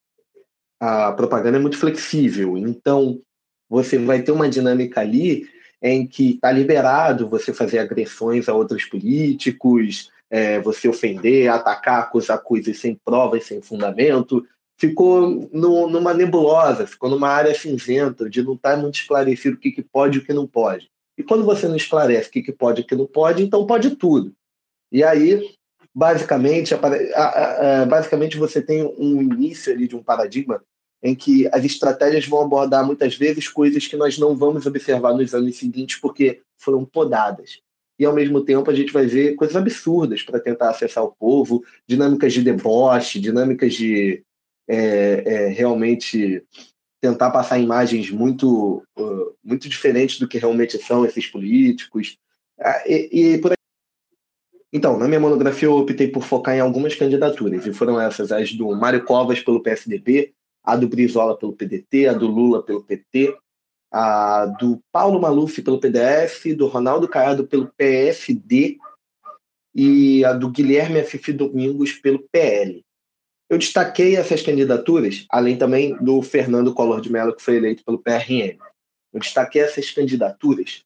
A 0.80 1.12
propaganda 1.12 1.58
é 1.58 1.62
muito 1.62 1.78
flexível, 1.78 2.58
então 2.58 3.22
você 3.70 3.98
vai 3.98 4.24
ter 4.24 4.32
uma 4.32 4.50
dinâmica 4.50 5.02
ali 5.02 5.48
em 5.82 6.06
que 6.06 6.32
está 6.32 6.52
liberado 6.52 7.30
você 7.30 7.54
fazer 7.54 7.80
agressões 7.80 8.50
a 8.50 8.54
outros 8.54 8.86
políticos, 8.86 10.12
é, 10.30 10.60
você 10.60 10.88
ofender, 10.88 11.50
atacar, 11.50 12.02
acusar 12.02 12.42
coisas 12.42 12.80
sem 12.80 12.96
provas, 13.06 13.46
sem 13.46 13.62
fundamento, 13.62 14.46
ficou 14.82 15.48
no, 15.54 15.88
numa 15.88 16.12
nebulosa, 16.12 16.88
ficou 16.88 17.08
numa 17.08 17.30
área 17.30 17.54
cinzenta, 17.54 18.28
de 18.28 18.42
não 18.42 18.56
estar 18.56 18.72
tá 18.72 18.78
muito 18.78 18.96
esclarecido 18.96 19.56
o 19.56 19.60
que, 19.60 19.72
que 19.72 19.84
pode 19.84 20.18
e 20.18 20.22
o 20.22 20.26
que 20.26 20.34
não 20.34 20.48
pode. 20.48 20.90
E 21.16 21.22
quando 21.22 21.46
você 21.46 21.68
não 21.68 21.76
esclarece 21.76 22.30
o 22.30 22.32
que, 22.32 22.42
que 22.42 22.52
pode 22.52 22.82
e 22.82 22.84
o 22.84 22.88
que 22.88 22.96
não 22.96 23.06
pode, 23.06 23.44
então 23.44 23.68
pode 23.68 23.92
tudo. 23.92 24.34
E 24.92 25.04
aí, 25.04 25.52
basicamente, 25.94 26.74
basicamente 27.88 28.38
você 28.38 28.60
tem 28.60 28.84
um 28.98 29.22
início 29.22 29.72
ali 29.72 29.88
de 29.88 29.96
um 29.96 30.02
paradigma 30.02 30.64
em 31.04 31.14
que 31.14 31.48
as 31.54 31.64
estratégias 31.64 32.26
vão 32.26 32.42
abordar 32.42 32.84
muitas 32.84 33.16
vezes 33.16 33.48
coisas 33.48 33.86
que 33.86 33.96
nós 33.96 34.18
não 34.18 34.36
vamos 34.36 34.66
observar 34.66 35.14
nos 35.14 35.36
anos 35.36 35.58
seguintes 35.58 36.00
porque 36.00 36.42
foram 36.58 36.84
podadas. 36.86 37.60
E 38.00 38.06
ao 38.06 38.14
mesmo 38.14 38.44
tempo 38.44 38.72
a 38.72 38.74
gente 38.74 38.92
vai 38.92 39.06
ver 39.06 39.36
coisas 39.36 39.56
absurdas 39.56 40.24
para 40.24 40.40
tentar 40.40 40.72
acessar 40.72 41.04
o 41.04 41.12
povo, 41.12 41.64
dinâmicas 41.88 42.34
de 42.34 42.42
deboche, 42.42 43.20
dinâmicas 43.20 43.76
de 43.76 44.24
é, 44.74 45.24
é, 45.26 45.48
realmente 45.50 46.42
tentar 47.02 47.30
passar 47.32 47.60
imagens 47.60 48.10
muito, 48.10 48.82
uh, 48.98 49.36
muito 49.44 49.68
diferentes 49.68 50.18
do 50.18 50.28
que 50.28 50.38
realmente 50.38 50.78
são 50.78 51.06
esses 51.06 51.28
políticos. 51.28 52.18
Ah, 52.58 52.84
e, 52.88 53.34
e 53.34 53.38
por 53.40 53.52
então, 54.74 54.98
na 54.98 55.06
minha 55.06 55.20
monografia 55.20 55.68
eu 55.68 55.76
optei 55.76 56.08
por 56.08 56.24
focar 56.24 56.56
em 56.56 56.62
algumas 56.62 56.96
candidaturas, 56.96 57.66
e 57.66 57.74
foram 57.74 58.00
essas 58.00 58.32
as 58.32 58.54
do 58.54 58.74
Mário 58.74 59.04
Covas 59.04 59.42
pelo 59.42 59.62
PSDB, 59.62 60.34
a 60.64 60.78
do 60.78 60.88
Brizola 60.88 61.38
pelo 61.38 61.52
PDT, 61.52 62.08
a 62.08 62.14
do 62.14 62.28
Lula 62.28 62.64
pelo 62.64 62.82
PT, 62.82 63.36
a 63.92 64.46
do 64.46 64.82
Paulo 64.90 65.20
Maluf 65.20 65.62
pelo 65.62 65.82
PDS, 65.82 66.56
do 66.56 66.68
Ronaldo 66.68 67.10
Caiado 67.10 67.46
pelo 67.46 67.68
PSD 67.76 68.78
e 69.76 70.24
a 70.24 70.32
do 70.32 70.50
Guilherme 70.50 71.02
Afifi 71.02 71.34
Domingos 71.34 71.92
pelo 71.92 72.20
PL. 72.32 72.82
Eu 73.52 73.58
destaquei 73.58 74.16
essas 74.16 74.42
candidaturas, 74.42 75.26
além 75.30 75.58
também 75.58 75.94
do 75.98 76.22
Fernando 76.22 76.74
Collor 76.74 77.02
de 77.02 77.12
Mello, 77.12 77.36
que 77.36 77.44
foi 77.44 77.58
eleito 77.58 77.84
pelo 77.84 78.00
PRM. 78.00 78.58
Eu 79.14 79.20
destaquei 79.20 79.62
essas 79.62 79.92
candidaturas 79.92 80.86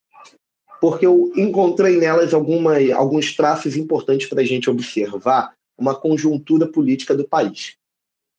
porque 0.80 1.06
eu 1.06 1.32
encontrei 1.36 1.96
nelas 1.96 2.34
alguma, 2.34 2.74
alguns 2.92 3.36
traços 3.36 3.76
importantes 3.76 4.28
para 4.28 4.40
a 4.40 4.44
gente 4.44 4.68
observar 4.68 5.54
uma 5.78 5.94
conjuntura 5.94 6.66
política 6.66 7.14
do 7.14 7.26
país. 7.26 7.76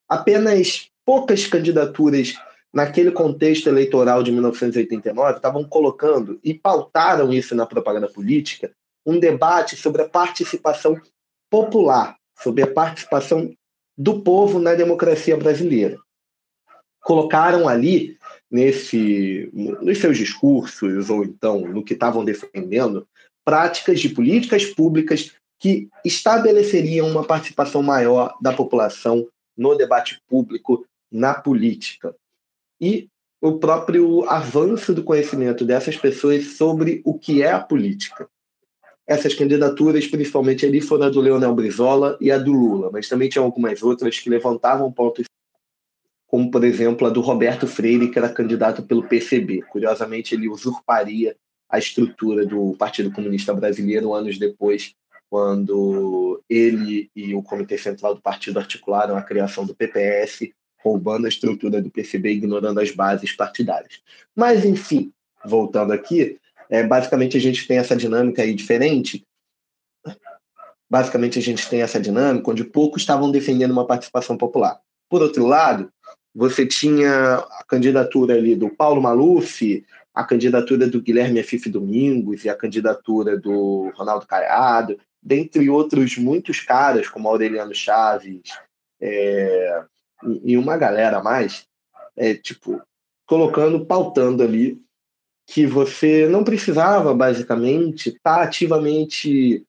Apenas 0.06 0.90
poucas 1.06 1.46
candidaturas 1.46 2.34
naquele 2.70 3.10
contexto 3.10 3.66
eleitoral 3.66 4.22
de 4.22 4.30
1989 4.30 5.36
estavam 5.36 5.64
colocando 5.64 6.38
e 6.44 6.52
pautaram 6.52 7.32
isso 7.32 7.54
na 7.54 7.64
propaganda 7.64 8.08
política 8.08 8.70
um 9.06 9.18
debate 9.18 9.74
sobre 9.74 10.02
a 10.02 10.08
participação 10.08 11.00
popular, 11.50 12.18
sobre 12.36 12.62
a 12.62 12.66
participação 12.66 13.56
do 13.98 14.22
povo 14.22 14.60
na 14.60 14.74
democracia 14.74 15.36
brasileira. 15.36 15.98
Colocaram 17.00 17.68
ali 17.68 18.16
nesse 18.48 19.50
nos 19.52 19.98
seus 19.98 20.16
discursos 20.16 21.10
ou 21.10 21.24
então 21.24 21.60
no 21.60 21.84
que 21.84 21.94
estavam 21.94 22.24
defendendo 22.24 23.06
práticas 23.44 23.98
de 23.98 24.10
políticas 24.10 24.64
públicas 24.64 25.32
que 25.58 25.88
estabeleceriam 26.04 27.08
uma 27.08 27.24
participação 27.24 27.82
maior 27.82 28.36
da 28.40 28.52
população 28.52 29.26
no 29.56 29.74
debate 29.74 30.22
público 30.28 30.86
na 31.10 31.34
política. 31.34 32.14
E 32.80 33.08
o 33.40 33.58
próprio 33.58 34.28
avanço 34.28 34.94
do 34.94 35.02
conhecimento 35.02 35.64
dessas 35.64 35.96
pessoas 35.96 36.56
sobre 36.56 37.02
o 37.04 37.18
que 37.18 37.42
é 37.42 37.50
a 37.50 37.60
política. 37.60 38.28
Essas 39.08 39.34
candidaturas, 39.34 40.06
principalmente 40.06 40.66
ali, 40.66 40.82
foram 40.82 41.06
a 41.06 41.08
do 41.08 41.22
Leonel 41.22 41.54
Brizola 41.54 42.18
e 42.20 42.30
a 42.30 42.36
do 42.36 42.52
Lula, 42.52 42.90
mas 42.92 43.08
também 43.08 43.30
tinha 43.30 43.42
algumas 43.42 43.82
outras 43.82 44.18
que 44.18 44.28
levantavam 44.28 44.92
pontos, 44.92 45.24
como, 46.26 46.50
por 46.50 46.62
exemplo, 46.62 47.06
a 47.06 47.10
do 47.10 47.22
Roberto 47.22 47.66
Freire, 47.66 48.10
que 48.10 48.18
era 48.18 48.28
candidato 48.28 48.82
pelo 48.82 49.08
PCB. 49.08 49.62
Curiosamente, 49.62 50.34
ele 50.34 50.46
usurparia 50.46 51.34
a 51.70 51.78
estrutura 51.78 52.44
do 52.44 52.76
Partido 52.78 53.10
Comunista 53.10 53.54
Brasileiro 53.54 54.12
anos 54.12 54.38
depois, 54.38 54.94
quando 55.30 56.42
ele 56.48 57.10
e 57.16 57.34
o 57.34 57.42
Comitê 57.42 57.78
Central 57.78 58.14
do 58.14 58.20
Partido 58.20 58.58
articularam 58.58 59.16
a 59.16 59.22
criação 59.22 59.64
do 59.64 59.74
PPS 59.74 60.50
roubando 60.78 61.24
a 61.24 61.28
estrutura 61.28 61.80
do 61.80 61.90
PCB, 61.90 62.32
ignorando 62.32 62.78
as 62.78 62.90
bases 62.90 63.32
partidárias. 63.32 64.00
Mas, 64.36 64.64
enfim, 64.64 65.12
voltando 65.44 65.92
aqui, 65.92 66.38
é, 66.70 66.82
basicamente 66.82 67.36
a 67.36 67.40
gente 67.40 67.66
tem 67.66 67.78
essa 67.78 67.96
dinâmica 67.96 68.42
aí 68.42 68.54
diferente. 68.54 69.24
Basicamente 70.90 71.38
a 71.38 71.42
gente 71.42 71.68
tem 71.68 71.82
essa 71.82 72.00
dinâmica 72.00 72.50
onde 72.50 72.64
poucos 72.64 73.02
estavam 73.02 73.30
defendendo 73.30 73.72
uma 73.72 73.86
participação 73.86 74.36
popular. 74.36 74.80
Por 75.08 75.22
outro 75.22 75.46
lado, 75.46 75.90
você 76.34 76.66
tinha 76.66 77.34
a 77.34 77.64
candidatura 77.66 78.34
ali 78.34 78.54
do 78.54 78.70
Paulo 78.70 79.00
Maluf, 79.00 79.84
a 80.14 80.24
candidatura 80.24 80.86
do 80.86 81.00
Guilherme 81.00 81.40
Afife 81.40 81.70
Domingos 81.70 82.44
e 82.44 82.48
a 82.48 82.54
candidatura 82.54 83.38
do 83.38 83.90
Ronaldo 83.94 84.26
Caiado, 84.26 84.98
dentre 85.22 85.68
outros 85.68 86.16
muitos 86.16 86.60
caras, 86.60 87.08
como 87.08 87.28
Aureliano 87.28 87.74
Chaves, 87.74 88.42
é, 89.00 89.84
e 90.42 90.56
uma 90.56 90.76
galera 90.76 91.18
a 91.18 91.22
mais, 91.22 91.66
é, 92.16 92.34
tipo, 92.34 92.80
colocando, 93.26 93.84
pautando 93.84 94.42
ali 94.42 94.80
que 95.48 95.66
você 95.66 96.28
não 96.28 96.44
precisava, 96.44 97.14
basicamente, 97.14 98.10
estar 98.10 98.36
tá 98.36 98.42
ativamente 98.42 99.64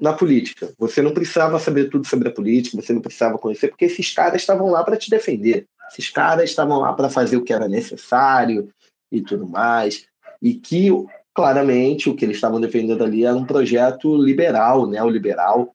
na 0.00 0.12
política. 0.12 0.72
Você 0.78 1.02
não 1.02 1.12
precisava 1.12 1.58
saber 1.58 1.90
tudo 1.90 2.06
sobre 2.06 2.28
a 2.28 2.32
política, 2.32 2.80
você 2.80 2.92
não 2.92 3.00
precisava 3.00 3.36
conhecer, 3.36 3.68
porque 3.68 3.86
esses 3.86 4.14
caras 4.14 4.40
estavam 4.40 4.70
lá 4.70 4.84
para 4.84 4.96
te 4.96 5.10
defender. 5.10 5.66
Esses 5.90 6.08
caras 6.08 6.48
estavam 6.48 6.78
lá 6.78 6.92
para 6.92 7.10
fazer 7.10 7.36
o 7.36 7.42
que 7.42 7.52
era 7.52 7.68
necessário 7.68 8.68
e 9.10 9.20
tudo 9.20 9.46
mais. 9.48 10.06
E 10.40 10.54
que, 10.54 10.88
claramente, 11.34 12.08
o 12.08 12.14
que 12.14 12.24
eles 12.24 12.36
estavam 12.36 12.60
defendendo 12.60 13.02
ali 13.02 13.24
era 13.24 13.34
um 13.34 13.44
projeto 13.44 14.16
liberal, 14.16 14.86
neoliberal, 14.86 15.74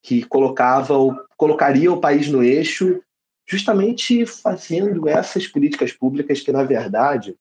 que 0.00 0.22
colocava, 0.22 0.94
colocaria 1.36 1.92
o 1.92 2.00
país 2.00 2.28
no 2.28 2.44
eixo 2.44 3.02
justamente 3.44 4.24
fazendo 4.24 5.08
essas 5.08 5.48
políticas 5.48 5.92
públicas 5.92 6.40
que, 6.40 6.52
na 6.52 6.62
verdade, 6.62 7.36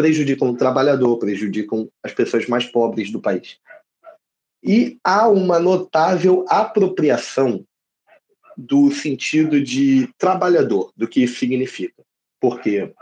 prejudicam 0.00 0.48
o 0.48 0.56
trabalhador, 0.56 1.18
prejudicam 1.18 1.86
as 2.02 2.14
pessoas 2.14 2.46
mais 2.46 2.64
pobres 2.64 3.12
do 3.12 3.20
país. 3.20 3.58
E 4.64 4.98
há 5.04 5.28
uma 5.28 5.58
notável 5.58 6.46
apropriação 6.48 7.62
do 8.56 8.90
sentido 8.90 9.62
de 9.62 10.08
trabalhador, 10.16 10.90
do 10.96 11.06
que 11.06 11.22
isso 11.22 11.38
significa. 11.38 12.02
Porque 12.40 12.94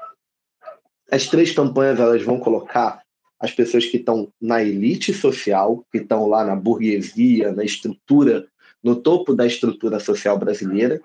as 1.09 1.29
três 1.29 1.53
campanhas 1.53 2.01
elas 2.01 2.23
vão 2.25 2.41
colocar 2.41 3.01
as 3.39 3.53
pessoas 3.53 3.87
que 3.87 3.99
estão 3.99 4.33
na 4.41 4.61
elite 4.61 5.15
social, 5.15 5.85
que 5.93 5.99
estão 5.99 6.27
lá 6.27 6.45
na 6.45 6.57
burguesia, 6.57 7.53
na 7.53 7.63
estrutura, 7.63 8.49
no 8.83 8.97
topo 8.97 9.33
da 9.35 9.47
estrutura 9.47 10.01
social 10.01 10.37
brasileira, 10.37 11.01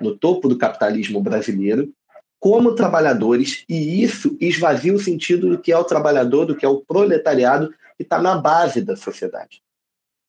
no 0.00 0.16
topo 0.16 0.48
do 0.48 0.56
capitalismo 0.56 1.20
brasileiro, 1.20 1.92
como 2.44 2.74
trabalhadores, 2.74 3.64
e 3.66 4.02
isso 4.02 4.36
esvazia 4.38 4.92
o 4.92 4.98
sentido 4.98 5.48
do 5.48 5.58
que 5.58 5.72
é 5.72 5.78
o 5.78 5.82
trabalhador, 5.82 6.44
do 6.44 6.54
que 6.54 6.66
é 6.66 6.68
o 6.68 6.82
proletariado, 6.82 7.70
que 7.96 8.02
está 8.02 8.20
na 8.20 8.36
base 8.36 8.82
da 8.82 8.94
sociedade. 8.96 9.62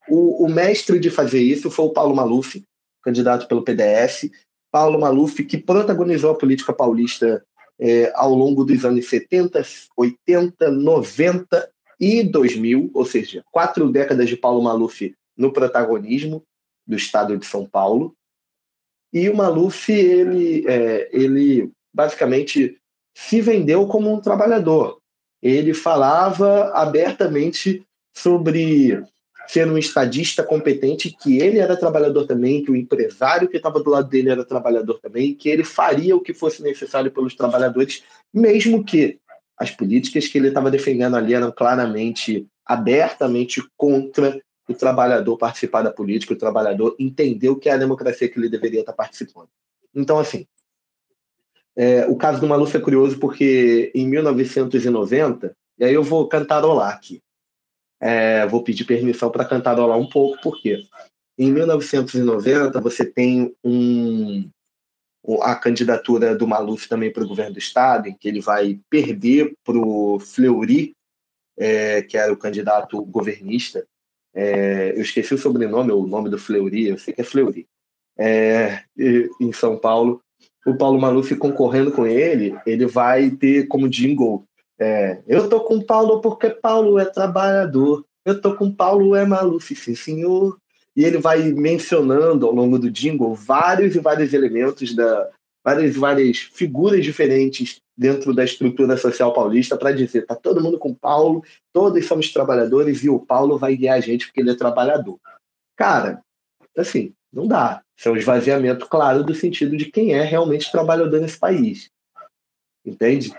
O, 0.08 0.46
o, 0.46 0.50
mestre 0.50 0.98
de 0.98 1.10
fazer 1.10 1.42
isso 1.42 1.70
foi 1.70 1.84
o 1.84 1.90
Paulo 1.90 2.16
Maluf, 2.16 2.64
candidato 3.04 3.50
pelo 3.50 3.64
PDS. 3.64 4.30
Paulo 4.72 4.98
Maluf, 4.98 5.44
que 5.44 5.58
protagonizou 5.58 6.32
a 6.32 6.38
política 6.38 6.72
paulista 6.72 7.44
é, 7.78 8.10
ao 8.16 8.34
longo 8.34 8.64
dos 8.64 8.86
anos 8.86 9.10
70, 9.10 9.62
80, 9.98 10.72
90 10.72 11.70
e 12.00 12.24
2000, 12.24 12.92
ou 12.94 13.06
seja, 13.06 13.44
quatro 13.52 13.92
décadas 13.92 14.30
de 14.30 14.38
Paulo 14.38 14.64
Maluf 14.64 15.14
no 15.36 15.52
protagonismo 15.52 16.42
do 16.88 16.96
estado 16.96 17.38
de 17.38 17.46
São 17.46 17.68
Paulo. 17.68 18.16
E 19.12 19.30
o 19.30 19.36
Maluf, 19.36 19.92
ele, 19.92 20.66
é, 20.66 21.10
ele 21.12 21.75
basicamente 21.96 22.78
se 23.16 23.40
vendeu 23.40 23.88
como 23.88 24.14
um 24.14 24.20
trabalhador. 24.20 25.00
Ele 25.42 25.74
falava 25.74 26.72
abertamente 26.74 27.84
sobre 28.14 29.02
ser 29.48 29.68
um 29.68 29.78
estadista 29.78 30.44
competente, 30.44 31.16
que 31.22 31.38
ele 31.38 31.60
era 31.60 31.78
trabalhador 31.78 32.26
também, 32.26 32.64
que 32.64 32.72
o 32.72 32.76
empresário 32.76 33.48
que 33.48 33.58
estava 33.58 33.82
do 33.82 33.90
lado 33.90 34.10
dele 34.10 34.30
era 34.30 34.44
trabalhador 34.44 35.00
também, 35.00 35.36
que 35.36 35.48
ele 35.48 35.64
faria 35.64 36.16
o 36.16 36.22
que 36.22 36.34
fosse 36.34 36.62
necessário 36.64 37.12
pelos 37.12 37.36
trabalhadores, 37.36 38.04
mesmo 38.34 38.84
que 38.84 39.20
as 39.58 39.72
políticas 39.72 40.28
que 40.28 40.38
ele 40.38 40.50
estava 40.50 40.72
defendendo 40.72 41.16
ali 41.16 41.34
eram 41.34 41.52
claramente, 41.52 42.46
abertamente 42.66 43.64
contra 43.78 44.42
o 44.68 44.74
trabalhador 44.74 45.38
participar 45.38 45.84
da 45.84 45.92
política, 45.92 46.34
o 46.34 46.38
trabalhador 46.38 46.96
entender 47.00 47.50
o 47.50 47.56
que 47.56 47.70
é 47.70 47.74
a 47.74 47.78
democracia 47.78 48.28
que 48.28 48.40
ele 48.40 48.50
deveria 48.50 48.80
estar 48.80 48.94
participando. 48.94 49.48
Então, 49.94 50.18
assim, 50.18 50.48
é, 51.76 52.06
o 52.08 52.16
caso 52.16 52.40
do 52.40 52.48
Maluf 52.48 52.76
é 52.76 52.80
curioso 52.80 53.20
porque 53.20 53.92
em 53.94 54.08
1990, 54.08 55.56
e 55.78 55.84
aí 55.84 55.94
eu 55.94 56.04
vou 56.04 56.28
cantarolar 56.28 56.94
aqui, 56.94 57.22
é, 58.00 58.46
vou 58.48 58.64
pedir 58.64 58.86
permissão 58.86 59.30
para 59.30 59.46
cantarolar 59.46 59.98
um 59.98 60.08
pouco, 60.08 60.38
porque 60.42 60.84
em 61.38 61.52
1990 61.52 62.80
você 62.80 63.06
tem 63.06 63.54
um, 63.64 64.50
a 65.42 65.56
candidatura 65.56 66.36
do 66.36 66.48
Maluf 66.48 66.88
também 66.88 67.12
para 67.12 67.24
o 67.24 67.28
governo 67.28 67.54
do 67.54 67.60
estado, 67.60 68.08
em 68.08 68.14
que 68.14 68.28
ele 68.28 68.40
vai 68.40 68.80
perder 68.90 69.54
para 69.64 69.78
o 69.78 70.20
Fleury, 70.20 70.94
é, 71.58 72.02
que 72.02 72.18
era 72.18 72.32
o 72.32 72.38
candidato 72.38 73.04
governista, 73.04 73.86
é, 74.34 74.92
eu 74.92 75.02
esqueci 75.02 75.34
o 75.34 75.38
sobrenome, 75.38 75.92
o 75.92 76.06
nome 76.06 76.30
do 76.30 76.38
Fleury, 76.38 76.88
eu 76.88 76.98
sei 76.98 77.14
que 77.14 77.22
é 77.22 77.24
Fleury, 77.24 77.68
é, 78.18 78.84
em 78.98 79.52
São 79.54 79.78
Paulo, 79.78 80.22
o 80.66 80.76
Paulo 80.76 81.00
Maluf 81.00 81.36
concorrendo 81.36 81.92
com 81.92 82.06
ele, 82.08 82.56
ele 82.66 82.86
vai 82.86 83.30
ter 83.30 83.68
como 83.68 83.90
jingle 83.90 84.46
é, 84.80 85.22
eu 85.26 85.48
tô 85.48 85.62
com 85.62 85.82
Paulo 85.82 86.20
porque 86.22 86.50
Paulo 86.50 87.00
é 87.00 87.06
trabalhador. 87.06 88.06
Eu 88.26 88.42
tô 88.42 88.56
com 88.56 88.72
Paulo 88.72 89.16
é 89.16 89.26
Maluf, 89.26 89.76
sim 89.76 89.96
senhor. 89.96 90.58
E 90.96 91.04
ele 91.04 91.18
vai 91.18 91.52
mencionando 91.52 92.46
ao 92.46 92.54
longo 92.54 92.80
do 92.80 92.90
jingle 92.90 93.34
vários 93.36 93.96
e 93.96 94.00
vários 94.00 94.34
elementos 94.34 94.94
da 94.96 95.30
várias 95.64 95.96
várias 95.96 96.38
figuras 96.38 97.04
diferentes 97.04 97.82
dentro 97.98 98.36
da 98.36 98.44
estrutura 98.44 98.96
social 98.98 99.34
paulista 99.34 99.76
para 99.76 99.92
dizer 99.92 100.26
tá 100.26 100.36
todo 100.36 100.62
mundo 100.62 100.78
com 100.78 100.94
Paulo, 100.94 101.44
todos 101.74 102.06
somos 102.06 102.32
trabalhadores 102.32 103.04
e 103.04 103.10
o 103.10 103.20
Paulo 103.20 103.58
vai 103.58 103.76
guiar 103.76 103.98
a 103.98 104.02
gente 104.02 104.28
porque 104.28 104.42
ele 104.42 104.52
é 104.52 104.56
trabalhador. 104.56 105.18
Cara, 105.76 106.22
assim, 106.78 107.14
não 107.36 107.48
dá. 107.48 107.84
Isso 107.98 108.08
é 108.08 108.12
um 108.12 108.18
esvaziamento 108.18 108.88
claro 108.88 109.24
do 109.24 109.36
sentido 109.36 109.76
de 109.76 109.86
quem 109.86 110.14
é 110.14 110.24
realmente 110.24 110.72
trabalhador 110.72 111.20
nesse 111.20 111.38
país. 111.38 111.92
Entende? 112.86 113.34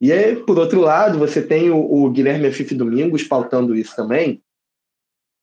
E 0.00 0.10
aí, 0.12 0.36
por 0.36 0.58
outro 0.58 0.80
lado, 0.80 1.18
você 1.18 1.42
tem 1.42 1.70
o, 1.70 1.76
o 1.78 2.10
Guilherme 2.10 2.46
Afife 2.46 2.74
Domingos 2.74 3.22
pautando 3.22 3.76
isso 3.76 3.94
também, 3.94 4.42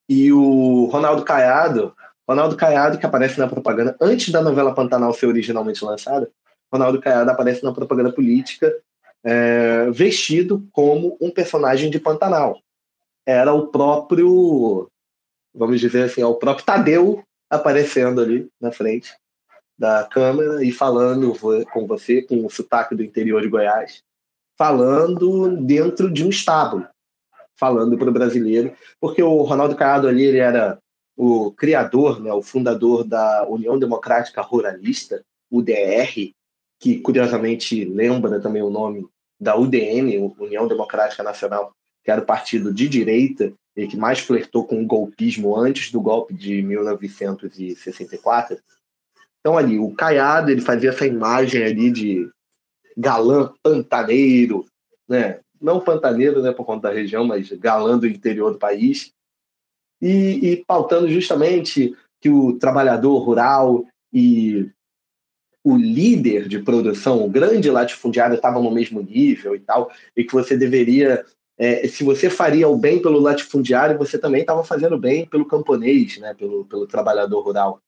e 0.10 0.32
o 0.32 0.86
Ronaldo 0.86 1.24
Caiado, 1.24 1.94
Ronaldo 2.28 2.56
Caiado, 2.56 2.98
que 2.98 3.06
aparece 3.06 3.38
na 3.38 3.48
propaganda 3.48 3.96
antes 4.02 4.30
da 4.30 4.42
novela 4.42 4.74
Pantanal 4.74 5.14
ser 5.14 5.28
originalmente 5.28 5.84
lançada, 5.84 6.32
Ronaldo 6.72 7.00
Caiado 7.00 7.30
aparece 7.30 7.64
na 7.64 7.74
propaganda 7.74 8.12
política 8.12 8.74
é, 9.24 9.90
vestido 9.92 10.68
como 10.72 11.18
um 11.22 11.30
personagem 11.30 11.90
de 11.90 12.00
Pantanal. 12.00 12.60
Era 13.26 13.54
o 13.54 13.68
próprio, 13.68 14.90
vamos 15.54 15.80
dizer 15.80 16.04
assim, 16.04 16.22
é 16.22 16.26
o 16.26 16.36
próprio 16.36 16.66
Tadeu 16.66 17.27
aparecendo 17.50 18.22
ali 18.22 18.50
na 18.60 18.72
frente 18.72 19.16
da 19.78 20.06
câmera 20.06 20.64
e 20.64 20.72
falando 20.72 21.34
com 21.72 21.86
você, 21.86 22.22
com 22.22 22.46
o 22.46 22.50
sotaque 22.50 22.96
do 22.96 23.04
interior 23.04 23.42
de 23.42 23.48
Goiás, 23.48 24.04
falando 24.58 25.56
dentro 25.58 26.12
de 26.12 26.26
um 26.26 26.30
estábulo, 26.30 26.88
falando 27.56 27.98
para 27.98 28.10
o 28.10 28.14
brasileiro, 28.14 28.74
porque 29.00 29.22
o 29.22 29.44
Ronaldo 29.44 29.76
Caiado 29.76 30.08
ali 30.08 30.24
ele 30.24 30.40
era 30.40 30.80
o 31.16 31.52
criador, 31.52 32.20
né, 32.20 32.32
o 32.34 32.42
fundador 32.42 33.04
da 33.04 33.46
União 33.48 33.78
Democrática 33.78 34.42
Ruralista, 34.42 35.24
UDR, 35.52 36.32
que 36.80 37.00
curiosamente 37.00 37.86
lembra 37.86 38.40
também 38.40 38.62
o 38.62 38.70
nome 38.70 39.08
da 39.40 39.56
UDN, 39.56 40.36
União 40.40 40.68
Democrática 40.68 41.24
Nacional, 41.24 41.72
que 42.04 42.12
era 42.12 42.22
o 42.22 42.26
partido 42.26 42.74
de 42.74 42.88
direita 42.88 43.54
que 43.86 43.98
mais 43.98 44.20
flertou 44.20 44.66
com 44.66 44.82
o 44.82 44.86
golpismo 44.86 45.56
antes 45.56 45.92
do 45.92 46.02
golpe 46.02 46.34
de 46.34 46.62
1964. 46.64 48.58
Então 49.40 49.58
ali, 49.58 49.78
o 49.78 49.94
Caiado, 49.94 50.50
ele 50.50 50.62
fazia 50.62 50.90
essa 50.90 51.06
imagem 51.06 51.64
ali 51.64 51.92
de 51.92 52.28
galã 52.98 53.54
pantaneiro, 53.62 54.66
né? 55.08 55.40
Não 55.62 55.80
pantaneiro, 55.80 56.42
né, 56.42 56.52
por 56.52 56.66
conta 56.66 56.88
da 56.88 56.94
região, 56.94 57.26
mas 57.26 57.52
galã 57.52 57.98
do 57.98 58.08
interior 58.08 58.52
do 58.52 58.60
país. 58.60 59.12
E, 60.02 60.52
e 60.52 60.66
pautando 60.66 61.10
justamente 61.10 61.96
que 62.20 62.30
o 62.30 62.58
trabalhador 62.58 63.18
rural 63.20 63.86
e 64.12 64.70
o 65.64 65.76
líder 65.76 66.48
de 66.48 66.60
produção, 66.60 67.26
o 67.26 67.30
grande 67.30 67.70
latifundiário, 67.70 68.36
estava 68.36 68.60
no 68.60 68.72
mesmo 68.72 69.02
nível 69.02 69.56
e 69.56 69.60
tal, 69.60 69.92
e 70.16 70.24
que 70.24 70.34
você 70.34 70.56
deveria, 70.56 71.26
é, 71.58 71.88
se 71.88 72.04
você 72.04 72.30
faria 72.30 72.68
o 72.68 72.78
bem 72.78 73.02
pelo 73.02 73.20
latifundiário, 73.20 73.98
você 73.98 74.18
também 74.18 74.42
estava 74.42 74.64
fazendo 74.64 74.98
bem 74.98 75.26
pelo 75.26 75.46
camponês, 75.46 76.18
né, 76.18 76.34
pelo, 76.34 76.66
pelo 76.66 76.86
trabalhador 76.86 77.42
rural. 77.42 77.80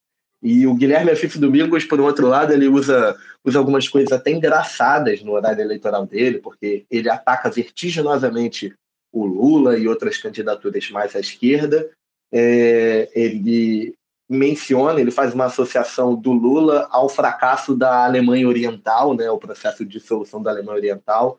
E 0.42 0.66
o 0.66 0.74
Guilherme 0.74 1.12
Afif 1.12 1.38
Domingos, 1.38 1.84
por 1.84 2.00
um 2.00 2.06
outro 2.06 2.28
lado, 2.28 2.54
ele 2.54 2.68
usa, 2.68 3.16
usa 3.46 3.60
algumas 3.60 3.88
coisas 3.88 4.12
até 4.12 4.32
engraçadas 4.32 5.22
no 5.22 5.34
horário 5.34 5.62
eleitoral 5.62 6.06
dele, 6.06 6.40
porque 6.40 6.86
ele 6.90 7.10
ataca 7.10 7.50
vertiginosamente 7.52 8.74
o 9.12 9.26
Lula 9.26 9.78
e 9.78 9.88
outras 9.88 10.18
candidaturas 10.18 10.90
mais 10.90 11.16
à 11.16 11.20
esquerda. 11.20 11.90
É, 12.32 13.10
ele 13.14 13.94
menciona, 14.30 15.02
ele 15.02 15.12
faz 15.12 15.34
uma 15.34 15.46
associação 15.46 16.16
do 16.16 16.32
Lula 16.32 16.88
ao 16.92 17.10
fracasso 17.10 17.76
da 17.76 18.06
Alemanha 18.06 18.48
Oriental, 18.48 19.16
né, 19.16 19.30
o 19.30 19.40
processo 19.40 19.84
de 19.84 20.00
dissolução 20.00 20.42
da 20.42 20.52
Alemanha 20.52 20.78
Oriental, 20.78 21.38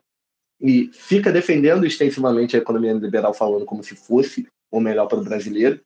e 0.61 0.89
fica 0.93 1.31
defendendo 1.31 1.85
extensivamente 1.85 2.55
a 2.55 2.59
economia 2.59 2.93
liberal, 2.93 3.33
falando 3.33 3.65
como 3.65 3.83
se 3.83 3.95
fosse 3.95 4.47
o 4.71 4.79
melhor 4.79 5.07
para 5.07 5.19
o 5.19 5.23
brasileiro. 5.23 5.81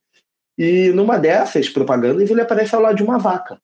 E 0.58 0.90
numa 0.90 1.18
dessas 1.18 1.70
propagandas 1.70 2.30
ele 2.30 2.42
aparece 2.42 2.76
ao 2.76 2.82
lado 2.82 2.96
de 2.96 3.04
uma 3.04 3.18
vaca. 3.18 3.58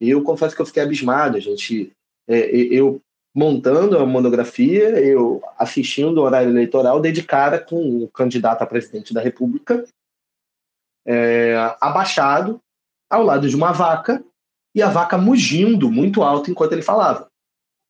E 0.00 0.10
eu 0.10 0.22
confesso 0.22 0.54
que 0.54 0.60
eu 0.60 0.66
fiquei 0.66 0.82
abismado. 0.82 1.36
A 1.36 1.40
gente, 1.40 1.90
é, 2.28 2.54
eu 2.54 3.00
montando 3.34 3.98
a 3.98 4.06
monografia, 4.06 4.98
eu 4.98 5.42
assistindo 5.58 6.18
o 6.18 6.22
horário 6.22 6.48
eleitoral, 6.48 7.00
dei 7.00 7.12
de 7.12 7.22
cara 7.22 7.58
com 7.58 8.04
o 8.04 8.08
candidato 8.08 8.62
a 8.62 8.66
presidente 8.66 9.12
da 9.12 9.20
República, 9.20 9.86
é, 11.06 11.54
abaixado, 11.80 12.58
ao 13.10 13.22
lado 13.22 13.48
de 13.48 13.54
uma 13.54 13.72
vaca, 13.72 14.24
e 14.74 14.82
a 14.82 14.88
vaca 14.88 15.18
mugindo 15.18 15.90
muito 15.90 16.22
alto 16.22 16.50
enquanto 16.50 16.72
ele 16.72 16.82
falava, 16.82 17.28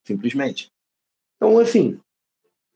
simplesmente. 0.04 0.68
Então, 1.36 1.58
assim, 1.58 2.00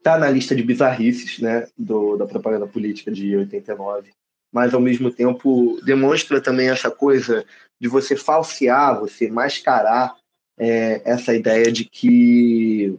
tá 0.03 0.19
na 0.19 0.31
lista 0.31 0.55
de 0.55 0.63
bizarrices, 0.63 1.39
né, 1.39 1.67
do, 1.77 2.17
da 2.17 2.27
propaganda 2.27 2.67
política 2.67 3.11
de 3.11 3.37
89 3.37 4.11
mas 4.53 4.75
ao 4.75 4.81
mesmo 4.81 5.11
tempo 5.11 5.81
demonstra 5.85 6.41
também 6.41 6.69
essa 6.69 6.91
coisa 6.91 7.45
de 7.81 7.89
você 7.89 8.17
falsear, 8.17 8.99
você 8.99 9.31
mascarar 9.31 10.17
é, 10.59 11.01
essa 11.05 11.35
ideia 11.35 11.71
de 11.71 11.85
que 11.85 12.99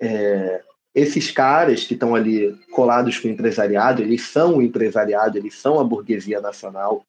é, 0.00 0.62
esses 0.94 1.30
caras 1.30 1.84
que 1.84 1.94
estão 1.94 2.14
ali 2.14 2.56
colados 2.72 3.18
com 3.18 3.28
o 3.28 3.30
empresariado, 3.30 4.02
eles 4.02 4.22
são 4.22 4.56
o 4.56 4.62
empresariado, 4.62 5.38
eles 5.38 5.54
são 5.54 5.78
a 5.78 5.84
burguesia 5.84 6.40
nacional, 6.40 7.04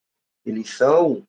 eles 0.46 0.70
são 0.70 1.24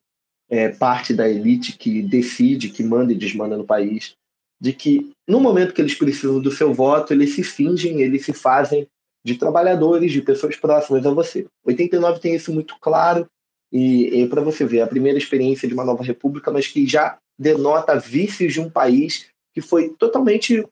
é, 0.49 0.69
parte 0.69 1.13
da 1.13 1.27
elite 1.27 1.77
que 1.77 2.01
decide, 2.01 2.69
que 2.69 2.83
manda 2.83 3.11
e 3.11 3.17
desmanda 3.17 3.57
no 3.57 3.65
país, 3.65 4.15
de 4.59 4.73
que 4.73 5.11
no 5.27 5.39
momento 5.39 5.73
que 5.73 5.81
eles 5.81 5.95
precisam 5.95 6.39
do 6.39 6.51
seu 6.51 6.73
voto, 6.73 7.13
eles 7.13 7.35
se 7.35 7.43
fingem, 7.43 8.01
eles 8.01 8.25
se 8.25 8.33
fazem 8.33 8.87
de 9.25 9.35
trabalhadores, 9.35 10.11
de 10.11 10.21
pessoas 10.21 10.55
próximas 10.55 11.05
a 11.05 11.09
você. 11.09 11.45
89 11.65 12.19
tem 12.19 12.35
isso 12.35 12.53
muito 12.53 12.75
claro, 12.79 13.27
e, 13.71 14.21
e 14.21 14.27
para 14.27 14.41
você 14.41 14.65
ver, 14.65 14.81
a 14.81 14.87
primeira 14.87 15.17
experiência 15.17 15.67
de 15.67 15.73
uma 15.73 15.83
nova 15.83 16.03
república, 16.03 16.51
mas 16.51 16.67
que 16.67 16.87
já 16.87 17.17
denota 17.37 17.99
vícios 17.99 18.53
de 18.53 18.61
um 18.61 18.69
país 18.69 19.27
que 19.53 19.61
foi 19.61 19.89
totalmente 19.89 20.65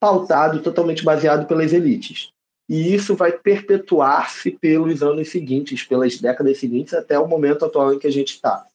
pautado, 0.00 0.62
totalmente 0.62 1.04
baseado 1.04 1.46
pelas 1.46 1.72
elites. 1.72 2.30
E 2.68 2.94
isso 2.94 3.16
vai 3.16 3.32
perpetuar-se 3.32 4.52
pelos 4.52 5.02
anos 5.02 5.28
seguintes, 5.28 5.82
pelas 5.82 6.18
décadas 6.18 6.58
seguintes, 6.58 6.94
até 6.94 7.18
o 7.18 7.26
momento 7.26 7.64
atual 7.64 7.92
em 7.92 7.98
que 7.98 8.06
a 8.06 8.12
gente 8.12 8.34
está. 8.34 8.66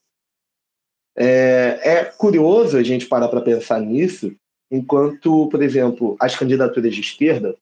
É, 1.17 1.79
é, 1.81 2.05
curioso 2.05 2.77
a 2.77 2.83
gente 2.83 3.07
parar 3.07 3.29
para 3.29 3.41
pensar 3.41 3.79
nisso, 3.79 4.35
enquanto, 4.75 5.47
por 5.49 5.61
exemplo, 5.63 6.15
as 6.19 6.35
candidaturas 6.35 6.93
de 6.93 7.01
esquerda, 7.01 7.55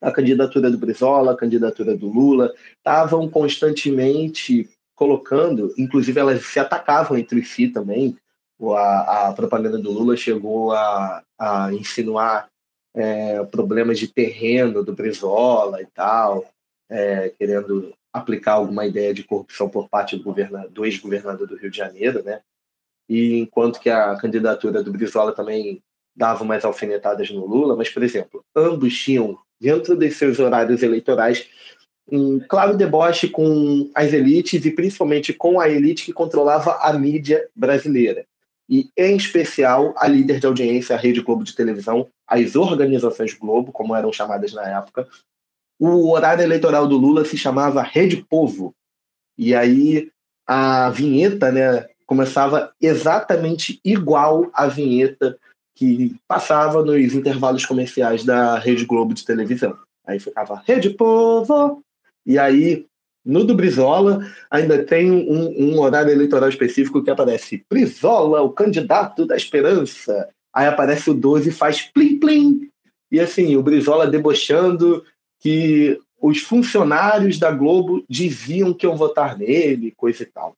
a 0.00 0.10
candidatura 0.10 0.70
do 0.70 0.78
Brizola, 0.78 1.32
a 1.32 1.36
candidatura 1.36 1.96
do 1.96 2.08
Lula, 2.08 2.52
estavam 2.78 3.28
constantemente 3.28 4.68
colocando, 4.94 5.74
inclusive 5.76 6.18
elas 6.18 6.44
se 6.44 6.58
atacavam 6.58 7.18
entre 7.18 7.44
si 7.44 7.68
também. 7.68 8.16
A, 8.62 9.28
a 9.28 9.32
propaganda 9.32 9.78
do 9.78 9.90
Lula 9.90 10.16
chegou 10.16 10.72
a, 10.72 11.22
a 11.38 11.72
insinuar 11.72 12.48
é, 12.94 13.42
problemas 13.44 13.98
de 13.98 14.08
terreno 14.08 14.84
do 14.84 14.94
Brizola 14.94 15.80
e 15.80 15.86
tal, 15.86 16.46
é, 16.90 17.30
querendo 17.30 17.94
aplicar 18.12 18.54
alguma 18.54 18.84
ideia 18.84 19.14
de 19.14 19.24
corrupção 19.24 19.68
por 19.68 19.88
parte 19.88 20.16
do, 20.16 20.34
do 20.70 20.84
ex-governador 20.84 21.46
do 21.46 21.56
Rio 21.56 21.70
de 21.70 21.76
Janeiro, 21.76 22.22
né? 22.22 22.40
E 23.08 23.38
enquanto 23.38 23.80
que 23.80 23.88
a 23.88 24.16
candidatura 24.16 24.82
do 24.82 24.92
Brizola 24.92 25.32
também 25.32 25.82
dava 26.14 26.44
umas 26.44 26.64
alfinetadas 26.64 27.30
no 27.30 27.46
Lula, 27.46 27.76
mas, 27.76 27.88
por 27.88 28.02
exemplo, 28.02 28.44
ambos 28.54 28.96
tinham 28.96 29.38
dentro 29.60 29.96
de 29.96 30.10
seus 30.10 30.38
horários 30.38 30.82
eleitorais, 30.82 31.46
um 32.10 32.40
claro 32.40 32.76
deboche 32.76 33.28
com 33.28 33.90
as 33.94 34.12
elites 34.12 34.64
e 34.64 34.70
principalmente 34.70 35.32
com 35.32 35.60
a 35.60 35.68
elite 35.68 36.04
que 36.04 36.12
controlava 36.12 36.78
a 36.80 36.92
mídia 36.92 37.48
brasileira. 37.54 38.24
E, 38.68 38.88
em 38.96 39.16
especial, 39.16 39.94
a 39.96 40.06
líder 40.06 40.40
de 40.40 40.46
audiência, 40.46 40.94
a 40.94 40.98
Rede 40.98 41.20
Globo 41.20 41.44
de 41.44 41.54
televisão, 41.54 42.08
as 42.26 42.54
organizações 42.54 43.34
Globo, 43.34 43.72
como 43.72 43.94
eram 43.94 44.12
chamadas 44.12 44.52
na 44.52 44.78
época. 44.78 45.08
O 45.78 46.10
horário 46.10 46.42
eleitoral 46.42 46.86
do 46.86 46.96
Lula 46.96 47.24
se 47.24 47.36
chamava 47.36 47.82
Rede 47.82 48.24
Povo. 48.28 48.74
E 49.36 49.54
aí 49.54 50.10
a 50.46 50.90
vinheta 50.90 51.50
né, 51.50 51.86
começava 52.06 52.72
exatamente 52.80 53.80
igual 53.84 54.50
à 54.52 54.66
vinheta 54.66 55.38
que 55.74 56.16
passava 56.26 56.84
nos 56.84 57.14
intervalos 57.14 57.64
comerciais 57.64 58.24
da 58.24 58.58
Rede 58.58 58.84
Globo 58.84 59.14
de 59.14 59.24
televisão. 59.24 59.76
Aí 60.06 60.18
ficava 60.18 60.62
Rede 60.66 60.90
Povo, 60.90 61.82
e 62.26 62.38
aí 62.38 62.86
No 63.24 63.44
do 63.44 63.54
Brizola, 63.54 64.26
ainda 64.50 64.82
tem 64.82 65.10
um, 65.10 65.74
um, 65.74 65.80
horário 65.80 66.10
eleitoral 66.10 66.48
específico 66.48 67.02
que 67.02 67.10
aparece 67.10 67.64
Brizola, 67.68 68.40
o 68.40 68.50
candidato 68.50 69.26
da 69.26 69.36
esperança. 69.36 70.28
Aí 70.52 70.66
aparece 70.66 71.10
o 71.10 71.14
12 71.14 71.50
e 71.50 71.52
faz 71.52 71.82
plim 71.82 72.18
plim. 72.18 72.70
E 73.12 73.20
assim, 73.20 73.56
o 73.56 73.62
Brizola 73.62 74.06
debochando 74.06 75.04
que 75.38 75.98
os 76.20 76.40
funcionários 76.40 77.38
da 77.38 77.50
Globo 77.50 78.04
diziam 78.08 78.72
que 78.72 78.86
iam 78.86 78.96
votar 78.96 79.36
nele, 79.38 79.92
coisa 79.96 80.22
e 80.22 80.26
tal. 80.26 80.56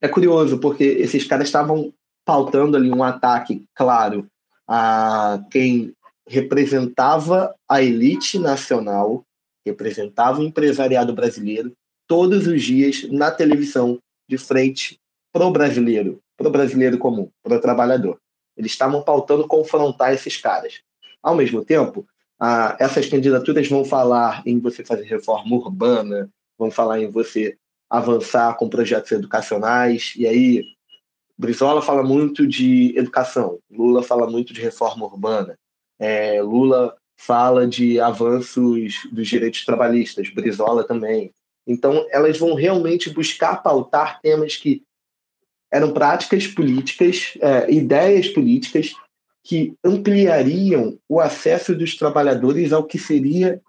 É 0.00 0.08
curioso, 0.08 0.58
porque 0.58 0.84
esses 0.84 1.26
caras 1.26 1.48
estavam 1.48 1.92
pautando 2.30 2.76
ali 2.76 2.92
um 2.92 3.02
ataque, 3.02 3.64
claro, 3.74 4.24
a 4.68 5.42
quem 5.50 5.92
representava 6.28 7.52
a 7.68 7.82
elite 7.82 8.38
nacional, 8.38 9.24
representava 9.66 10.40
o 10.40 10.44
empresariado 10.44 11.12
brasileiro, 11.12 11.72
todos 12.06 12.46
os 12.46 12.62
dias 12.62 13.02
na 13.10 13.32
televisão, 13.32 13.98
de 14.28 14.38
frente 14.38 14.96
para 15.32 15.44
o 15.44 15.50
brasileiro, 15.50 16.20
para 16.36 16.46
o 16.46 16.52
brasileiro 16.52 16.98
comum, 16.98 17.28
para 17.42 17.56
o 17.56 17.60
trabalhador. 17.60 18.16
Eles 18.56 18.70
estavam 18.70 19.02
pautando 19.02 19.48
confrontar 19.48 20.14
esses 20.14 20.36
caras. 20.36 20.82
Ao 21.20 21.34
mesmo 21.34 21.64
tempo, 21.64 22.06
essas 22.78 23.08
candidaturas 23.08 23.68
vão 23.68 23.84
falar 23.84 24.40
em 24.46 24.60
você 24.60 24.84
fazer 24.84 25.02
reforma 25.02 25.56
urbana, 25.56 26.30
vão 26.56 26.70
falar 26.70 27.00
em 27.00 27.10
você 27.10 27.56
avançar 27.90 28.56
com 28.56 28.68
projetos 28.68 29.10
educacionais, 29.10 30.12
e 30.16 30.28
aí 30.28 30.64
Brizola 31.40 31.80
fala 31.80 32.02
muito 32.02 32.46
de 32.46 32.94
educação, 32.98 33.58
Lula 33.70 34.02
fala 34.02 34.28
muito 34.28 34.52
de 34.52 34.60
reforma 34.60 35.06
urbana, 35.06 35.58
é, 35.98 36.42
Lula 36.42 36.94
fala 37.18 37.66
de 37.66 37.98
avanços 37.98 39.08
dos 39.10 39.26
direitos 39.26 39.64
trabalhistas, 39.64 40.28
Brizola 40.28 40.84
também. 40.84 41.30
Então, 41.66 42.06
elas 42.10 42.36
vão 42.36 42.52
realmente 42.52 43.08
buscar 43.08 43.62
pautar 43.62 44.20
temas 44.20 44.56
que 44.56 44.82
eram 45.72 45.94
práticas 45.94 46.46
políticas, 46.46 47.32
é, 47.40 47.72
ideias 47.72 48.28
políticas 48.28 48.92
que 49.42 49.74
ampliariam 49.82 50.98
o 51.08 51.20
acesso 51.20 51.74
dos 51.74 51.96
trabalhadores 51.96 52.70
ao 52.70 52.84
que 52.84 52.98
seria 52.98 53.62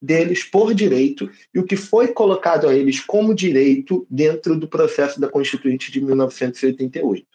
deles 0.00 0.42
por 0.42 0.72
direito 0.72 1.30
e 1.54 1.58
o 1.58 1.64
que 1.64 1.76
foi 1.76 2.08
colocado 2.08 2.68
a 2.68 2.74
eles 2.74 3.00
como 3.00 3.34
direito 3.34 4.06
dentro 4.08 4.58
do 4.58 4.66
processo 4.66 5.20
da 5.20 5.28
Constituinte 5.28 5.92
de 5.92 6.00
1988. 6.00 7.26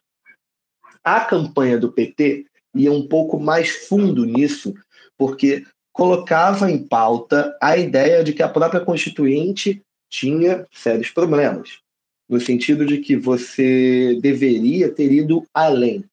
A 1.03 1.19
campanha 1.21 1.77
do 1.77 1.91
PT 1.91 2.45
ia 2.73 2.91
um 2.91 3.07
pouco 3.07 3.39
mais 3.39 3.69
fundo 3.87 4.25
nisso, 4.25 4.73
porque 5.17 5.63
colocava 5.93 6.69
em 6.69 6.79
pauta 6.79 7.55
a 7.61 7.77
ideia 7.77 8.23
de 8.23 8.33
que 8.33 8.43
a 8.43 8.49
própria 8.49 8.81
Constituinte 8.81 9.81
tinha 10.09 10.65
sérios 10.71 11.09
problemas, 11.09 11.79
no 12.27 12.39
sentido 12.39 12.85
de 12.85 12.97
que 12.97 13.15
você 13.15 14.19
deveria 14.21 14.89
ter 14.89 15.11
ido 15.11 15.45
além. 15.53 16.03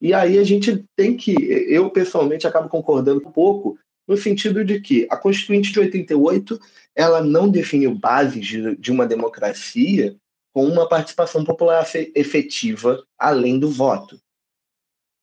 E 0.00 0.14
aí 0.14 0.38
a 0.38 0.44
gente 0.44 0.84
tem 0.96 1.14
que, 1.16 1.34
eu 1.68 1.90
pessoalmente 1.90 2.46
acabo 2.46 2.68
concordando 2.68 3.20
um 3.20 3.30
pouco, 3.30 3.78
no 4.10 4.16
sentido 4.16 4.64
de 4.64 4.80
que 4.80 5.06
a 5.08 5.16
Constituinte 5.16 5.70
de 5.70 5.78
88 5.78 6.58
ela 6.96 7.22
não 7.22 7.48
definiu 7.48 7.94
bases 7.94 8.44
de, 8.44 8.74
de 8.74 8.90
uma 8.90 9.06
democracia 9.06 10.16
com 10.52 10.66
uma 10.66 10.88
participação 10.88 11.44
popular 11.44 11.86
efetiva 12.16 13.06
além 13.16 13.56
do 13.56 13.70
voto. 13.70 14.20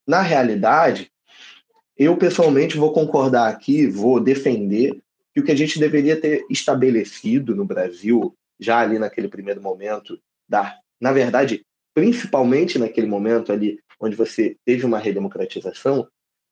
Na 0.07 0.21
realidade, 0.21 1.11
eu 1.97 2.15
pessoalmente 2.15 2.77
vou 2.77 2.93
concordar 2.93 3.49
aqui, 3.49 3.85
vou 3.85 4.21
defender 4.21 4.97
que 5.33 5.41
o 5.41 5.43
que 5.43 5.51
a 5.51 5.57
gente 5.57 5.77
deveria 5.77 6.19
ter 6.19 6.45
estabelecido 6.49 7.53
no 7.53 7.65
Brasil, 7.65 8.33
já 8.57 8.79
ali 8.79 8.97
naquele 8.97 9.27
primeiro 9.27 9.61
momento, 9.61 10.17
da, 10.47 10.79
na 10.97 11.11
verdade, 11.11 11.65
principalmente 11.93 12.79
naquele 12.79 13.07
momento 13.07 13.51
ali 13.51 13.81
onde 13.99 14.15
você 14.15 14.55
teve 14.63 14.85
uma 14.85 14.97
redemocratização, 14.97 16.07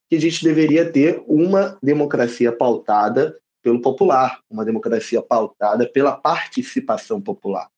que 0.08 0.16
a 0.16 0.20
gente 0.20 0.44
deveria 0.44 0.90
ter 0.90 1.22
uma 1.26 1.78
democracia 1.82 2.52
pautada 2.52 3.38
pelo 3.62 3.80
popular, 3.80 4.40
uma 4.48 4.64
democracia 4.64 5.20
pautada 5.20 5.88
pela 5.88 6.12
participação 6.12 7.20
popular. 7.20 7.68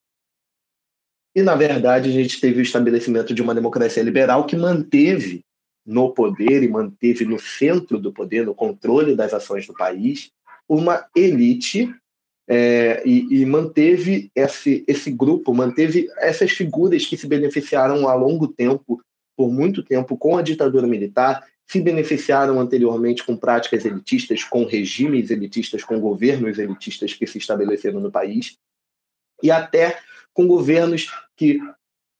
E, 1.34 1.42
na 1.42 1.54
verdade, 1.54 2.08
a 2.08 2.12
gente 2.12 2.40
teve 2.40 2.60
o 2.60 2.62
estabelecimento 2.62 3.32
de 3.32 3.40
uma 3.40 3.54
democracia 3.54 4.02
liberal 4.02 4.44
que 4.44 4.56
manteve 4.56 5.44
no 5.86 6.12
poder 6.12 6.62
e 6.62 6.68
manteve 6.68 7.24
no 7.24 7.38
centro 7.38 7.98
do 7.98 8.12
poder, 8.12 8.44
no 8.44 8.54
controle 8.54 9.16
das 9.16 9.32
ações 9.32 9.66
do 9.66 9.72
país, 9.72 10.30
uma 10.68 11.06
elite 11.16 11.90
é, 12.46 13.02
e, 13.06 13.40
e, 13.40 13.46
manteve 13.46 14.30
esse, 14.34 14.84
esse 14.86 15.10
grupo, 15.10 15.54
manteve 15.54 16.08
essas 16.18 16.50
figuras 16.50 17.06
que 17.06 17.16
se 17.16 17.26
beneficiaram 17.26 18.08
a 18.08 18.14
longo 18.14 18.48
tempo 18.48 19.00
por 19.36 19.50
muito 19.50 19.82
tempo 19.82 20.16
com 20.16 20.36
a 20.36 20.42
ditadura 20.42 20.86
militar, 20.86 21.46
se 21.70 21.80
beneficiaram 21.80 22.58
anteriormente 22.58 23.22
com 23.22 23.36
práticas 23.36 23.84
elitistas, 23.84 24.42
com 24.42 24.64
regimes 24.64 25.30
elitistas, 25.30 25.84
com 25.84 26.00
governos 26.00 26.58
elitistas 26.58 27.12
que 27.12 27.26
se 27.26 27.36
estabeleceram 27.36 28.00
no 28.00 28.10
país, 28.10 28.56
e 29.42 29.50
até 29.50 30.00
com 30.32 30.46
governos 30.46 31.12
que 31.36 31.60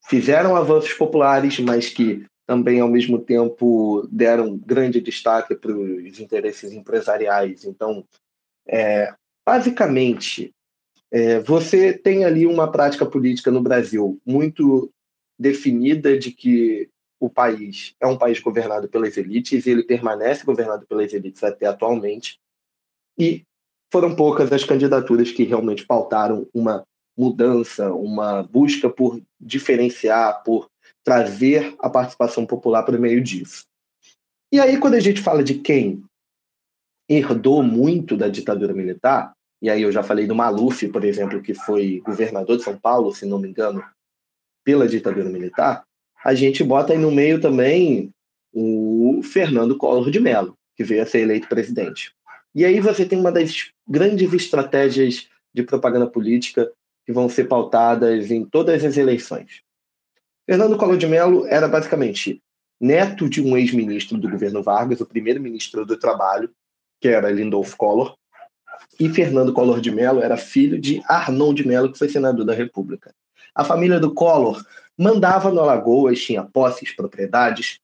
fizeram 0.07 0.55
avanços 0.55 0.93
populares, 0.93 1.59
mas 1.61 1.89
que 1.89 2.27
também, 2.47 2.81
ao 2.81 2.89
mesmo 2.89 3.19
tempo, 3.19 4.07
deram 4.11 4.57
grande 4.57 5.01
destaque 5.01 5.55
para 5.55 5.73
os 5.73 6.21
interesses 6.21 6.73
empresariais. 6.73 7.65
Então, 7.65 8.05
é, 8.67 9.15
basicamente, 9.47 10.53
é, 11.11 11.41
você 11.41 11.93
tem 11.93 12.25
ali 12.25 12.47
uma 12.47 12.71
prática 12.71 13.05
política 13.07 13.51
no 13.51 13.63
Brasil 13.63 14.21
muito 14.27 14.91
definida 15.39 16.19
de 16.19 16.33
que 16.33 16.89
o 17.21 17.29
país 17.29 17.95
é 18.01 18.07
um 18.07 18.17
país 18.17 18.39
governado 18.41 18.89
pelas 18.89 19.17
elites 19.17 19.67
e 19.67 19.71
ele 19.71 19.83
permanece 19.83 20.45
governado 20.45 20.87
pelas 20.87 21.13
elites 21.13 21.43
até 21.43 21.67
atualmente. 21.67 22.39
E 23.19 23.45
foram 23.93 24.15
poucas 24.15 24.53
as 24.53 24.65
candidaturas 24.65 25.33
que 25.33 25.45
realmente 25.45 25.87
pautaram 25.87 26.49
uma 26.55 26.85
mudança, 27.17 27.93
uma 27.93 28.45
busca 28.45 28.89
por 28.89 29.21
diferenciar, 29.41 30.43
por 30.45 30.71
trazer 31.03 31.75
a 31.81 31.91
participação 31.91 32.47
popular 32.47 32.85
para 32.85 32.97
o 32.97 33.01
meio 33.01 33.21
disso. 33.21 33.65
E 34.53 34.61
aí, 34.61 34.79
quando 34.79 34.95
a 34.95 35.01
gente 35.01 35.21
fala 35.21 35.43
de 35.43 35.55
quem 35.55 36.05
herdou 37.09 37.63
muito 37.63 38.17
da 38.17 38.29
ditadura 38.29 38.73
militar, 38.73 39.33
e 39.61 39.69
aí 39.69 39.83
eu 39.83 39.91
já 39.91 40.03
falei 40.03 40.27
do 40.27 40.35
Maluf, 40.35 40.87
por 40.89 41.05
exemplo, 41.05 41.43
que 41.43 41.55
foi 41.55 42.01
governador 42.01 42.57
de 42.57 42.63
São 42.63 42.79
Paulo, 42.79 43.13
se 43.13 43.27
não 43.27 43.39
me 43.39 43.49
engano, 43.49 43.83
pela 44.65 44.87
ditadura 44.87 45.29
militar, 45.29 45.88
a 46.29 46.35
gente 46.35 46.63
bota 46.63 46.93
aí 46.93 46.99
no 46.99 47.11
meio 47.11 47.41
também 47.41 48.13
o 48.53 49.23
Fernando 49.23 49.79
Collor 49.79 50.11
de 50.11 50.21
Mello, 50.21 50.55
que 50.77 50.85
veio 50.85 51.03
a 51.03 51.07
ser 51.07 51.21
eleito 51.21 51.49
presidente. 51.49 52.13
E 52.55 52.67
aí 52.67 52.81
você 52.81 53.07
tem 53.07 53.19
uma 53.19 53.33
das 53.33 53.71
grandes 53.89 54.31
estratégias 54.35 55.27
de 55.55 55.63
propaganda 55.63 56.07
política 56.07 56.71
que 57.07 57.13
vão 57.15 57.31
ser 57.31 57.45
pautadas 57.45 58.31
em 58.31 58.45
todas 58.45 58.85
as 58.85 58.99
eleições. 58.99 59.63
Fernando 60.45 60.77
Collor 60.77 60.99
de 60.99 61.07
Mello 61.07 61.47
era 61.47 61.67
basicamente 61.67 62.43
neto 62.79 63.27
de 63.27 63.41
um 63.41 63.57
ex-ministro 63.57 64.19
do 64.19 64.29
governo 64.29 64.63
Vargas, 64.63 65.01
o 65.01 65.07
primeiro 65.07 65.41
ministro 65.41 65.87
do 65.87 65.97
Trabalho, 65.97 66.51
que 67.01 67.09
era 67.09 67.31
Lindolfo 67.31 67.75
Collor, 67.75 68.15
e 69.01 69.09
Fernando 69.09 69.55
Collor 69.55 69.81
de 69.81 69.91
Mello 69.91 70.21
era 70.21 70.37
filho 70.37 70.79
de 70.79 71.01
Arnon 71.09 71.55
de 71.55 71.67
Mello, 71.67 71.91
que 71.91 71.99
foi 71.99 72.11
senador 72.11 72.45
da 72.45 72.53
República. 72.53 73.15
A 73.55 73.65
família 73.65 73.99
do 73.99 74.13
Collor 74.13 74.63
mandava 74.99 75.51
no 75.51 75.61
Alagoas, 75.61 76.21
tinha 76.21 76.43
posses, 76.43 76.95
propriedades, 76.95 77.79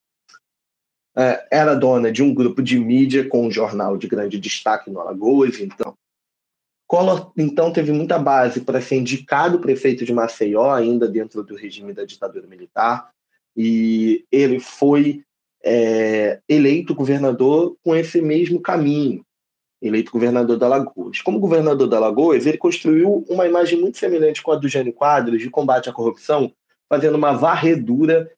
é, 1.17 1.47
era 1.51 1.75
dona 1.75 2.11
de 2.11 2.23
um 2.23 2.35
grupo 2.35 2.61
de 2.61 2.79
mídia 2.79 3.29
com 3.29 3.47
um 3.47 3.51
jornal 3.51 3.97
de 3.97 4.09
grande 4.09 4.39
destaque 4.39 4.91
no 4.91 5.01
Alagoas, 5.01 5.61
então. 5.61 5.95
Collor 6.87 7.33
então 7.39 7.73
teve 7.73 7.93
muita 7.93 8.19
base 8.19 8.61
para 8.61 8.81
ser 8.81 8.97
indicado 8.97 9.61
prefeito 9.61 10.05
de 10.05 10.13
Maceió 10.13 10.71
ainda 10.71 11.09
dentro 11.09 11.43
do 11.43 11.55
regime 11.55 11.95
da 11.95 12.05
ditadura 12.05 12.47
militar. 12.47 13.11
E 13.57 14.25
ele 14.31 14.61
foi 14.61 15.25
é, 15.65 16.41
eleito 16.49 16.95
governador 16.95 17.77
com 17.83 17.97
esse 17.97 18.21
mesmo 18.21 18.61
caminho, 18.61 19.25
eleito 19.81 20.13
governador 20.13 20.59
da 20.59 20.67
Alagoas. 20.67 21.23
Como 21.23 21.41
governador 21.41 21.89
da 21.89 21.97
Alagoas, 21.97 22.45
ele 22.45 22.59
construiu 22.59 23.25
uma 23.29 23.47
imagem 23.47 23.81
muito 23.81 23.97
semelhante 23.97 24.43
com 24.43 24.53
a 24.53 24.57
do 24.57 24.69
Jânio 24.69 24.93
Quadros 24.93 25.41
de 25.41 25.49
combate 25.49 25.89
à 25.89 25.93
corrupção, 25.93 26.53
fazendo 26.89 27.17
uma 27.17 27.33
varredura 27.33 28.31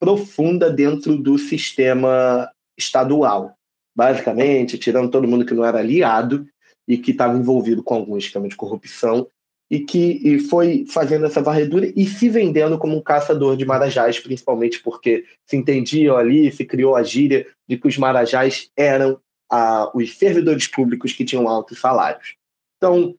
profunda 0.00 0.70
dentro 0.70 1.16
do 1.16 1.38
sistema 1.38 2.50
estadual. 2.76 3.56
Basicamente, 3.96 4.78
tirando 4.78 5.10
todo 5.10 5.28
mundo 5.28 5.46
que 5.46 5.54
não 5.54 5.64
era 5.64 5.78
aliado 5.78 6.46
e 6.86 6.98
que 6.98 7.12
estava 7.12 7.38
envolvido 7.38 7.82
com 7.82 7.94
algum 7.94 8.16
esquema 8.18 8.48
de 8.48 8.56
corrupção 8.56 9.26
e 9.70 9.80
que 9.80 10.20
e 10.22 10.38
foi 10.40 10.84
fazendo 10.88 11.24
essa 11.24 11.40
varredura 11.40 11.90
e 11.96 12.06
se 12.06 12.28
vendendo 12.28 12.78
como 12.78 12.96
um 12.96 13.02
caçador 13.02 13.56
de 13.56 13.64
marajás, 13.64 14.18
principalmente 14.18 14.82
porque 14.82 15.24
se 15.46 15.56
entendia 15.56 16.12
ali, 16.12 16.52
se 16.52 16.64
criou 16.66 16.94
a 16.94 17.02
gíria 17.02 17.46
de 17.66 17.78
que 17.78 17.88
os 17.88 17.96
marajás 17.96 18.70
eram 18.76 19.18
ah, 19.50 19.90
os 19.94 20.18
servidores 20.18 20.66
públicos 20.66 21.12
que 21.12 21.24
tinham 21.24 21.48
altos 21.48 21.78
salários. 21.80 22.34
Então, 22.76 23.14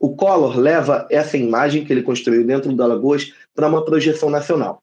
O 0.00 0.14
Collor 0.14 0.56
leva 0.56 1.08
essa 1.10 1.36
imagem 1.36 1.84
que 1.84 1.92
ele 1.92 2.04
construiu 2.04 2.46
dentro 2.46 2.72
do 2.72 2.82
Alagoas 2.82 3.34
para 3.58 3.66
uma 3.66 3.84
projeção 3.84 4.30
nacional. 4.30 4.80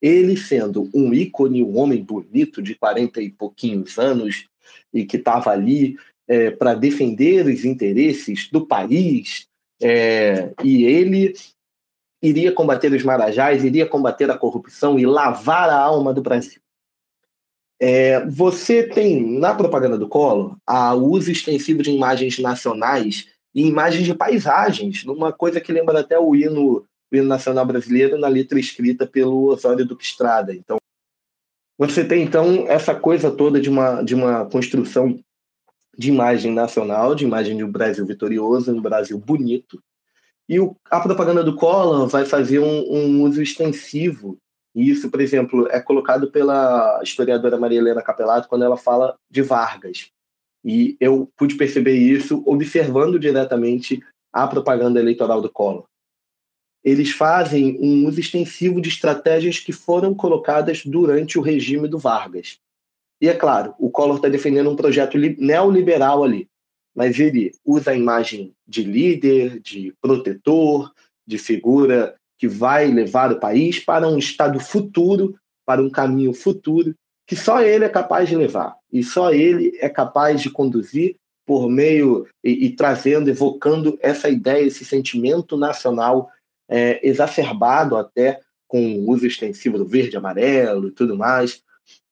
Ele 0.00 0.34
sendo 0.34 0.88
um 0.94 1.12
ícone, 1.12 1.62
um 1.62 1.76
homem 1.76 2.02
bonito 2.02 2.62
de 2.62 2.74
40 2.74 3.20
e 3.20 3.30
pouquinhos 3.30 3.98
anos 3.98 4.46
e 4.94 5.04
que 5.04 5.18
estava 5.18 5.50
ali 5.50 5.98
é, 6.26 6.50
para 6.50 6.72
defender 6.72 7.44
os 7.44 7.66
interesses 7.66 8.48
do 8.50 8.66
país, 8.66 9.46
é, 9.82 10.54
e 10.64 10.84
ele 10.84 11.34
iria 12.22 12.50
combater 12.50 12.90
os 12.94 13.02
marajás, 13.02 13.62
iria 13.62 13.86
combater 13.86 14.30
a 14.30 14.38
corrupção 14.38 14.98
e 14.98 15.04
lavar 15.04 15.68
a 15.68 15.78
alma 15.78 16.14
do 16.14 16.22
Brasil. 16.22 16.62
É, 17.78 18.24
você 18.24 18.84
tem 18.88 19.38
na 19.38 19.54
propaganda 19.54 19.98
do 19.98 20.08
Collor 20.08 20.56
o 20.66 21.10
uso 21.10 21.30
extensivo 21.30 21.82
de 21.82 21.90
imagens 21.90 22.38
nacionais 22.38 23.26
e 23.54 23.66
imagens 23.66 24.06
de 24.06 24.14
paisagens, 24.14 25.04
numa 25.04 25.30
coisa 25.30 25.60
que 25.60 25.70
lembra 25.70 26.00
até 26.00 26.18
o 26.18 26.34
hino, 26.34 26.86
nacional 27.22 27.64
brasileiro 27.64 28.18
na 28.18 28.28
letra 28.28 28.58
escrita 28.58 29.06
pelo 29.06 29.46
Osório 29.46 29.84
Duque 29.84 30.04
Estrada. 30.04 30.54
Então, 30.54 30.78
você 31.78 32.04
tem 32.04 32.22
então 32.22 32.66
essa 32.68 32.94
coisa 32.94 33.30
toda 33.30 33.60
de 33.60 33.68
uma, 33.68 34.02
de 34.02 34.14
uma 34.14 34.46
construção 34.46 35.18
de 35.96 36.08
imagem 36.08 36.52
nacional, 36.52 37.14
de 37.14 37.24
imagem 37.24 37.56
de 37.56 37.64
um 37.64 37.70
Brasil 37.70 38.04
vitorioso, 38.04 38.72
um 38.72 38.80
Brasil 38.80 39.18
bonito. 39.18 39.80
E 40.48 40.58
o, 40.58 40.76
a 40.90 41.00
propaganda 41.00 41.42
do 41.42 41.56
Collor 41.56 42.06
vai 42.08 42.24
fazer 42.24 42.58
um, 42.58 42.92
um 42.92 43.22
uso 43.22 43.40
extensivo 43.40 44.38
e 44.74 44.90
isso, 44.90 45.08
por 45.10 45.20
exemplo, 45.20 45.68
é 45.70 45.80
colocado 45.80 46.30
pela 46.30 47.00
historiadora 47.02 47.56
Maria 47.56 47.78
Helena 47.78 48.02
Capelato 48.02 48.48
quando 48.48 48.64
ela 48.64 48.76
fala 48.76 49.16
de 49.30 49.40
Vargas. 49.40 50.10
E 50.64 50.96
eu 50.98 51.30
pude 51.36 51.54
perceber 51.54 51.94
isso 51.94 52.42
observando 52.44 53.18
diretamente 53.18 54.02
a 54.32 54.48
propaganda 54.48 54.98
eleitoral 54.98 55.40
do 55.40 55.50
Collor. 55.50 55.84
Eles 56.84 57.10
fazem 57.10 57.78
um 57.80 58.06
uso 58.06 58.20
extensivo 58.20 58.80
de 58.80 58.90
estratégias 58.90 59.58
que 59.58 59.72
foram 59.72 60.14
colocadas 60.14 60.82
durante 60.84 61.38
o 61.38 61.42
regime 61.42 61.88
do 61.88 61.98
Vargas. 61.98 62.58
E 63.20 63.28
é 63.28 63.34
claro, 63.34 63.74
o 63.78 63.90
Collor 63.90 64.16
está 64.16 64.28
defendendo 64.28 64.70
um 64.70 64.76
projeto 64.76 65.16
neoliberal 65.16 66.22
ali, 66.22 66.46
mas 66.94 67.18
ele 67.18 67.52
usa 67.64 67.92
a 67.92 67.96
imagem 67.96 68.52
de 68.68 68.82
líder, 68.82 69.60
de 69.60 69.94
protetor, 70.00 70.92
de 71.26 71.38
figura 71.38 72.14
que 72.36 72.46
vai 72.46 72.86
levar 72.88 73.32
o 73.32 73.40
país 73.40 73.78
para 73.78 74.06
um 74.06 74.18
estado 74.18 74.60
futuro, 74.60 75.34
para 75.64 75.82
um 75.82 75.88
caminho 75.88 76.34
futuro, 76.34 76.94
que 77.26 77.34
só 77.34 77.62
ele 77.62 77.84
é 77.84 77.88
capaz 77.88 78.28
de 78.28 78.36
levar. 78.36 78.76
E 78.92 79.02
só 79.02 79.32
ele 79.32 79.76
é 79.80 79.88
capaz 79.88 80.42
de 80.42 80.50
conduzir 80.50 81.16
por 81.46 81.68
meio 81.68 82.26
e, 82.42 82.66
e 82.66 82.70
trazendo, 82.70 83.30
evocando 83.30 83.98
essa 84.02 84.28
ideia, 84.28 84.66
esse 84.66 84.84
sentimento 84.84 85.56
nacional 85.56 86.30
é, 86.74 86.98
exacerbado 87.08 87.96
até 87.96 88.40
com 88.66 88.96
o 88.96 89.10
uso 89.10 89.24
extensivo 89.24 89.78
do 89.78 89.86
verde, 89.86 90.16
amarelo 90.16 90.88
e 90.88 90.90
tudo 90.90 91.16
mais. 91.16 91.62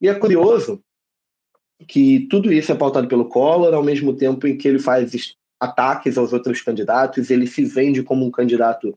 E 0.01 0.09
é 0.09 0.15
curioso 0.15 0.81
que 1.89 2.29
tudo 2.31 2.53
isso 2.53 2.71
é 2.71 2.75
pautado 2.77 3.09
pelo 3.09 3.29
Collor, 3.29 3.75
ao 3.75 3.83
mesmo 3.83 4.15
tempo 4.15 4.47
em 4.47 4.57
que 4.57 4.69
ele 4.69 4.79
faz 4.79 5.35
ataques 5.59 6.17
aos 6.17 6.33
outros 6.33 6.63
candidatos, 6.63 7.29
ele 7.29 7.49
se 7.49 7.65
vende 7.65 8.05
como 8.05 8.25
um 8.25 8.31
candidato 8.31 8.97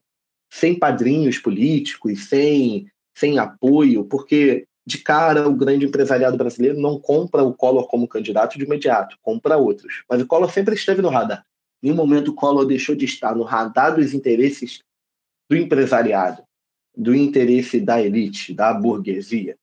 sem 0.52 0.78
padrinhos 0.78 1.40
políticos, 1.40 2.26
sem, 2.26 2.88
sem 3.16 3.40
apoio, 3.40 4.06
porque 4.06 4.68
de 4.86 5.00
cara 5.00 5.48
o 5.48 5.56
grande 5.56 5.88
empresariado 5.88 6.38
brasileiro 6.38 6.80
não 6.80 7.00
compra 7.00 7.42
o 7.42 7.56
Collor 7.56 7.88
como 7.88 8.08
candidato 8.08 8.60
de 8.60 8.66
imediato, 8.66 9.18
compra 9.20 9.58
outros. 9.58 10.04
Mas 10.08 10.22
o 10.22 10.28
Collor 10.28 10.52
sempre 10.52 10.76
esteve 10.76 11.02
no 11.02 11.10
radar. 11.10 11.44
Em 11.82 11.92
um 11.92 11.96
momento, 11.96 12.30
o 12.30 12.36
Collor 12.36 12.66
deixou 12.66 12.96
de 12.96 13.06
estar 13.06 13.36
no 13.36 13.44
radar 13.44 13.96
dos 13.96 14.14
interesses 14.14 14.84
do 15.50 15.56
empresariado, 15.56 16.44
do 16.96 17.14
interesse 17.14 17.80
da 17.80 18.02
elite, 18.02 18.54
da 18.54 18.74
burguesia. 18.74 19.58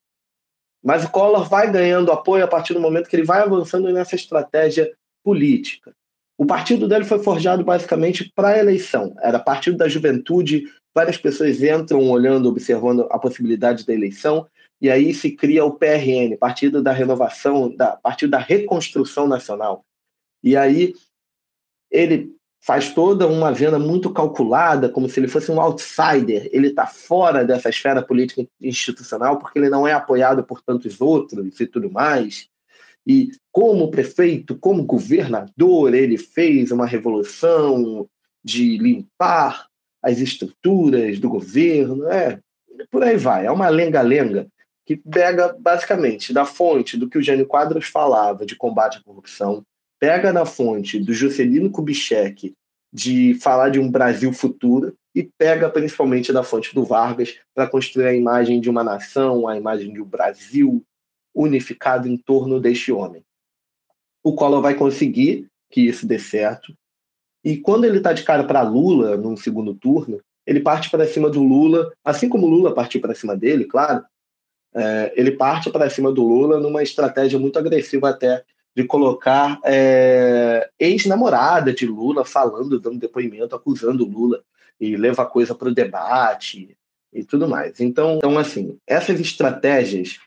Mas 0.82 1.04
o 1.04 1.10
Collor 1.10 1.48
vai 1.48 1.70
ganhando 1.70 2.10
apoio 2.10 2.44
a 2.44 2.48
partir 2.48 2.74
do 2.74 2.80
momento 2.80 3.08
que 3.08 3.16
ele 3.16 3.24
vai 3.24 3.40
avançando 3.40 3.90
nessa 3.92 4.16
estratégia 4.16 4.92
política. 5.22 5.94
O 6.36 6.44
partido 6.44 6.88
dele 6.88 7.04
foi 7.04 7.22
forjado 7.22 7.62
basicamente 7.62 8.32
para 8.34 8.48
a 8.48 8.58
eleição. 8.58 9.14
Era 9.20 9.38
partido 9.38 9.76
da 9.76 9.88
juventude, 9.88 10.64
várias 10.94 11.16
pessoas 11.16 11.62
entram 11.62 12.10
olhando, 12.10 12.48
observando 12.48 13.06
a 13.10 13.18
possibilidade 13.18 13.86
da 13.86 13.94
eleição, 13.94 14.48
e 14.80 14.90
aí 14.90 15.14
se 15.14 15.30
cria 15.30 15.64
o 15.64 15.72
PRN, 15.72 16.36
Partido 16.36 16.82
da 16.82 16.90
Renovação, 16.90 17.74
da, 17.74 17.96
Partido 17.96 18.30
da 18.30 18.38
Reconstrução 18.38 19.28
Nacional. 19.28 19.84
E 20.42 20.56
aí 20.56 20.94
ele 21.88 22.34
faz 22.64 22.94
toda 22.94 23.26
uma 23.26 23.52
venda 23.52 23.78
muito 23.78 24.12
calculada, 24.12 24.88
como 24.88 25.08
se 25.08 25.18
ele 25.18 25.26
fosse 25.26 25.50
um 25.50 25.60
outsider. 25.60 26.48
Ele 26.52 26.68
está 26.68 26.86
fora 26.86 27.44
dessa 27.44 27.68
esfera 27.68 28.00
política 28.00 28.46
institucional 28.60 29.38
porque 29.38 29.58
ele 29.58 29.68
não 29.68 29.86
é 29.86 29.92
apoiado 29.92 30.44
por 30.44 30.62
tantos 30.62 31.00
outros 31.00 31.60
e 31.60 31.66
tudo 31.66 31.90
mais. 31.90 32.48
E 33.04 33.32
como 33.50 33.90
prefeito, 33.90 34.56
como 34.56 34.84
governador, 34.84 35.92
ele 35.92 36.16
fez 36.16 36.70
uma 36.70 36.86
revolução 36.86 38.08
de 38.44 38.78
limpar 38.78 39.66
as 40.00 40.18
estruturas 40.18 41.18
do 41.18 41.28
governo, 41.28 42.08
é, 42.08 42.38
por 42.92 43.02
aí 43.02 43.16
vai. 43.16 43.46
É 43.46 43.50
uma 43.50 43.68
lenga-lenga 43.68 44.46
que 44.86 44.96
pega 44.96 45.54
basicamente 45.58 46.32
da 46.32 46.44
fonte 46.44 46.96
do 46.96 47.08
que 47.08 47.18
o 47.18 47.22
Jânio 47.22 47.46
Quadros 47.46 47.86
falava 47.86 48.46
de 48.46 48.56
combate 48.56 48.98
à 48.98 49.02
corrupção, 49.02 49.64
pega 50.02 50.32
na 50.32 50.44
fonte 50.44 50.98
do 50.98 51.14
Juscelino 51.14 51.70
Kubitschek 51.70 52.56
de 52.92 53.34
falar 53.34 53.68
de 53.68 53.78
um 53.78 53.88
Brasil 53.88 54.32
futuro 54.32 54.96
e 55.14 55.22
pega 55.22 55.70
principalmente 55.70 56.32
da 56.32 56.42
fonte 56.42 56.74
do 56.74 56.84
Vargas 56.84 57.38
para 57.54 57.68
construir 57.68 58.06
a 58.06 58.12
imagem 58.12 58.60
de 58.60 58.68
uma 58.68 58.82
nação, 58.82 59.46
a 59.46 59.56
imagem 59.56 59.92
de 59.92 60.02
um 60.02 60.04
Brasil 60.04 60.84
unificado 61.32 62.08
em 62.08 62.16
torno 62.16 62.58
deste 62.58 62.90
homem. 62.90 63.22
O 64.24 64.34
Collor 64.34 64.60
vai 64.60 64.74
conseguir 64.74 65.46
que 65.70 65.82
isso 65.82 66.04
dê 66.04 66.18
certo. 66.18 66.74
E 67.44 67.56
quando 67.56 67.84
ele 67.84 67.98
está 67.98 68.12
de 68.12 68.24
cara 68.24 68.42
para 68.42 68.60
Lula 68.62 69.16
no 69.16 69.36
segundo 69.36 69.72
turno, 69.72 70.20
ele 70.44 70.58
parte 70.58 70.90
para 70.90 71.06
cima 71.06 71.30
do 71.30 71.44
Lula, 71.44 71.92
assim 72.04 72.28
como 72.28 72.48
Lula 72.48 72.74
partiu 72.74 73.00
para 73.00 73.14
cima 73.14 73.36
dele, 73.36 73.66
claro. 73.66 74.04
É, 74.74 75.12
ele 75.14 75.30
parte 75.30 75.70
para 75.70 75.88
cima 75.88 76.10
do 76.10 76.26
Lula 76.26 76.58
numa 76.58 76.82
estratégia 76.82 77.38
muito 77.38 77.56
agressiva 77.56 78.08
até 78.08 78.42
de 78.74 78.84
colocar 78.84 79.60
é, 79.64 80.70
ex-namorada 80.78 81.72
de 81.72 81.86
Lula 81.86 82.24
falando, 82.24 82.80
dando 82.80 82.98
depoimento, 82.98 83.54
acusando 83.54 84.04
Lula 84.04 84.42
e 84.80 84.96
leva 84.96 85.22
a 85.22 85.26
coisa 85.26 85.54
para 85.54 85.68
o 85.68 85.74
debate 85.74 86.76
e 87.12 87.22
tudo 87.22 87.48
mais. 87.48 87.78
Então, 87.80 88.16
então, 88.16 88.38
assim, 88.38 88.78
essas 88.86 89.20
estratégias 89.20 90.18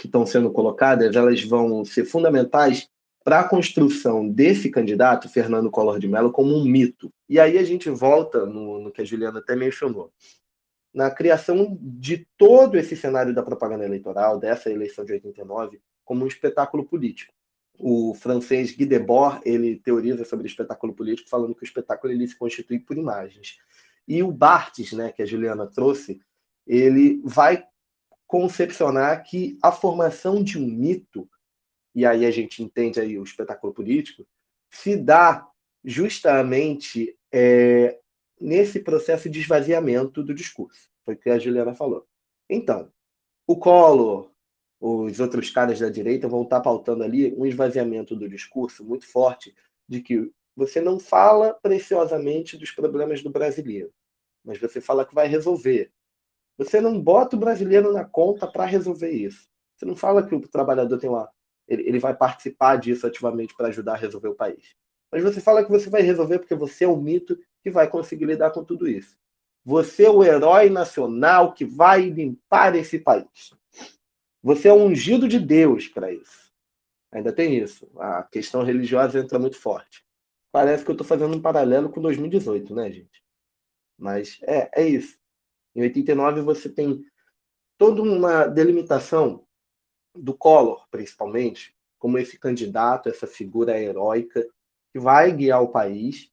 que 0.00 0.06
estão 0.06 0.26
sendo 0.26 0.50
colocadas, 0.50 1.16
elas 1.16 1.42
vão 1.42 1.84
ser 1.84 2.04
fundamentais 2.04 2.88
para 3.24 3.40
a 3.40 3.48
construção 3.48 4.28
desse 4.28 4.70
candidato, 4.70 5.28
Fernando 5.28 5.70
Collor 5.70 5.98
de 5.98 6.06
Mello, 6.06 6.30
como 6.30 6.54
um 6.54 6.64
mito. 6.64 7.10
E 7.28 7.40
aí 7.40 7.58
a 7.58 7.64
gente 7.64 7.90
volta 7.90 8.46
no, 8.46 8.78
no 8.78 8.92
que 8.92 9.02
a 9.02 9.04
Juliana 9.04 9.40
até 9.40 9.56
mencionou. 9.56 10.12
Na 10.94 11.10
criação 11.10 11.76
de 11.80 12.26
todo 12.38 12.76
esse 12.76 12.94
cenário 12.94 13.34
da 13.34 13.42
propaganda 13.42 13.84
eleitoral, 13.84 14.38
dessa 14.38 14.70
eleição 14.70 15.04
de 15.04 15.14
89, 15.14 15.80
como 16.04 16.24
um 16.24 16.28
espetáculo 16.28 16.84
político. 16.84 17.34
O 17.78 18.14
francês 18.14 18.74
Guy 18.74 18.86
Debord, 18.86 19.40
ele 19.44 19.76
teoriza 19.76 20.24
sobre 20.24 20.46
o 20.46 20.48
espetáculo 20.48 20.94
político, 20.94 21.28
falando 21.28 21.54
que 21.54 21.62
o 21.62 21.64
espetáculo 21.64 22.12
ele 22.12 22.26
se 22.26 22.36
constitui 22.36 22.78
por 22.78 22.96
imagens. 22.96 23.58
E 24.08 24.22
o 24.22 24.30
Barthes, 24.30 24.92
né, 24.92 25.12
que 25.12 25.22
a 25.22 25.26
Juliana 25.26 25.66
trouxe, 25.66 26.20
ele 26.66 27.20
vai 27.24 27.66
concepcionar 28.26 29.22
que 29.24 29.58
a 29.62 29.70
formação 29.70 30.42
de 30.42 30.58
um 30.58 30.66
mito, 30.66 31.28
e 31.94 32.04
aí 32.04 32.26
a 32.26 32.30
gente 32.30 32.62
entende 32.62 33.00
aí 33.00 33.18
o 33.18 33.24
espetáculo 33.24 33.72
político, 33.72 34.26
se 34.70 34.96
dá 34.96 35.46
justamente 35.84 37.16
é, 37.32 37.98
nesse 38.40 38.80
processo 38.80 39.30
de 39.30 39.40
esvaziamento 39.40 40.22
do 40.22 40.34
discurso. 40.34 40.90
Foi 41.04 41.14
o 41.14 41.16
que 41.18 41.30
a 41.30 41.38
Juliana 41.38 41.74
falou. 41.74 42.06
Então, 42.48 42.90
o 43.46 43.56
Collor, 43.56 44.30
os 44.80 45.20
outros 45.20 45.50
caras 45.50 45.80
da 45.80 45.88
direita 45.88 46.28
vão 46.28 46.42
estar 46.42 46.60
pautando 46.60 47.02
ali 47.02 47.34
um 47.34 47.46
esvaziamento 47.46 48.14
do 48.14 48.28
discurso 48.28 48.84
muito 48.84 49.06
forte 49.06 49.54
de 49.88 50.00
que 50.00 50.30
você 50.54 50.80
não 50.80 50.98
fala 50.98 51.54
preciosamente 51.54 52.56
dos 52.56 52.70
problemas 52.70 53.22
do 53.22 53.30
brasileiro, 53.30 53.92
mas 54.44 54.58
você 54.58 54.80
fala 54.80 55.04
que 55.04 55.14
vai 55.14 55.26
resolver. 55.28 55.90
Você 56.58 56.80
não 56.80 57.00
bota 57.00 57.36
o 57.36 57.38
brasileiro 57.38 57.92
na 57.92 58.04
conta 58.04 58.46
para 58.46 58.64
resolver 58.64 59.10
isso. 59.10 59.46
Você 59.76 59.84
não 59.84 59.94
fala 59.94 60.26
que 60.26 60.34
o 60.34 60.40
trabalhador 60.40 60.98
tem 60.98 61.10
uma. 61.10 61.30
Ele, 61.68 61.82
ele 61.82 61.98
vai 61.98 62.16
participar 62.16 62.76
disso 62.76 63.06
ativamente 63.06 63.54
para 63.54 63.68
ajudar 63.68 63.94
a 63.94 63.98
resolver 63.98 64.28
o 64.28 64.34
país. 64.34 64.74
Mas 65.12 65.22
você 65.22 65.40
fala 65.40 65.62
que 65.62 65.70
você 65.70 65.90
vai 65.90 66.00
resolver 66.00 66.38
porque 66.38 66.54
você 66.54 66.84
é 66.84 66.88
o 66.88 66.96
mito 66.96 67.38
que 67.62 67.70
vai 67.70 67.88
conseguir 67.88 68.24
lidar 68.24 68.50
com 68.50 68.64
tudo 68.64 68.88
isso. 68.88 69.16
Você 69.64 70.04
é 70.04 70.10
o 70.10 70.24
herói 70.24 70.70
nacional 70.70 71.52
que 71.52 71.64
vai 71.64 72.08
limpar 72.08 72.74
esse 72.76 72.98
país. 72.98 73.52
Você 74.42 74.68
é 74.68 74.72
ungido 74.72 75.26
de 75.26 75.38
Deus 75.38 75.88
para 75.88 76.12
isso. 76.12 76.52
Ainda 77.12 77.32
tem 77.32 77.56
isso. 77.58 77.88
A 77.98 78.22
questão 78.22 78.62
religiosa 78.62 79.18
entra 79.18 79.38
muito 79.38 79.56
forte. 79.56 80.04
Parece 80.52 80.84
que 80.84 80.90
eu 80.90 80.94
estou 80.94 81.06
fazendo 81.06 81.36
um 81.36 81.40
paralelo 81.40 81.90
com 81.90 82.00
2018, 82.00 82.74
né, 82.74 82.90
gente? 82.90 83.22
Mas 83.98 84.38
é, 84.42 84.70
é 84.74 84.88
isso. 84.88 85.18
Em 85.74 85.82
89 85.82 86.42
você 86.42 86.68
tem 86.68 87.04
toda 87.78 88.02
uma 88.02 88.46
delimitação 88.46 89.46
do 90.14 90.34
Collor, 90.34 90.86
principalmente, 90.90 91.76
como 91.98 92.18
esse 92.18 92.38
candidato, 92.38 93.08
essa 93.08 93.26
figura 93.26 93.78
heróica 93.78 94.46
que 94.92 94.98
vai 94.98 95.32
guiar 95.32 95.62
o 95.62 95.68
país. 95.68 96.30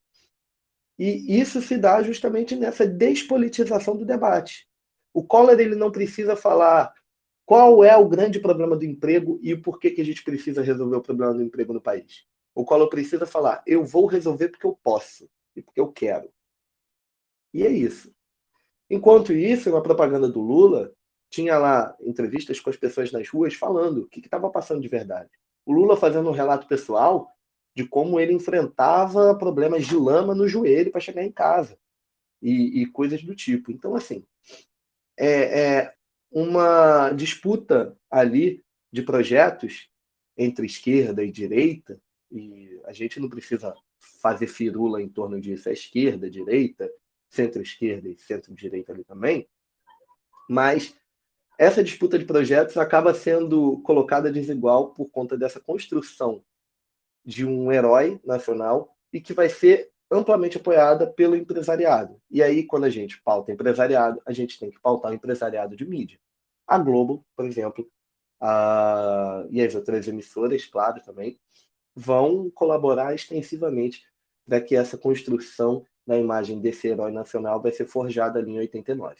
E 0.98 1.38
isso 1.40 1.60
se 1.60 1.76
dá 1.76 2.02
justamente 2.02 2.54
nessa 2.56 2.86
despolitização 2.86 3.96
do 3.96 4.04
debate. 4.04 4.68
O 5.12 5.22
Collor 5.22 5.58
ele 5.58 5.74
não 5.74 5.90
precisa 5.90 6.36
falar 6.36 6.94
qual 7.44 7.84
é 7.84 7.96
o 7.96 8.08
grande 8.08 8.40
problema 8.40 8.76
do 8.76 8.84
emprego 8.84 9.38
e 9.42 9.56
por 9.56 9.78
que, 9.78 9.90
que 9.90 10.00
a 10.00 10.04
gente 10.04 10.22
precisa 10.24 10.62
resolver 10.62 10.96
o 10.96 11.02
problema 11.02 11.34
do 11.34 11.42
emprego 11.42 11.72
no 11.72 11.80
país. 11.80 12.24
O 12.54 12.64
Collor 12.64 12.88
precisa 12.88 13.26
falar: 13.26 13.62
eu 13.66 13.84
vou 13.84 14.06
resolver 14.06 14.48
porque 14.48 14.66
eu 14.66 14.78
posso 14.82 15.28
e 15.54 15.62
porque 15.62 15.80
eu 15.80 15.92
quero. 15.92 16.30
E 17.52 17.64
é 17.64 17.70
isso. 17.70 18.12
Enquanto 18.88 19.32
isso, 19.32 19.70
na 19.70 19.80
propaganda 19.80 20.28
do 20.28 20.40
Lula, 20.40 20.92
tinha 21.30 21.58
lá 21.58 21.96
entrevistas 22.00 22.60
com 22.60 22.70
as 22.70 22.76
pessoas 22.76 23.10
nas 23.10 23.28
ruas 23.28 23.54
falando 23.54 24.02
o 24.02 24.06
que 24.06 24.20
estava 24.20 24.50
passando 24.50 24.80
de 24.80 24.88
verdade. 24.88 25.30
O 25.66 25.72
Lula 25.72 25.96
fazendo 25.96 26.28
um 26.28 26.32
relato 26.32 26.66
pessoal 26.66 27.28
de 27.74 27.86
como 27.86 28.20
ele 28.20 28.32
enfrentava 28.32 29.36
problemas 29.36 29.86
de 29.86 29.96
lama 29.96 30.34
no 30.34 30.46
joelho 30.46 30.92
para 30.92 31.00
chegar 31.00 31.24
em 31.24 31.32
casa 31.32 31.76
e, 32.40 32.82
e, 32.82 32.86
coisas 32.86 33.22
do 33.22 33.34
tipo. 33.34 33.72
Então, 33.72 33.96
assim, 33.96 34.24
é, 35.18 35.60
é 35.60 35.94
uma 36.34 37.12
disputa 37.12 37.96
ali 38.10 38.64
de 38.92 39.02
projetos 39.02 39.88
entre 40.36 40.66
esquerda 40.66 41.22
e 41.22 41.30
direita, 41.30 42.00
e 42.28 42.80
a 42.86 42.92
gente 42.92 43.20
não 43.20 43.28
precisa 43.28 43.72
fazer 44.20 44.48
firula 44.48 45.00
em 45.00 45.08
torno 45.08 45.40
disso, 45.40 45.68
é 45.68 45.72
esquerda, 45.72 46.28
direita, 46.28 46.90
centro-esquerda 47.28 48.08
e 48.08 48.18
centro-direita 48.18 48.92
ali 48.92 49.04
também, 49.04 49.48
mas 50.50 50.96
essa 51.56 51.84
disputa 51.84 52.18
de 52.18 52.24
projetos 52.24 52.76
acaba 52.76 53.14
sendo 53.14 53.80
colocada 53.82 54.32
desigual 54.32 54.92
por 54.92 55.08
conta 55.10 55.38
dessa 55.38 55.60
construção 55.60 56.44
de 57.24 57.46
um 57.46 57.70
herói 57.70 58.20
nacional 58.24 58.92
e 59.12 59.20
que 59.20 59.32
vai 59.32 59.48
ser 59.48 59.92
amplamente 60.10 60.56
apoiada 60.56 61.06
pelo 61.06 61.36
empresariado. 61.36 62.20
E 62.28 62.42
aí, 62.42 62.64
quando 62.64 62.84
a 62.84 62.90
gente 62.90 63.22
pauta 63.22 63.52
empresariado, 63.52 64.20
a 64.26 64.32
gente 64.32 64.58
tem 64.58 64.70
que 64.70 64.80
pautar 64.80 65.12
o 65.12 65.14
empresariado 65.14 65.76
de 65.76 65.86
mídia. 65.86 66.18
A 66.66 66.78
Globo, 66.78 67.24
por 67.36 67.44
exemplo, 67.46 67.88
a... 68.40 69.46
e 69.50 69.62
as 69.62 69.74
outras 69.74 70.08
emissoras, 70.08 70.64
claro, 70.66 71.02
também, 71.02 71.38
vão 71.94 72.50
colaborar 72.50 73.14
extensivamente 73.14 74.04
para 74.46 74.60
que 74.60 74.74
essa 74.76 74.98
construção 74.98 75.86
na 76.06 76.18
imagem 76.18 76.60
desse 76.60 76.88
herói 76.88 77.12
nacional 77.12 77.62
vai 77.62 77.72
ser 77.72 77.86
forjada 77.86 78.38
ali 78.38 78.52
em 78.52 78.58
89. 78.58 79.16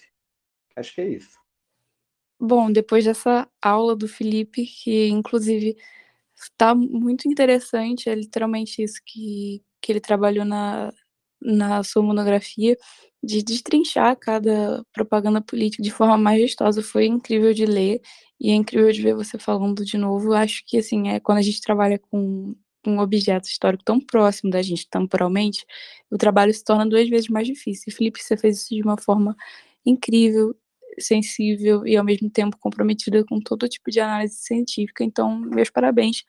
Acho 0.76 0.95
que 0.95 1.01
é 1.01 1.09
isso. 1.09 1.38
Bom, 2.38 2.70
depois 2.70 3.05
dessa 3.05 3.49
aula 3.62 3.95
do 3.97 4.09
Felipe, 4.09 4.66
que 4.66 5.09
inclusive 5.09 5.76
está 6.34 6.74
muito 6.74 7.28
interessante, 7.28 8.09
é 8.09 8.14
literalmente 8.14 8.82
isso 8.82 9.01
que, 9.05 9.62
que 9.80 9.92
ele 9.92 10.01
trabalhou 10.01 10.45
na, 10.45 10.92
na 11.45 11.82
sua 11.82 12.03
monografia, 12.03 12.76
de 13.22 13.42
destrinchar 13.42 14.16
cada 14.18 14.84
propaganda 14.92 15.40
política 15.40 15.82
de 15.82 15.90
forma 15.90 16.16
majestosa. 16.16 16.82
Foi 16.82 17.07
incrível 17.07 17.53
de 17.55 17.66
ler 17.66 18.01
e 18.40 18.51
é 18.51 18.55
incrível 18.55 18.90
de 18.92 19.03
ver 19.03 19.14
você 19.14 19.38
falando 19.38 19.84
de 19.84 19.97
novo. 19.99 20.32
Acho 20.34 20.62
que, 20.66 20.78
assim, 20.78 21.09
é 21.09 21.20
quando 21.20 21.38
a 21.38 21.42
gente 21.42 21.61
trabalha 21.61 21.99
com 21.99 22.55
um 22.86 22.99
objeto 22.99 23.49
histórico 23.49 23.84
tão 23.84 23.99
próximo 24.01 24.51
da 24.51 24.62
gente 24.62 24.88
temporalmente, 24.90 25.64
o 26.11 26.18
trabalho 26.18 26.53
se 26.53 26.62
torna 26.62 26.86
duas 26.86 27.09
vezes 27.09 27.28
mais 27.28 27.47
difícil. 27.47 27.92
Felipe, 27.92 28.22
você 28.22 28.36
fez 28.36 28.59
isso 28.59 28.74
de 28.74 28.82
uma 28.82 28.99
forma 28.99 29.34
incrível, 29.86 30.55
sensível 30.99 31.86
e 31.86 31.97
ao 31.97 32.05
mesmo 32.05 32.30
tempo 32.30 32.59
comprometida 32.59 33.24
com 33.24 33.40
todo 33.40 33.68
tipo 33.68 33.90
de 33.90 34.01
análise 34.01 34.36
científica. 34.36 35.03
Então, 35.05 35.38
meus 35.38 35.70
parabéns 35.70 36.24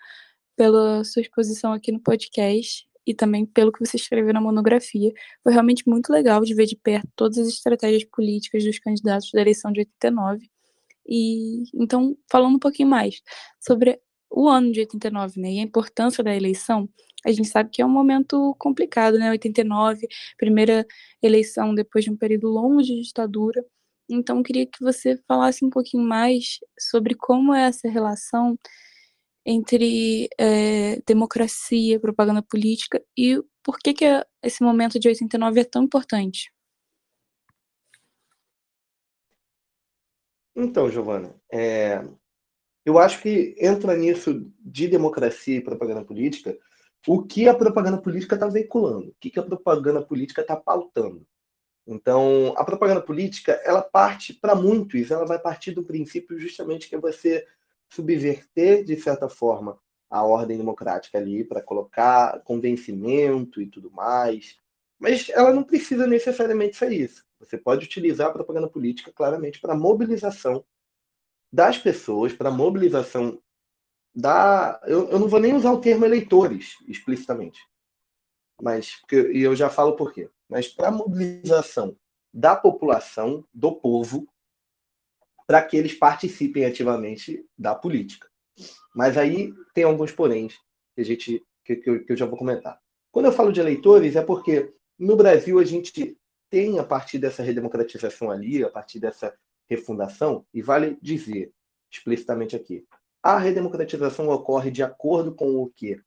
pela 0.55 1.03
sua 1.03 1.21
exposição 1.21 1.73
aqui 1.73 1.91
no 1.91 1.99
podcast 1.99 2.87
e 3.05 3.13
também 3.13 3.45
pelo 3.45 3.71
que 3.71 3.85
você 3.85 3.97
escreveu 3.97 4.33
na 4.33 4.41
monografia. 4.41 5.11
Foi 5.43 5.53
realmente 5.53 5.87
muito 5.87 6.11
legal 6.11 6.41
de 6.43 6.53
ver 6.53 6.65
de 6.65 6.75
perto 6.75 7.07
todas 7.15 7.37
as 7.37 7.47
estratégias 7.47 8.03
políticas 8.05 8.63
dos 8.63 8.79
candidatos 8.79 9.31
da 9.31 9.41
eleição 9.41 9.71
de 9.71 9.81
89. 9.81 10.49
E 11.07 11.63
então, 11.73 12.17
falando 12.31 12.55
um 12.55 12.59
pouquinho 12.59 12.89
mais 12.89 13.21
sobre 13.59 13.99
o 14.29 14.49
ano 14.49 14.71
de 14.71 14.81
89, 14.81 15.39
né, 15.39 15.53
e 15.53 15.59
a 15.59 15.63
importância 15.63 16.23
da 16.23 16.35
eleição, 16.35 16.89
a 17.25 17.31
gente 17.31 17.47
sabe 17.47 17.69
que 17.71 17.81
é 17.81 17.85
um 17.85 17.89
momento 17.89 18.55
complicado, 18.59 19.17
né, 19.17 19.31
89, 19.31 20.07
primeira 20.37 20.85
eleição 21.21 21.73
depois 21.75 22.03
de 22.05 22.11
um 22.11 22.17
período 22.17 22.47
longo 22.49 22.81
de 22.81 23.01
ditadura, 23.01 23.63
então 24.09 24.43
queria 24.43 24.65
que 24.65 24.83
você 24.83 25.17
falasse 25.27 25.65
um 25.65 25.69
pouquinho 25.69 26.03
mais 26.03 26.59
sobre 26.79 27.15
como 27.15 27.53
é 27.53 27.63
essa 27.67 27.89
relação 27.89 28.57
entre 29.45 30.27
é, 30.37 30.99
democracia, 31.05 31.99
propaganda 31.99 32.41
política 32.41 33.01
e 33.17 33.41
por 33.63 33.77
que, 33.77 33.93
que 33.93 34.05
esse 34.41 34.63
momento 34.63 34.99
de 34.99 35.07
89 35.07 35.59
é 35.59 35.63
tão 35.63 35.83
importante. 35.83 36.51
Então, 40.55 40.89
Giovana, 40.89 41.35
é, 41.51 42.01
eu 42.85 42.97
acho 42.97 43.21
que 43.21 43.55
entra 43.59 43.95
nisso 43.95 44.51
de 44.59 44.87
democracia 44.87 45.57
e 45.57 45.61
propaganda 45.61 46.03
política 46.03 46.57
o 47.07 47.21
que 47.21 47.47
a 47.47 47.53
propaganda 47.53 47.97
política 48.01 48.35
está 48.35 48.47
veiculando, 48.47 49.09
o 49.09 49.15
que, 49.19 49.29
que 49.29 49.39
a 49.39 49.43
propaganda 49.43 50.01
política 50.01 50.41
está 50.41 50.55
pautando. 50.55 51.25
Então, 51.85 52.53
a 52.57 52.63
propaganda 52.63 53.01
política, 53.01 53.51
ela 53.63 53.81
parte, 53.81 54.33
para 54.33 54.55
muitos, 54.55 55.11
ela 55.11 55.25
vai 55.25 55.37
partir 55.37 55.71
do 55.71 55.83
princípio 55.83 56.39
justamente 56.39 56.89
que 56.89 56.95
é 56.95 56.99
você 56.99 57.45
subverter, 57.89 58.83
de 58.83 58.99
certa 58.99 59.29
forma, 59.29 59.79
a 60.09 60.23
ordem 60.23 60.57
democrática 60.57 61.17
ali, 61.17 61.43
para 61.43 61.61
colocar 61.61 62.41
convencimento 62.41 63.61
e 63.61 63.67
tudo 63.67 63.91
mais. 63.91 64.57
Mas 64.99 65.29
ela 65.29 65.53
não 65.53 65.63
precisa 65.63 66.07
necessariamente 66.07 66.77
ser 66.77 66.91
isso. 66.91 67.25
Você 67.39 67.57
pode 67.57 67.85
utilizar 67.85 68.29
a 68.29 68.33
propaganda 68.33 68.67
política 68.67 69.11
claramente 69.11 69.59
para 69.59 69.75
mobilização 69.75 70.63
das 71.51 71.77
pessoas, 71.77 72.33
para 72.33 72.51
mobilização 72.51 73.41
da. 74.13 74.79
Eu, 74.85 75.09
eu 75.09 75.19
não 75.19 75.27
vou 75.27 75.39
nem 75.39 75.53
usar 75.53 75.71
o 75.71 75.81
termo 75.81 76.05
eleitores 76.05 76.75
explicitamente, 76.87 77.59
mas 78.61 79.01
e 79.11 79.41
eu 79.41 79.55
já 79.55 79.69
falo 79.69 79.95
por 79.95 80.13
quê. 80.13 80.29
Mas 80.49 80.67
para 80.67 80.91
mobilização 80.91 81.95
da 82.33 82.55
população, 82.55 83.45
do 83.53 83.73
povo, 83.73 84.27
para 85.47 85.61
que 85.61 85.77
eles 85.77 85.93
participem 85.93 86.65
ativamente 86.65 87.45
da 87.57 87.75
política. 87.75 88.27
Mas 88.95 89.17
aí 89.17 89.53
tem 89.73 89.83
alguns 89.83 90.11
poréns 90.11 90.57
que 90.95 91.01
a 91.01 91.05
gente 91.05 91.43
que, 91.63 91.75
que, 91.75 91.89
eu, 91.89 92.05
que 92.05 92.11
eu 92.11 92.17
já 92.17 92.25
vou 92.25 92.37
comentar. 92.37 92.79
Quando 93.11 93.25
eu 93.25 93.31
falo 93.31 93.51
de 93.51 93.59
eleitores 93.59 94.15
é 94.15 94.21
porque 94.21 94.73
no 94.97 95.15
Brasil 95.15 95.59
a 95.59 95.63
gente 95.65 96.17
tem 96.49 96.79
a 96.79 96.83
partir 96.83 97.17
dessa 97.17 97.43
redemocratização 97.43 98.31
ali, 98.31 98.63
a 98.63 98.69
partir 98.69 98.99
dessa 98.99 99.33
refundação, 99.69 100.45
e 100.53 100.61
vale 100.61 100.97
dizer 101.01 101.51
explicitamente 101.91 102.55
aqui, 102.55 102.85
a 103.21 103.37
redemocratização 103.37 104.29
ocorre 104.29 104.69
de 104.69 104.83
acordo 104.83 105.33
com 105.33 105.55
o 105.55 105.69
que 105.69 105.99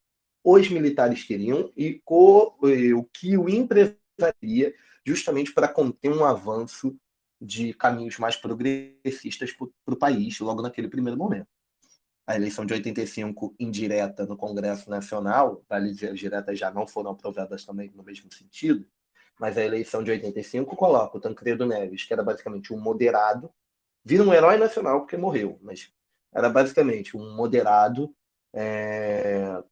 os 0.43 0.69
militares 0.69 1.23
queriam 1.23 1.71
e 1.75 2.01
com 2.05 2.55
o 2.61 3.03
que 3.13 3.37
o 3.37 3.49
empresaria 3.49 4.73
justamente 5.05 5.53
para 5.53 5.67
conter 5.67 6.09
um 6.09 6.23
avanço 6.23 6.95
de 7.41 7.73
caminhos 7.73 8.17
mais 8.17 8.35
progressistas 8.35 9.51
para 9.53 9.93
o 9.93 9.97
país 9.97 10.39
logo 10.39 10.61
naquele 10.61 10.87
primeiro 10.87 11.17
momento. 11.17 11.47
A 12.27 12.35
eleição 12.35 12.65
de 12.65 12.73
85 12.73 13.55
indireta 13.59 14.25
no 14.25 14.37
Congresso 14.37 14.89
Nacional, 14.89 15.63
as 15.69 15.97
diretas 15.97 16.59
já 16.59 16.69
não 16.69 16.85
foram 16.85 17.11
aprovadas 17.11 17.65
também 17.65 17.91
no 17.95 18.03
mesmo 18.03 18.31
sentido, 18.31 18.87
mas 19.39 19.57
a 19.57 19.63
eleição 19.63 20.03
de 20.03 20.11
85 20.11 20.75
coloca 20.75 21.17
o 21.17 21.21
Tancredo 21.21 21.65
Neves, 21.65 22.03
que 22.03 22.13
era 22.13 22.21
basicamente 22.21 22.73
um 22.73 22.79
moderado, 22.79 23.51
vira 24.03 24.23
um 24.23 24.33
herói 24.33 24.57
nacional 24.57 24.99
porque 24.99 25.17
morreu, 25.17 25.57
mas 25.61 25.91
era 26.33 26.49
basicamente 26.49 27.17
um 27.17 27.35
moderado, 27.35 28.13
é, 28.53 29.63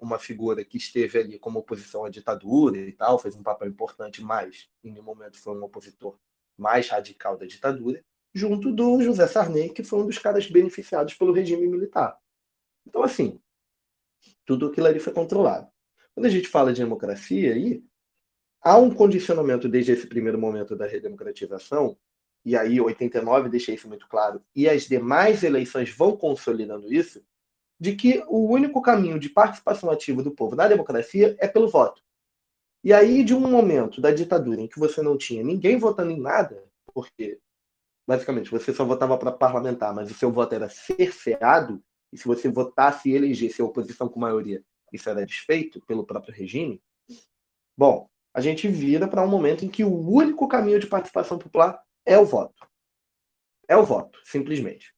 uma 0.00 0.18
figura 0.18 0.64
que 0.64 0.78
esteve 0.78 1.18
ali 1.18 1.38
como 1.38 1.60
oposição 1.60 2.04
à 2.04 2.08
ditadura 2.08 2.78
e 2.78 2.92
tal, 2.92 3.18
fez 3.18 3.36
um 3.36 3.42
papel 3.42 3.68
importante, 3.68 4.22
mas 4.22 4.68
em 4.82 4.90
nenhum 4.90 5.04
momento 5.04 5.38
foi 5.38 5.56
um 5.56 5.62
opositor 5.62 6.18
mais 6.58 6.88
radical 6.88 7.38
da 7.38 7.46
ditadura, 7.46 8.04
junto 8.34 8.72
do 8.72 9.00
José 9.02 9.26
Sarney, 9.26 9.70
que 9.70 9.84
foi 9.84 10.00
um 10.00 10.06
dos 10.06 10.18
caras 10.18 10.50
beneficiados 10.50 11.14
pelo 11.14 11.32
regime 11.32 11.66
militar. 11.66 12.18
Então, 12.86 13.02
assim, 13.02 13.40
tudo 14.44 14.66
aquilo 14.66 14.86
ali 14.86 14.98
foi 14.98 15.12
controlado. 15.12 15.68
Quando 16.14 16.26
a 16.26 16.30
gente 16.30 16.48
fala 16.48 16.72
de 16.72 16.82
democracia, 16.82 17.54
aí, 17.54 17.82
há 18.60 18.76
um 18.76 18.92
condicionamento 18.92 19.68
desde 19.68 19.92
esse 19.92 20.06
primeiro 20.06 20.38
momento 20.38 20.74
da 20.74 20.86
redemocratização, 20.86 21.96
e 22.44 22.56
aí 22.56 22.80
89 22.80 23.48
deixa 23.48 23.72
isso 23.72 23.88
muito 23.88 24.08
claro, 24.08 24.42
e 24.54 24.68
as 24.68 24.84
demais 24.84 25.42
eleições 25.44 25.90
vão 25.90 26.16
consolidando 26.16 26.92
isso, 26.92 27.22
de 27.78 27.94
que 27.94 28.24
o 28.26 28.48
único 28.50 28.82
caminho 28.82 29.18
de 29.18 29.28
participação 29.28 29.90
ativa 29.90 30.22
do 30.22 30.34
povo 30.34 30.56
na 30.56 30.66
democracia 30.66 31.36
é 31.38 31.46
pelo 31.46 31.68
voto. 31.68 32.02
E 32.82 32.92
aí, 32.92 33.24
de 33.24 33.34
um 33.34 33.40
momento 33.40 34.00
da 34.00 34.10
ditadura 34.10 34.60
em 34.60 34.68
que 34.68 34.78
você 34.78 35.02
não 35.02 35.16
tinha 35.16 35.42
ninguém 35.42 35.76
votando 35.76 36.10
em 36.10 36.20
nada, 36.20 36.64
porque 36.94 37.40
basicamente 38.06 38.50
você 38.50 38.72
só 38.72 38.84
votava 38.84 39.18
para 39.18 39.32
parlamentar, 39.32 39.94
mas 39.94 40.10
o 40.10 40.14
seu 40.14 40.30
voto 40.32 40.54
era 40.54 40.68
cerceado, 40.68 41.82
e 42.12 42.16
se 42.16 42.26
você 42.26 42.48
votasse 42.48 43.10
e 43.10 43.14
elegesse 43.14 43.60
a 43.60 43.64
oposição 43.64 44.08
com 44.08 44.20
maioria, 44.20 44.62
isso 44.92 45.10
era 45.10 45.26
desfeito 45.26 45.84
pelo 45.86 46.06
próprio 46.06 46.34
regime. 46.34 46.80
Bom, 47.76 48.08
a 48.32 48.40
gente 48.40 48.68
vira 48.68 49.06
para 49.06 49.22
um 49.22 49.28
momento 49.28 49.64
em 49.64 49.68
que 49.68 49.84
o 49.84 50.08
único 50.08 50.48
caminho 50.48 50.78
de 50.78 50.86
participação 50.86 51.38
popular 51.38 51.82
é 52.06 52.18
o 52.18 52.24
voto. 52.24 52.66
É 53.68 53.76
o 53.76 53.84
voto, 53.84 54.18
simplesmente. 54.24 54.94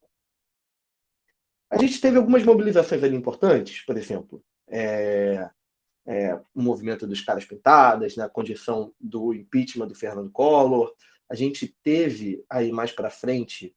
A 1.69 1.79
gente 1.79 2.01
teve 2.01 2.19
algumas 2.19 2.45
mobilizações 2.45 3.03
ali 3.03 3.17
importantes, 3.17 3.85
por 3.85 3.97
exemplo, 3.97 4.45
é, 4.69 5.49
é, 6.11 6.35
o 6.53 6.61
movimento 6.61 7.07
dos 7.07 7.21
caras 7.21 7.45
pintadas, 7.45 8.17
na 8.17 8.25
né, 8.25 8.29
condição 8.29 8.93
do 8.99 9.33
impeachment 9.33 9.87
do 9.87 9.95
Fernando 9.95 10.29
Collor. 10.29 10.93
A 11.29 11.37
gente 11.37 11.69
teve 11.85 12.45
aí 12.51 12.73
mais 12.73 12.91
para 12.91 13.09
frente, 13.09 13.77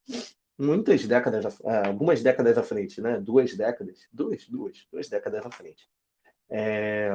muitas 0.58 1.06
décadas, 1.06 1.60
é, 1.64 1.88
algumas 1.88 2.24
décadas 2.24 2.58
à 2.58 2.64
frente, 2.64 3.00
né? 3.00 3.20
Duas 3.20 3.56
décadas, 3.56 4.08
duas, 4.12 4.48
duas, 4.48 4.88
duas 4.92 5.08
décadas 5.08 5.46
à 5.46 5.52
frente. 5.52 5.88
É, 6.50 7.12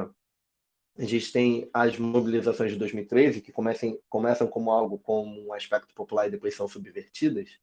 a 0.97 1.03
gente 1.03 1.33
tem 1.33 1.69
as 1.73 1.99
mobilizações 1.99 2.71
de 2.71 2.77
2013 2.77 3.41
que 3.41 3.51
começam, 3.51 3.99
começam 4.07 4.47
como 4.47 4.71
algo 4.71 4.97
com 4.99 5.27
um 5.27 5.51
aspecto 5.51 5.93
popular 5.93 6.27
e 6.27 6.31
depois 6.31 6.55
são 6.55 6.65
subvertidas. 6.65 7.59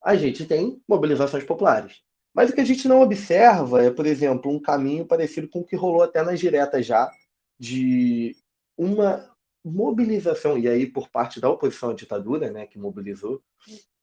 A 0.00 0.14
gente 0.14 0.46
tem 0.46 0.80
mobilizações 0.86 1.42
populares. 1.42 2.04
Mas 2.34 2.50
o 2.50 2.54
que 2.54 2.60
a 2.60 2.64
gente 2.64 2.88
não 2.88 3.02
observa 3.02 3.84
é, 3.84 3.90
por 3.90 4.06
exemplo, 4.06 4.50
um 4.50 4.60
caminho 4.60 5.06
parecido 5.06 5.48
com 5.48 5.60
o 5.60 5.64
que 5.64 5.76
rolou 5.76 6.02
até 6.02 6.22
nas 6.22 6.40
diretas 6.40 6.86
já, 6.86 7.10
de 7.58 8.36
uma 8.76 9.30
mobilização, 9.64 10.58
e 10.58 10.68
aí 10.68 10.86
por 10.86 11.08
parte 11.08 11.40
da 11.40 11.48
oposição 11.48 11.90
à 11.90 11.94
ditadura, 11.94 12.50
né, 12.50 12.66
que 12.66 12.78
mobilizou, 12.78 13.42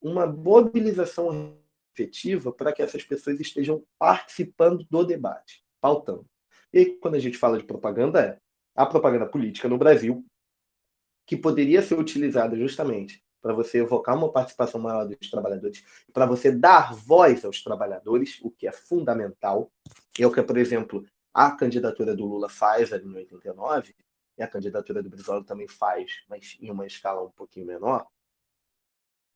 uma 0.02 0.26
mobilização 0.26 1.58
efetiva 1.94 2.52
para 2.52 2.72
que 2.72 2.82
essas 2.82 3.04
pessoas 3.04 3.40
estejam 3.40 3.84
participando 3.98 4.86
do 4.90 5.04
debate, 5.04 5.64
pautando. 5.82 6.26
E 6.72 6.86
quando 6.86 7.16
a 7.16 7.20
gente 7.20 7.38
fala 7.38 7.58
de 7.58 7.66
propaganda, 7.66 8.22
é 8.22 8.40
a 8.76 8.86
propaganda 8.86 9.26
política 9.26 9.68
no 9.68 9.78
Brasil, 9.78 10.26
que 11.26 11.36
poderia 11.36 11.82
ser 11.82 12.00
utilizada 12.00 12.56
justamente 12.56 13.22
para 13.42 13.54
você 13.54 13.80
evocar 13.80 14.16
uma 14.18 14.32
participação 14.32 14.80
maior 14.80 15.06
dos 15.06 15.30
trabalhadores, 15.30 15.84
para 16.14 16.26
você 16.26 16.52
dar 16.52 16.94
voz 16.94 17.46
aos 17.46 17.64
trabalhadores, 17.64 18.40
o 18.42 18.52
que 18.52 18.68
é 18.68 18.72
fundamental. 18.72 19.72
É 20.20 20.28
o 20.28 20.32
que, 20.32 20.42
por 20.44 20.58
exemplo, 20.58 21.06
a 21.34 21.52
candidatura 21.52 22.16
do 22.16 22.26
Lula 22.26 22.50
faz 22.50 22.92
ali 22.92 23.06
em 23.06 23.16
89, 23.16 23.96
e 24.38 24.44
a 24.44 24.48
candidatura 24.48 25.04
do 25.04 25.10
Brizola 25.10 25.44
também 25.44 25.68
faz, 25.68 26.24
mas 26.30 26.58
em 26.62 26.72
uma 26.72 26.88
escala 26.88 27.22
um 27.22 27.32
pouquinho 27.32 27.66
menor. 27.66 28.08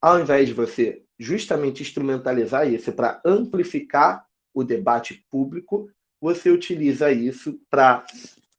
Ao 0.01 0.19
invés 0.19 0.47
de 0.47 0.53
você 0.53 1.05
justamente 1.17 1.81
instrumentalizar 1.81 2.67
isso 2.67 2.91
para 2.93 3.21
amplificar 3.25 4.25
o 4.53 4.63
debate 4.63 5.25
público, 5.29 5.89
você 6.19 6.49
utiliza 6.49 7.11
isso 7.11 7.59
para 7.69 8.05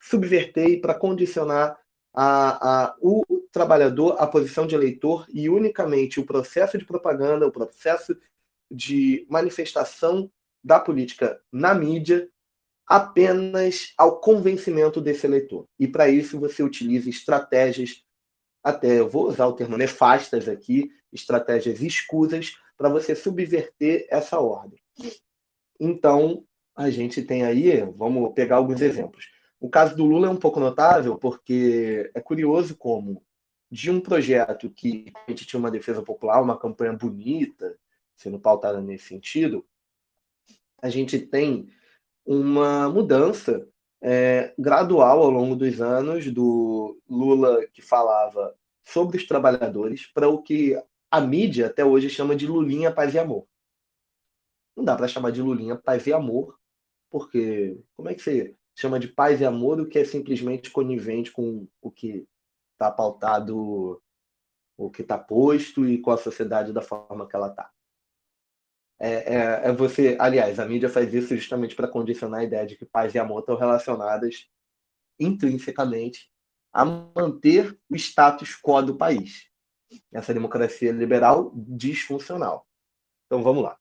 subverter 0.01 0.69
e 0.69 0.81
para 0.81 0.95
condicionar 0.95 1.79
a, 2.15 2.85
a, 2.85 2.97
o 3.01 3.25
trabalhador 3.51 4.17
a 4.19 4.27
posição 4.27 4.67
de 4.67 4.75
eleitor 4.75 5.27
e 5.33 5.49
unicamente 5.49 6.21
o 6.21 6.25
processo 6.25 6.79
de 6.79 6.85
propaganda, 6.85 7.47
o 7.47 7.53
processo 7.53 8.17
de 8.71 9.27
manifestação 9.29 10.31
da 10.63 10.79
política 10.79 11.41
na 11.53 11.75
mídia 11.75 12.29
apenas 12.87 13.93
ao 13.99 14.21
convencimento 14.21 15.01
desse 15.01 15.27
eleitor. 15.27 15.67
E 15.79 15.89
para 15.89 16.09
isso 16.09 16.39
você 16.39 16.63
utiliza 16.63 17.11
estratégias, 17.11 18.03
até 18.63 19.01
eu 19.01 19.09
vou 19.09 19.29
usar 19.29 19.47
o 19.47 19.53
termo 19.53 19.77
nefastas 19.77 20.49
aqui, 20.49 20.91
estratégias 21.13 21.81
escusas 21.81 22.57
para 22.77 22.89
você 22.89 23.15
subverter 23.15 24.07
essa 24.11 24.39
ordem. 24.39 24.81
Então, 25.79 26.45
a 26.75 26.91
gente 26.91 27.23
tem 27.23 27.45
aí, 27.45 27.81
vamos 27.97 28.33
pegar 28.35 28.57
alguns 28.57 28.81
exemplos. 28.81 29.34
O 29.61 29.69
caso 29.69 29.97
do 29.97 30.05
Lula 30.05 30.27
é 30.27 30.31
um 30.31 30.37
pouco 30.37 30.61
notável 30.61 31.17
porque 31.17 32.11
é 32.15 32.21
curioso 32.21 32.77
como 32.77 33.25
de 33.71 33.91
um 33.91 34.01
projeto 34.01 34.71
que 34.71 35.13
a 35.15 35.31
gente 35.31 35.47
tinha 35.47 35.59
uma 35.59 35.71
defesa 35.71 36.03
popular, 36.03 36.41
uma 36.41 36.59
campanha 36.59 36.93
bonita, 36.93 37.77
sendo 38.15 38.39
pautada 38.39 38.81
nesse 38.81 39.07
sentido, 39.07 39.67
a 40.81 40.89
gente 40.89 41.19
tem 41.19 41.69
uma 42.25 42.89
mudança 42.89 43.67
é, 44.01 44.55
gradual 44.59 45.23
ao 45.23 45.31
longo 45.31 45.57
dos 45.57 45.81
anos 45.81 46.31
do 46.31 47.01
Lula 47.09 47.67
que 47.73 47.83
falava 47.83 48.55
sobre 48.83 49.17
os 49.17 49.27
trabalhadores 49.27 50.07
para 50.07 50.29
o 50.29 50.43
que 50.43 50.81
a 51.11 51.21
mídia 51.21 51.67
até 51.67 51.85
hoje 51.85 52.11
chama 52.11 52.37
de 52.37 52.47
Lulinha 52.47 52.93
Paz 52.93 53.15
e 53.15 53.19
Amor. 53.19 53.47
Não 54.77 54.85
dá 54.85 54.95
para 54.95 55.09
chamar 55.09 55.31
de 55.31 55.41
Lulinha 55.41 55.77
Paz 55.77 56.07
e 56.07 56.13
Amor, 56.13 56.59
porque 57.11 57.81
como 57.97 58.09
é 58.09 58.15
que 58.15 58.23
você 58.23 58.55
chama 58.77 58.99
de 58.99 59.09
paz 59.09 59.41
e 59.41 59.45
amor 59.45 59.81
o 59.81 59.87
que 59.87 59.99
é 59.99 60.05
simplesmente 60.05 60.71
conivente 60.71 61.31
com 61.31 61.67
o 61.81 61.91
que 61.91 62.27
está 62.73 62.91
pautado, 62.91 64.03
o 64.77 64.91
que 64.91 65.03
está 65.03 65.17
posto 65.17 65.87
e 65.87 66.01
com 66.01 66.11
a 66.11 66.17
sociedade 66.17 66.73
da 66.73 66.83
forma 66.83 67.29
que 67.29 67.37
ela 67.37 67.49
está. 67.49 67.71
É, 68.99 69.35
é, 69.35 69.69
é, 69.69 69.73
você, 69.73 70.17
aliás, 70.21 70.59
a 70.59 70.67
mídia 70.67 70.89
faz 70.89 71.13
isso 71.13 71.37
justamente 71.37 71.75
para 71.75 71.89
condicionar 71.89 72.41
a 72.41 72.45
ideia 72.45 72.67
de 72.67 72.77
que 72.77 72.85
paz 72.85 73.15
e 73.15 73.19
amor 73.19 73.41
estão 73.41 73.57
relacionadas 73.57 74.49
intrinsecamente 75.19 76.31
a 76.73 76.85
manter 76.85 77.79
o 77.89 77.97
status 77.97 78.57
quo 78.61 78.83
do 78.83 78.97
país. 78.97 79.49
Essa 80.13 80.35
democracia 80.35 80.91
liberal 80.91 81.53
disfuncional. 81.55 82.67
Então 83.27 83.43
vamos 83.43 83.63
lá. 83.63 83.79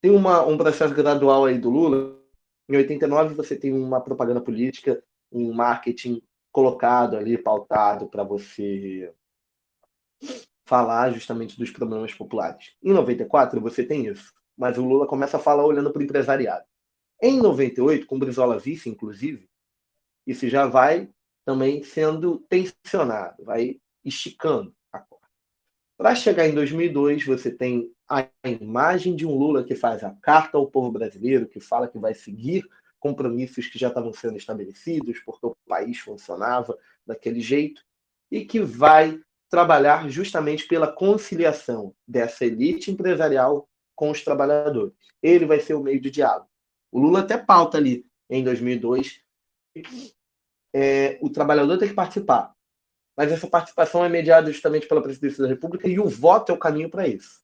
Tem 0.00 0.10
uma, 0.10 0.44
um 0.46 0.56
processo 0.56 0.94
gradual 0.94 1.46
aí 1.46 1.58
do 1.58 1.70
Lula 1.70 2.23
em 2.68 2.76
89, 2.76 3.34
você 3.34 3.56
tem 3.56 3.72
uma 3.72 4.00
propaganda 4.00 4.40
política, 4.40 5.02
um 5.30 5.52
marketing 5.52 6.22
colocado 6.50 7.16
ali, 7.16 7.36
pautado 7.36 8.08
para 8.08 8.22
você 8.22 9.12
falar 10.64 11.10
justamente 11.10 11.58
dos 11.58 11.70
problemas 11.70 12.14
populares. 12.14 12.74
Em 12.82 12.92
94, 12.92 13.60
você 13.60 13.84
tem 13.84 14.06
isso, 14.06 14.32
mas 14.56 14.78
o 14.78 14.84
Lula 14.84 15.06
começa 15.06 15.36
a 15.36 15.40
falar 15.40 15.66
olhando 15.66 15.92
para 15.92 16.00
o 16.00 16.04
empresariado. 16.04 16.64
Em 17.20 17.40
98, 17.40 18.06
com 18.06 18.18
Brizola 18.18 18.58
vice, 18.58 18.88
inclusive, 18.88 19.48
isso 20.26 20.48
já 20.48 20.66
vai 20.66 21.10
também 21.44 21.82
sendo 21.82 22.38
tensionado, 22.48 23.44
vai 23.44 23.78
esticando. 24.04 24.74
Para 25.96 26.14
chegar 26.14 26.48
em 26.48 26.54
2002, 26.54 27.24
você 27.24 27.50
tem 27.50 27.90
a 28.08 28.28
imagem 28.44 29.14
de 29.14 29.26
um 29.26 29.36
Lula 29.36 29.64
que 29.64 29.74
faz 29.74 30.02
a 30.02 30.10
carta 30.10 30.58
ao 30.58 30.68
povo 30.68 30.90
brasileiro, 30.90 31.48
que 31.48 31.60
fala 31.60 31.88
que 31.88 31.98
vai 31.98 32.14
seguir 32.14 32.68
compromissos 32.98 33.66
que 33.66 33.78
já 33.78 33.88
estavam 33.88 34.12
sendo 34.12 34.36
estabelecidos, 34.36 35.20
porque 35.20 35.46
o 35.46 35.56
país 35.68 35.98
funcionava 35.98 36.76
daquele 37.06 37.40
jeito, 37.40 37.82
e 38.30 38.44
que 38.44 38.60
vai 38.60 39.20
trabalhar 39.48 40.08
justamente 40.08 40.66
pela 40.66 40.90
conciliação 40.90 41.94
dessa 42.08 42.44
elite 42.44 42.90
empresarial 42.90 43.68
com 43.94 44.10
os 44.10 44.22
trabalhadores. 44.24 44.92
Ele 45.22 45.44
vai 45.44 45.60
ser 45.60 45.74
o 45.74 45.82
meio 45.82 46.00
de 46.00 46.10
diálogo. 46.10 46.48
O 46.90 46.98
Lula 46.98 47.20
até 47.20 47.36
pauta 47.36 47.78
ali 47.78 48.06
em 48.28 48.42
2002 48.42 49.20
é, 50.74 51.18
o 51.20 51.28
trabalhador 51.28 51.78
tem 51.78 51.88
que 51.88 51.94
participar, 51.94 52.53
mas 53.16 53.30
essa 53.30 53.46
participação 53.46 54.04
é 54.04 54.08
mediada 54.08 54.50
justamente 54.50 54.88
pela 54.88 55.02
presidência 55.02 55.42
da 55.42 55.48
República 55.48 55.88
e 55.88 55.98
o 55.98 56.08
voto 56.08 56.50
é 56.50 56.54
o 56.54 56.58
caminho 56.58 56.90
para 56.90 57.06
isso. 57.06 57.42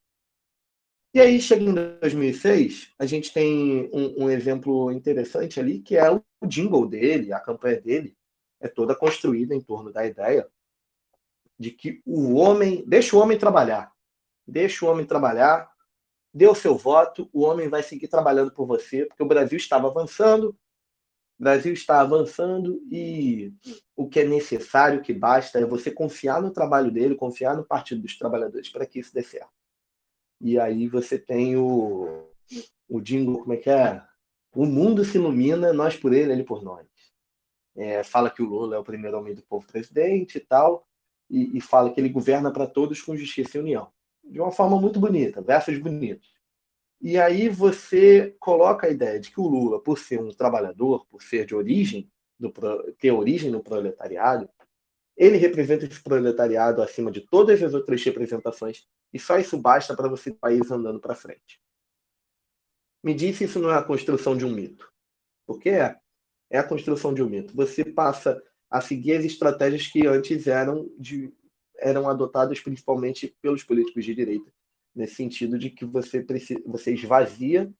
E 1.12 1.21
aí, 1.21 1.41
chega 1.41 1.64
em 1.64 1.75
2006, 1.75 2.95
a 2.97 3.05
gente 3.05 3.33
tem 3.33 3.91
um, 3.93 4.25
um, 4.25 4.31
exemplo 4.31 4.93
interessante 4.93 5.59
ali, 5.59 5.81
que 5.81 5.97
é 5.97 6.09
o 6.09 6.23
jingle 6.47 6.87
dele, 6.87 7.33
a 7.33 7.41
campanha 7.41 7.81
dele, 7.81 8.16
é 8.61 8.68
toda 8.68 8.95
construída 8.95 9.53
em 9.53 9.61
torno 9.61 9.93
da 9.93 10.07
ideia 10.07 10.49
de 11.59 11.73
que 11.73 12.01
o 12.07 12.35
homem, 12.35 12.85
deixa 12.87 13.16
o 13.16 13.21
homem 13.21 13.37
trabalhar, 13.37 13.93
deixa 14.47 14.85
o 14.85 14.89
homem 14.89 15.05
trabalhar, 15.05 15.71
dê 16.33 16.47
o 16.47 16.55
seu 16.55 16.77
voto, 16.77 17.29
o 17.33 17.43
homem 17.43 17.68
vai 17.68 17.83
seguir 17.83 18.09
trabalhando 18.09 18.53
por 18.53 18.66
você, 18.66 19.05
porque 19.05 19.23
o 19.23 19.29
Brasil 19.29 19.59
estava 19.59 19.89
avançando, 19.89 20.57
o 21.41 21.43
Brasil 21.43 21.72
está 21.72 22.03
avançando 22.03 22.82
e 22.93 23.51
o 23.97 24.07
que 24.07 24.20
é 24.20 24.26
necessário, 24.26 24.99
o 24.99 25.03
que 25.03 25.14
basta, 25.14 25.59
é 25.59 25.64
você 25.64 25.91
confiar 25.91 26.43
no 26.43 26.51
trabalho 26.51 26.91
dele, 26.91 27.14
confiar 27.14 27.57
no 27.57 27.64
Partido 27.64 28.03
dos 28.03 28.18
Trabalhadores 28.18 28.68
para 28.68 28.84
que 28.84 28.99
isso 28.99 29.14
dê 29.14 29.22
certo. 29.22 29.49
E 30.38 30.61
aí 30.61 30.86
você 30.86 31.18
tem 31.18 31.57
o, 31.57 32.28
o 32.86 33.01
jingle, 33.01 33.38
como 33.38 33.55
é 33.55 33.57
que 33.57 33.70
é? 33.70 34.03
O 34.55 34.66
mundo 34.66 35.03
se 35.03 35.16
ilumina, 35.16 35.72
nós 35.72 35.97
por 35.97 36.12
ele, 36.12 36.30
ele 36.30 36.45
por 36.45 36.62
nós. 36.62 36.86
É, 37.74 38.05
fala 38.05 38.28
que 38.28 38.43
o 38.43 38.47
Lula 38.47 38.76
é 38.76 38.78
o 38.78 38.84
primeiro 38.84 39.16
homem 39.16 39.34
do 39.34 39.43
povo 39.43 39.66
presidente 39.66 40.36
e 40.36 40.41
tal, 40.41 40.86
e, 41.30 41.57
e 41.57 41.61
fala 41.62 41.91
que 41.91 41.99
ele 41.99 42.11
governa 42.11 42.53
para 42.53 42.66
todos 42.66 43.01
com 43.01 43.16
justiça 43.16 43.57
e 43.57 43.61
união. 43.61 43.91
De 44.22 44.38
uma 44.38 44.53
forma 44.53 44.78
muito 44.78 45.01
bonita, 45.01 45.41
versos 45.41 45.78
bonitos. 45.78 46.34
E 47.01 47.19
aí 47.19 47.49
você 47.49 48.37
coloca 48.39 48.87
a 48.87 48.91
ideia 48.91 49.19
de 49.19 49.31
que 49.31 49.41
o 49.41 49.49
Lula, 49.49 49.81
por 49.81 49.99
ser 49.99 50.21
um 50.21 50.31
trabalhador, 50.31 51.07
por 51.07 51.23
ser 51.23 51.47
de 51.47 51.55
origem 51.55 52.11
do, 52.39 52.53
tem 52.99 53.11
origem 53.11 53.51
no 53.51 53.63
proletariado, 53.63 54.49
ele 55.17 55.37
representa 55.37 55.87
esse 55.87 56.03
proletariado 56.03 56.83
acima 56.83 57.11
de 57.11 57.21
todas 57.21 57.63
as 57.63 57.75
outras 57.75 58.03
representações 58.03 58.87
e 59.13 59.19
só 59.19 59.39
isso 59.39 59.59
basta 59.59 59.95
para 59.95 60.09
você 60.09 60.31
o 60.31 60.35
país 60.35 60.71
andando 60.71 61.01
para 61.01 61.15
frente. 61.15 61.61
Me 63.03 63.15
diz 63.15 63.37
se 63.37 63.45
isso 63.45 63.59
não 63.59 63.71
é 63.71 63.77
a 63.77 63.83
construção 63.83 64.37
de 64.37 64.45
um 64.45 64.51
mito. 64.51 64.91
Porque 65.47 65.71
é. 65.71 65.99
É 66.51 66.59
a 66.59 66.65
construção 66.65 67.15
de 67.15 67.23
um 67.23 67.29
mito. 67.29 67.55
Você 67.55 67.85
passa 67.85 68.43
a 68.71 68.81
seguir 68.81 69.17
as 69.17 69.25
estratégias 69.25 69.87
que 69.87 70.07
antes 70.07 70.47
eram, 70.47 70.91
de, 70.99 71.33
eram 71.77 72.09
adotadas 72.09 72.61
principalmente 72.61 73.35
pelos 73.41 73.65
políticos 73.65 74.05
de 74.05 74.15
direita, 74.15 74.53
nesse 74.95 75.14
sentido 75.14 75.59
de 75.59 75.70
que 75.70 75.84
você, 75.84 76.22
precisa, 76.22 76.61
você 76.66 76.93
esvazia 76.93 77.72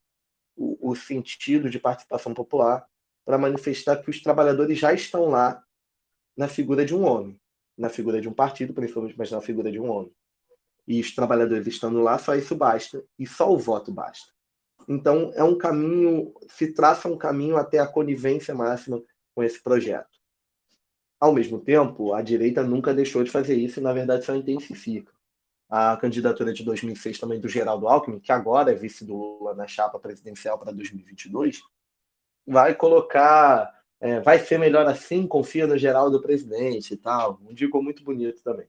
o, 0.57 0.91
o 0.91 0.97
sentido 0.97 1.69
de 1.69 1.79
participação 1.79 2.35
popular 2.35 2.87
para 3.25 3.39
manifestar 3.39 3.97
que 3.97 4.11
os 4.11 4.21
trabalhadores 4.21 4.79
já 4.79 4.93
estão 4.93 5.27
lá 5.29 5.63
na 6.37 6.49
figura 6.49 6.85
de 6.85 6.95
um 6.95 7.05
homem, 7.05 7.41
na 7.77 7.89
figura 7.89 8.21
de 8.21 8.29
um 8.29 8.33
partido, 8.33 8.73
principalmente, 8.73 9.17
mas 9.17 9.31
na 9.31 9.41
figura 9.41 9.71
de 9.71 9.79
um 9.79 9.91
homem. 9.91 10.13
E 10.87 11.01
os 11.01 11.15
trabalhadores 11.15 11.67
estando 11.67 12.01
lá, 12.01 12.19
só 12.19 12.35
isso 12.35 12.55
basta, 12.55 13.05
e 13.19 13.27
só 13.27 13.53
o 13.53 13.59
voto 13.59 13.93
basta. 13.93 14.33
Então, 14.89 15.31
é 15.35 15.45
um 15.45 15.57
caminho, 15.57 16.35
se 16.49 16.73
traça 16.73 17.09
um 17.09 17.17
caminho 17.17 17.57
até 17.57 17.79
a 17.79 17.87
conivência 17.87 18.55
máxima 18.55 19.03
com 19.35 19.43
esse 19.43 19.63
projeto. 19.63 20.19
Ao 21.19 21.33
mesmo 21.33 21.61
tempo, 21.61 22.15
a 22.15 22.23
direita 22.23 22.63
nunca 22.63 22.95
deixou 22.95 23.23
de 23.23 23.31
fazer 23.31 23.55
isso 23.57 23.79
e, 23.79 23.83
na 23.83 23.93
verdade, 23.93 24.25
só 24.25 24.35
intensifica. 24.35 25.13
A 25.71 25.97
candidatura 25.97 26.53
de 26.53 26.65
2006 26.65 27.19
também 27.19 27.39
do 27.39 27.49
Geraldo 27.49 27.87
Alckmin, 27.87 28.19
que 28.19 28.33
agora 28.33 28.73
é 28.73 28.75
vice 28.75 29.05
do 29.05 29.17
Lula 29.17 29.55
na 29.55 29.69
chapa 29.69 30.01
presidencial 30.01 30.59
para 30.59 30.73
2022, 30.73 31.61
vai 32.45 32.75
colocar, 32.75 33.73
é, 34.01 34.19
vai 34.21 34.41
ser 34.41 34.59
melhor 34.59 34.87
assim, 34.87 35.29
confia 35.29 35.69
no 35.69 35.79
Geraldo 35.79 36.21
presidente 36.21 36.95
e 36.95 36.97
tal. 36.97 37.39
Um 37.49 37.55
digo 37.55 37.81
muito 37.81 38.03
bonito 38.03 38.43
também. 38.43 38.67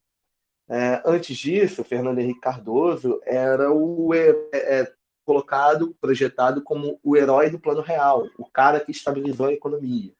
É, 0.70 1.02
antes 1.04 1.36
disso, 1.36 1.84
Fernando 1.84 2.20
Henrique 2.20 2.40
Cardoso 2.40 3.20
era 3.26 3.72
o 3.74 4.14
é, 4.14 4.30
é 4.54 4.94
colocado, 5.26 5.96
projetado 6.00 6.62
como 6.62 7.00
o 7.04 7.18
herói 7.18 7.50
do 7.50 7.60
plano 7.60 7.82
real, 7.82 8.28
o 8.38 8.46
cara 8.46 8.80
que 8.80 8.92
estabilizou 8.92 9.48
a 9.48 9.54
economia. 9.54 10.14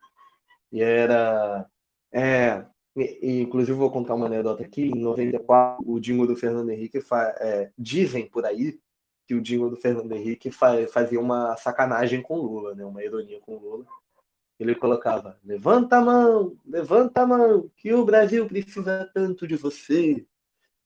E 0.72 0.82
era. 0.82 1.66
É, 2.12 2.66
inclusive, 2.96 3.78
vou 3.78 3.92
contar 3.92 4.16
uma 4.16 4.26
anedota 4.26 4.64
aqui. 4.64 4.84
Em 4.84 5.00
94, 5.00 5.84
o 5.86 6.00
Dingo 6.00 6.28
do 6.28 6.36
Fernando 6.36 6.70
Henrique 6.70 7.00
fa, 7.02 7.36
é, 7.40 7.72
dizem 7.78 8.28
por 8.28 8.46
aí 8.46 8.80
que 9.28 9.34
o 9.34 9.42
Dingo 9.42 9.70
do 9.70 9.78
Fernando 9.78 10.12
Henrique 10.12 10.52
fa, 10.52 10.86
fazia 10.88 11.20
uma 11.20 11.56
sacanagem 11.56 12.22
com 12.22 12.38
Lula, 12.38 12.76
né, 12.76 12.86
uma 12.86 13.04
ironia 13.04 13.40
com 13.40 13.58
Lula. 13.58 13.86
Ele 14.60 14.76
colocava: 14.76 15.40
levanta 15.44 15.98
a 15.98 16.02
mão, 16.02 16.58
levanta 16.66 17.22
a 17.22 17.28
mão, 17.28 17.72
que 17.78 17.94
o 17.94 18.06
Brasil 18.06 18.46
precisa 18.48 19.10
tanto 19.14 19.48
de 19.48 19.56
você. 19.56 20.26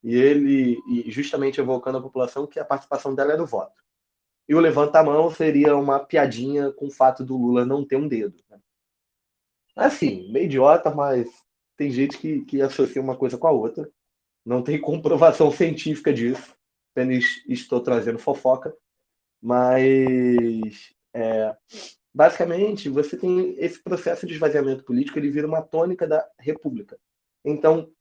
E 0.03 0.15
ele, 0.15 0.77
e 0.87 1.09
justamente 1.09 1.59
evocando 1.59 1.97
a 1.97 2.01
população 2.01 2.45
que 2.45 2.59
a 2.59 2.65
participação 2.65 3.15
dela 3.15 3.33
era 3.33 3.41
o 3.41 3.47
voto. 3.47 3.83
E 4.47 4.53
o 4.53 4.59
levanta 4.59 4.99
a 4.99 5.03
mão 5.03 5.31
seria 5.31 5.75
uma 5.75 5.99
piadinha 5.99 6.71
com 6.71 6.85
o 6.85 6.91
fato 6.91 7.25
do 7.25 7.35
Lula 7.35 7.65
não 7.65 7.83
ter 7.83 7.95
um 7.95 8.07
dedo. 8.07 8.43
Né? 8.47 8.59
Assim, 9.75 10.31
meio 10.31 10.45
idiota, 10.45 10.93
mas 10.93 11.27
tem 11.77 11.91
gente 11.91 12.17
que, 12.17 12.41
que 12.45 12.61
associa 12.61 13.01
uma 13.01 13.15
coisa 13.17 13.37
com 13.37 13.47
a 13.47 13.51
outra. 13.51 13.89
Não 14.45 14.61
tem 14.61 14.79
comprovação 14.81 15.51
científica 15.51 16.13
disso. 16.13 16.55
Apenas 16.93 17.25
estou 17.47 17.81
trazendo 17.81 18.19
fofoca. 18.19 18.75
Mas, 19.41 20.93
é, 21.13 21.55
basicamente, 22.13 22.89
você 22.89 23.17
tem 23.17 23.55
esse 23.57 23.81
processo 23.81 24.25
de 24.25 24.33
esvaziamento 24.33 24.83
político, 24.83 25.19
ele 25.19 25.29
vira 25.29 25.47
uma 25.47 25.61
tônica 25.61 26.07
da 26.07 26.27
República. 26.39 26.97
Então, 27.43 27.91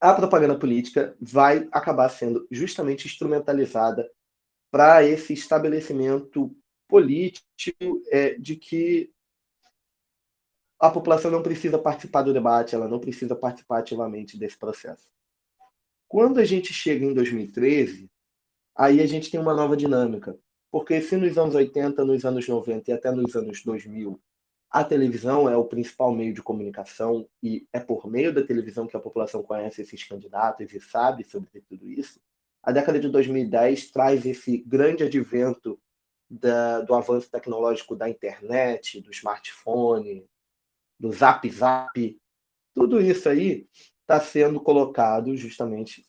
a 0.00 0.12
propaganda 0.12 0.58
política 0.58 1.16
vai 1.20 1.68
acabar 1.72 2.08
sendo 2.08 2.46
justamente 2.50 3.06
instrumentalizada 3.06 4.10
para 4.70 5.04
esse 5.04 5.32
estabelecimento 5.32 6.54
político 6.88 8.02
é, 8.10 8.34
de 8.34 8.56
que 8.56 9.10
a 10.78 10.90
população 10.90 11.30
não 11.30 11.42
precisa 11.42 11.78
participar 11.78 12.22
do 12.22 12.32
debate, 12.32 12.74
ela 12.74 12.88
não 12.88 12.98
precisa 12.98 13.34
participar 13.34 13.78
ativamente 13.78 14.38
desse 14.38 14.58
processo. 14.58 15.08
Quando 16.08 16.38
a 16.38 16.44
gente 16.44 16.72
chega 16.72 17.04
em 17.04 17.14
2013, 17.14 18.10
aí 18.74 19.00
a 19.00 19.06
gente 19.06 19.30
tem 19.30 19.40
uma 19.40 19.54
nova 19.54 19.76
dinâmica. 19.76 20.38
Porque 20.70 21.00
se 21.00 21.16
nos 21.16 21.38
anos 21.38 21.54
80, 21.54 22.04
nos 22.04 22.24
anos 22.24 22.46
90 22.46 22.90
e 22.90 22.94
até 22.94 23.10
nos 23.10 23.34
anos 23.34 23.62
2000, 23.62 24.20
a 24.70 24.84
televisão 24.84 25.48
é 25.48 25.56
o 25.56 25.64
principal 25.64 26.12
meio 26.12 26.34
de 26.34 26.42
comunicação 26.42 27.26
e 27.42 27.66
é 27.72 27.80
por 27.80 28.06
meio 28.06 28.34
da 28.34 28.42
televisão 28.42 28.86
que 28.86 28.96
a 28.96 29.00
população 29.00 29.42
conhece 29.42 29.80
esses 29.80 30.04
candidatos 30.04 30.72
e 30.72 30.80
sabe 30.80 31.24
sobre 31.24 31.62
tudo 31.62 31.88
isso, 31.88 32.20
a 32.62 32.72
década 32.72 32.98
de 32.98 33.08
2010 33.08 33.90
traz 33.92 34.26
esse 34.26 34.58
grande 34.58 35.04
advento 35.04 35.78
da, 36.28 36.80
do 36.80 36.94
avanço 36.94 37.30
tecnológico 37.30 37.94
da 37.94 38.10
internet, 38.10 39.00
do 39.00 39.12
smartphone, 39.12 40.26
do 40.98 41.12
zap 41.12 41.48
zap. 41.50 42.18
Tudo 42.74 43.00
isso 43.00 43.28
aí 43.28 43.66
está 44.00 44.20
sendo 44.20 44.60
colocado 44.60 45.36
justamente 45.36 46.06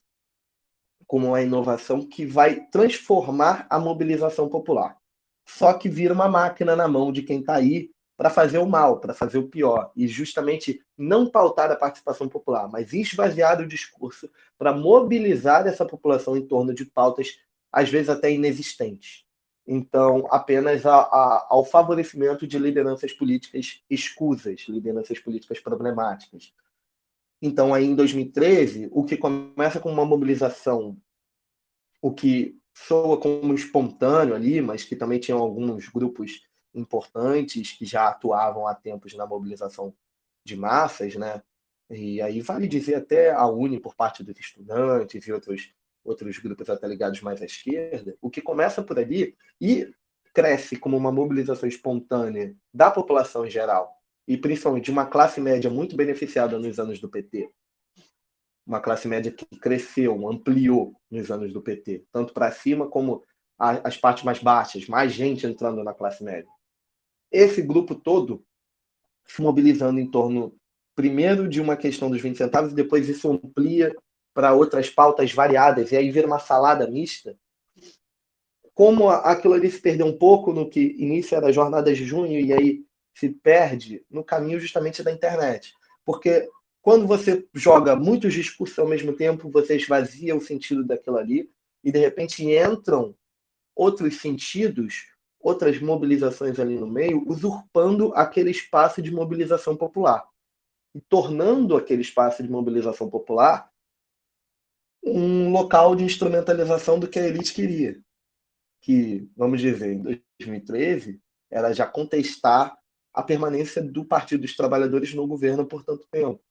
como 1.06 1.28
uma 1.28 1.42
inovação 1.42 2.06
que 2.06 2.26
vai 2.26 2.66
transformar 2.68 3.66
a 3.70 3.80
mobilização 3.80 4.50
popular. 4.50 4.98
Só 5.48 5.74
que 5.74 5.88
vira 5.88 6.14
uma 6.14 6.28
máquina 6.28 6.76
na 6.76 6.88
mão 6.88 7.12
de 7.12 7.24
quem 7.24 7.40
está 7.40 7.56
aí 7.56 7.90
para 8.18 8.30
fazer 8.30 8.58
o 8.58 8.66
mal, 8.66 9.00
para 9.00 9.14
fazer 9.14 9.38
o 9.38 9.48
pior, 9.48 9.92
e 9.96 10.08
justamente 10.08 10.82
não 10.98 11.30
pautar 11.30 11.72
a 11.72 11.76
participação 11.76 12.28
popular, 12.28 12.68
mas 12.68 12.92
esvaziar 12.92 13.62
o 13.62 13.68
discurso 13.68 14.30
para 14.58 14.74
mobilizar 14.74 15.68
essa 15.68 15.86
população 15.86 16.36
em 16.36 16.46
torno 16.46 16.74
de 16.74 16.84
pautas, 16.84 17.38
às 17.72 17.90
vezes 17.90 18.10
até 18.10 18.32
inexistentes. 18.32 19.27
Então, 19.68 20.26
apenas 20.32 20.86
a, 20.86 20.96
a, 20.96 21.48
ao 21.50 21.66
favorecimento 21.66 22.48
de 22.48 22.58
lideranças 22.58 23.12
políticas 23.12 23.84
escusas, 23.90 24.62
lideranças 24.70 25.20
políticas 25.20 25.60
problemáticas. 25.60 26.54
Então, 27.42 27.74
aí 27.74 27.86
em 27.86 27.94
2013, 27.94 28.90
o 28.94 29.04
que 29.04 29.18
começa 29.18 29.80
com 29.80 29.92
uma 29.92 30.06
mobilização, 30.06 30.98
o 32.02 32.14
que 32.14 32.58
soa 32.74 33.20
como 33.20 33.54
espontâneo 33.54 34.34
ali, 34.34 34.62
mas 34.62 34.86
que 34.86 34.96
também 34.96 35.20
tinham 35.20 35.40
alguns 35.40 35.90
grupos 35.90 36.48
importantes 36.74 37.74
que 37.74 37.86
já 37.86 38.08
atuavam 38.08 38.68
há 38.68 38.74
tempos 38.74 39.14
na 39.16 39.26
mobilização 39.26 39.94
de 40.46 40.56
massas, 40.56 41.16
né? 41.16 41.44
E 41.90 42.22
aí 42.22 42.40
vale 42.42 42.68
dizer 42.68 42.96
até 42.96 43.32
a 43.32 43.46
Uni 43.48 43.80
por 43.80 43.96
parte 43.96 44.24
dos 44.24 44.38
estudantes 44.40 45.26
e 45.26 45.32
outros 45.32 45.74
outros 46.08 46.38
grupos 46.40 46.70
até 46.70 46.88
ligados 46.88 47.22
mais 47.22 47.42
à 47.42 47.46
esquerda, 47.46 48.16
o 48.22 48.30
que 48.30 48.42
começa 48.42 48.82
por 48.82 48.98
ali 48.98 49.36
e 49.60 49.92
cresce 50.34 50.78
como 50.78 50.96
uma 50.96 51.12
mobilização 51.12 51.68
espontânea 51.68 52.56
da 52.74 52.92
população 52.92 53.46
em 53.46 53.50
geral, 53.50 53.92
e 54.28 54.38
principalmente 54.38 54.86
de 54.86 54.92
uma 54.92 55.06
classe 55.06 55.42
média 55.42 55.70
muito 55.70 55.96
beneficiada 55.96 56.60
nos 56.60 56.80
anos 56.80 57.00
do 57.00 57.10
PT. 57.10 57.50
Uma 58.66 58.80
classe 58.80 59.08
média 59.08 59.32
que 59.32 59.46
cresceu, 59.60 60.28
ampliou 60.30 60.94
nos 61.10 61.32
anos 61.32 61.54
do 61.54 61.62
PT, 61.62 62.06
tanto 62.12 62.34
para 62.34 62.52
cima 62.52 62.88
como 62.88 63.24
as 63.58 63.98
partes 63.98 64.24
mais 64.24 64.40
baixas, 64.40 64.88
mais 64.88 65.12
gente 65.12 65.48
entrando 65.48 65.84
na 65.84 65.94
classe 65.94 66.24
média 66.24 66.48
esse 67.32 67.62
grupo 67.62 67.96
todo 67.96 68.44
se 69.26 69.42
mobilizando 69.42 70.00
em 70.00 70.10
torno, 70.10 70.56
primeiro, 70.96 71.48
de 71.48 71.60
uma 71.60 71.76
questão 71.76 72.10
dos 72.10 72.22
20 72.22 72.38
centavos, 72.38 72.72
e 72.72 72.76
depois 72.76 73.10
isso 73.10 73.30
amplia 73.30 73.94
para 74.38 74.54
outras 74.54 74.88
pautas 74.88 75.34
variadas, 75.34 75.92
e 75.92 75.98
aí 75.98 76.12
vira 76.12 76.28
uma 76.28 76.38
salada 76.38 76.86
mista. 76.86 77.36
Como 78.72 79.10
aquilo 79.10 79.56
ali 79.56 79.68
se 79.72 79.82
perdeu 79.82 80.06
um 80.06 80.16
pouco 80.16 80.54
no 80.54 80.70
que 80.70 80.80
início 81.00 81.36
era 81.36 81.52
jornadas 81.52 81.98
de 81.98 82.06
junho, 82.06 82.40
e 82.40 82.54
aí 82.54 82.86
se 83.16 83.30
perde 83.30 84.06
no 84.08 84.24
caminho 84.24 84.60
justamente 84.60 85.02
da 85.02 85.12
internet. 85.12 85.74
Porque 86.06 86.48
quando 86.84 87.08
você 87.08 87.48
joga 87.52 87.96
muitos 87.96 88.32
discursos 88.32 88.78
ao 88.78 88.88
mesmo 88.88 89.12
tempo, 89.14 89.50
você 89.50 89.76
esvazia 89.76 90.36
o 90.36 90.40
sentido 90.42 90.84
daquilo 90.84 91.18
ali, 91.18 91.50
e 91.84 91.92
de 91.92 91.98
repente 91.98 92.48
entram 92.48 93.16
outros 93.76 94.22
sentidos 94.22 95.08
outras 95.40 95.82
mobilizações 95.82 96.60
ali 96.60 96.78
no 96.78 96.86
meio, 96.86 97.24
usurpando 97.28 98.14
aquele 98.14 98.52
espaço 98.52 99.02
de 99.02 99.12
mobilização 99.12 99.76
popular 99.76 100.24
e 100.94 101.02
tornando 101.02 101.76
aquele 101.76 102.04
espaço 102.04 102.44
de 102.44 102.50
mobilização 102.52 103.10
popular 103.10 103.72
um 105.08 105.52
local 105.52 105.96
de 105.96 106.04
instrumentalização 106.04 107.00
do 107.00 107.08
que 107.08 107.20
a 107.20 107.28
elite 107.28 107.54
queria. 107.54 108.00
Que, 108.82 109.30
vamos 109.36 109.62
dizer, 109.62 109.94
em 109.94 110.02
2013, 110.02 111.20
era 111.50 111.74
já 111.74 111.86
contestar 111.86 112.78
a 113.14 113.24
permanência 113.24 113.82
do 113.82 114.06
Partido 114.06 114.42
dos 114.42 114.56
Trabalhadores 114.56 115.14
no 115.14 115.26
governo 115.26 115.66
por 115.66 115.84
tanto 115.84 116.08
tempo. 116.12 116.42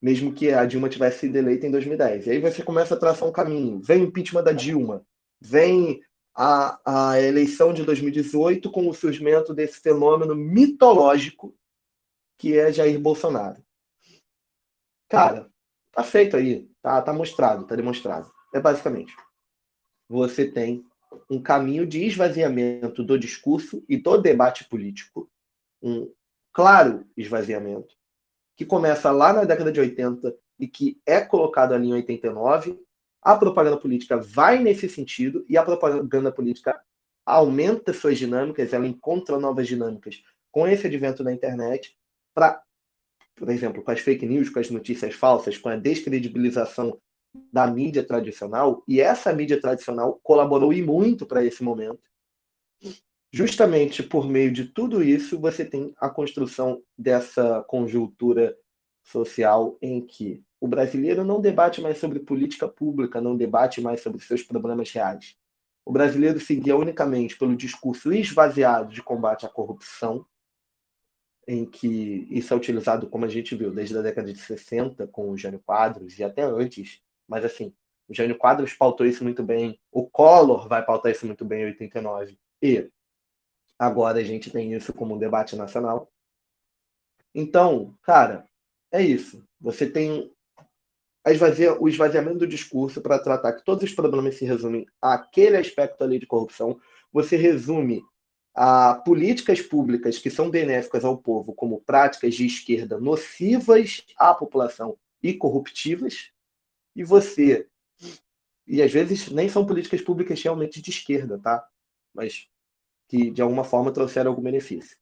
Mesmo 0.00 0.32
que 0.32 0.50
a 0.50 0.64
Dilma 0.64 0.88
tivesse 0.88 1.20
sido 1.20 1.36
eleita 1.36 1.66
em 1.66 1.70
2010. 1.70 2.26
E 2.26 2.30
aí 2.30 2.40
você 2.40 2.62
começa 2.62 2.94
a 2.94 2.98
traçar 2.98 3.28
um 3.28 3.32
caminho. 3.32 3.80
Vem 3.80 4.02
o 4.02 4.06
impeachment 4.06 4.44
da 4.44 4.52
Dilma, 4.52 5.04
vem 5.40 6.00
a, 6.34 7.10
a 7.10 7.20
eleição 7.20 7.72
de 7.72 7.84
2018 7.84 8.70
com 8.70 8.88
o 8.88 8.94
surgimento 8.94 9.52
desse 9.52 9.80
fenômeno 9.80 10.34
mitológico 10.34 11.54
que 12.38 12.56
é 12.56 12.72
Jair 12.72 12.98
Bolsonaro. 13.00 13.60
Cara, 15.08 15.50
tá 15.90 16.04
feito 16.04 16.36
aí, 16.36 16.70
tá, 16.88 17.02
tá 17.02 17.12
mostrado, 17.12 17.66
tá 17.66 17.76
demonstrado. 17.76 18.30
É 18.54 18.58
basicamente, 18.58 19.14
você 20.08 20.50
tem 20.50 20.82
um 21.28 21.40
caminho 21.40 21.86
de 21.86 22.02
esvaziamento 22.04 23.04
do 23.04 23.18
discurso 23.18 23.84
e 23.86 23.96
do 23.98 24.16
debate 24.16 24.64
político, 24.64 25.30
um 25.82 26.10
claro 26.50 27.06
esvaziamento, 27.14 27.94
que 28.56 28.64
começa 28.64 29.10
lá 29.10 29.34
na 29.34 29.44
década 29.44 29.70
de 29.70 29.78
80 29.78 30.34
e 30.58 30.66
que 30.66 30.98
é 31.06 31.20
colocado 31.20 31.74
ali 31.74 31.88
em 31.88 31.92
89. 31.92 32.80
A 33.22 33.36
propaganda 33.36 33.76
política 33.76 34.16
vai 34.16 34.58
nesse 34.58 34.88
sentido 34.88 35.44
e 35.46 35.58
a 35.58 35.62
propaganda 35.62 36.32
política 36.32 36.80
aumenta 37.26 37.92
suas 37.92 38.16
dinâmicas, 38.16 38.72
ela 38.72 38.86
encontra 38.86 39.38
novas 39.38 39.68
dinâmicas 39.68 40.22
com 40.50 40.66
esse 40.66 40.86
advento 40.86 41.22
da 41.22 41.32
internet 41.32 41.94
para, 42.34 42.62
por 43.38 43.48
exemplo, 43.50 43.82
com 43.82 43.90
as 43.90 44.00
fake 44.00 44.26
news, 44.26 44.50
com 44.50 44.58
as 44.58 44.70
notícias 44.70 45.14
falsas, 45.14 45.56
com 45.56 45.68
a 45.68 45.76
descredibilização 45.76 46.98
da 47.52 47.66
mídia 47.66 48.02
tradicional, 48.04 48.82
e 48.88 49.00
essa 49.00 49.32
mídia 49.32 49.60
tradicional 49.60 50.18
colaborou 50.22 50.72
e 50.72 50.82
muito 50.82 51.24
para 51.24 51.44
esse 51.44 51.62
momento. 51.62 52.00
Justamente 53.32 54.02
por 54.02 54.28
meio 54.28 54.50
de 54.50 54.64
tudo 54.64 55.02
isso, 55.02 55.38
você 55.38 55.64
tem 55.64 55.94
a 55.98 56.08
construção 56.08 56.82
dessa 56.96 57.62
conjuntura 57.68 58.56
social 59.04 59.76
em 59.80 60.04
que 60.04 60.42
o 60.60 60.66
brasileiro 60.66 61.24
não 61.24 61.40
debate 61.40 61.80
mais 61.80 61.98
sobre 61.98 62.20
política 62.20 62.66
pública, 62.66 63.20
não 63.20 63.36
debate 63.36 63.80
mais 63.80 64.00
sobre 64.00 64.20
seus 64.22 64.42
problemas 64.42 64.90
reais. 64.90 65.36
O 65.84 65.92
brasileiro 65.92 66.40
seguia 66.40 66.76
unicamente 66.76 67.36
pelo 67.38 67.56
discurso 67.56 68.12
esvaziado 68.12 68.92
de 68.92 69.02
combate 69.02 69.46
à 69.46 69.48
corrupção, 69.48 70.26
em 71.48 71.64
que 71.64 72.28
isso 72.30 72.52
é 72.52 72.56
utilizado, 72.56 73.08
como 73.08 73.24
a 73.24 73.28
gente 73.28 73.56
viu, 73.56 73.72
desde 73.72 73.96
a 73.96 74.02
década 74.02 74.30
de 74.30 74.38
60, 74.38 75.06
com 75.06 75.30
o 75.30 75.36
Jânio 75.36 75.58
Quadros, 75.58 76.18
e 76.18 76.22
até 76.22 76.42
antes, 76.42 77.00
mas 77.26 77.42
assim, 77.42 77.72
o 78.06 78.14
Jânio 78.14 78.36
Quadros 78.36 78.74
pautou 78.74 79.06
isso 79.06 79.24
muito 79.24 79.42
bem, 79.42 79.80
o 79.90 80.06
Collor 80.06 80.68
vai 80.68 80.84
pautar 80.84 81.10
isso 81.10 81.24
muito 81.24 81.46
bem 81.46 81.62
em 81.62 81.66
89, 81.66 82.38
e 82.60 82.90
agora 83.78 84.18
a 84.18 84.22
gente 84.22 84.50
tem 84.50 84.74
isso 84.74 84.92
como 84.92 85.14
um 85.14 85.18
debate 85.18 85.56
nacional. 85.56 86.12
Então, 87.34 87.96
cara, 88.02 88.46
é 88.92 89.02
isso. 89.02 89.42
Você 89.58 89.88
tem 89.88 90.30
esvazia, 91.26 91.80
o 91.80 91.88
esvaziamento 91.88 92.38
do 92.38 92.46
discurso 92.46 93.00
para 93.00 93.18
tratar 93.18 93.54
que 93.54 93.64
todos 93.64 93.84
os 93.84 93.94
problemas 93.94 94.34
se 94.36 94.44
resumem 94.44 94.86
àquele 95.00 95.56
aspecto 95.56 96.04
ali 96.04 96.18
de 96.18 96.26
corrupção. 96.26 96.78
Você 97.10 97.36
resume 97.36 98.02
a 98.60 98.92
políticas 98.92 99.60
públicas 99.60 100.18
que 100.18 100.28
são 100.28 100.50
benéficas 100.50 101.04
ao 101.04 101.16
povo 101.16 101.54
como 101.54 101.80
práticas 101.80 102.34
de 102.34 102.44
esquerda 102.44 102.98
nocivas 102.98 104.04
à 104.16 104.34
população 104.34 104.98
e 105.22 105.32
corruptivas, 105.32 106.32
e 106.96 107.04
você 107.04 107.68
e 108.66 108.82
às 108.82 108.92
vezes 108.92 109.30
nem 109.30 109.48
são 109.48 109.64
políticas 109.64 110.02
públicas 110.02 110.42
realmente 110.42 110.82
de 110.82 110.90
esquerda, 110.90 111.38
tá? 111.38 111.64
Mas 112.12 112.48
que 113.06 113.30
de 113.30 113.40
alguma 113.40 113.62
forma 113.62 113.92
trouxeram 113.92 114.32
algum 114.32 114.42
benefício. 114.42 114.96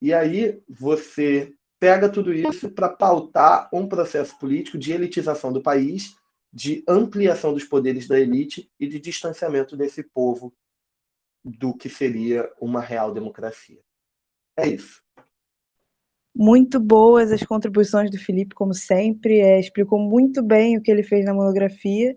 E 0.00 0.14
aí 0.14 0.62
você 0.68 1.52
pega 1.80 2.08
tudo 2.08 2.32
isso 2.32 2.70
para 2.70 2.88
pautar 2.88 3.68
um 3.72 3.88
processo 3.88 4.38
político 4.38 4.78
de 4.78 4.92
elitização 4.92 5.52
do 5.52 5.60
país, 5.60 6.14
de 6.52 6.84
ampliação 6.86 7.52
dos 7.52 7.64
poderes 7.64 8.06
da 8.06 8.20
elite 8.20 8.70
e 8.78 8.86
de 8.86 9.00
distanciamento 9.00 9.76
desse 9.76 10.04
povo 10.04 10.54
do 11.44 11.74
que 11.74 11.88
seria 11.88 12.50
uma 12.60 12.80
real 12.80 13.12
democracia. 13.12 13.78
É 14.56 14.66
isso. 14.66 15.02
Muito 16.34 16.80
boas 16.80 17.30
as 17.30 17.42
contribuições 17.42 18.10
do 18.10 18.18
Felipe, 18.18 18.54
como 18.54 18.72
sempre. 18.72 19.40
É, 19.40 19.60
explicou 19.60 19.98
muito 19.98 20.42
bem 20.42 20.76
o 20.76 20.82
que 20.82 20.90
ele 20.90 21.02
fez 21.02 21.24
na 21.24 21.34
monografia. 21.34 22.16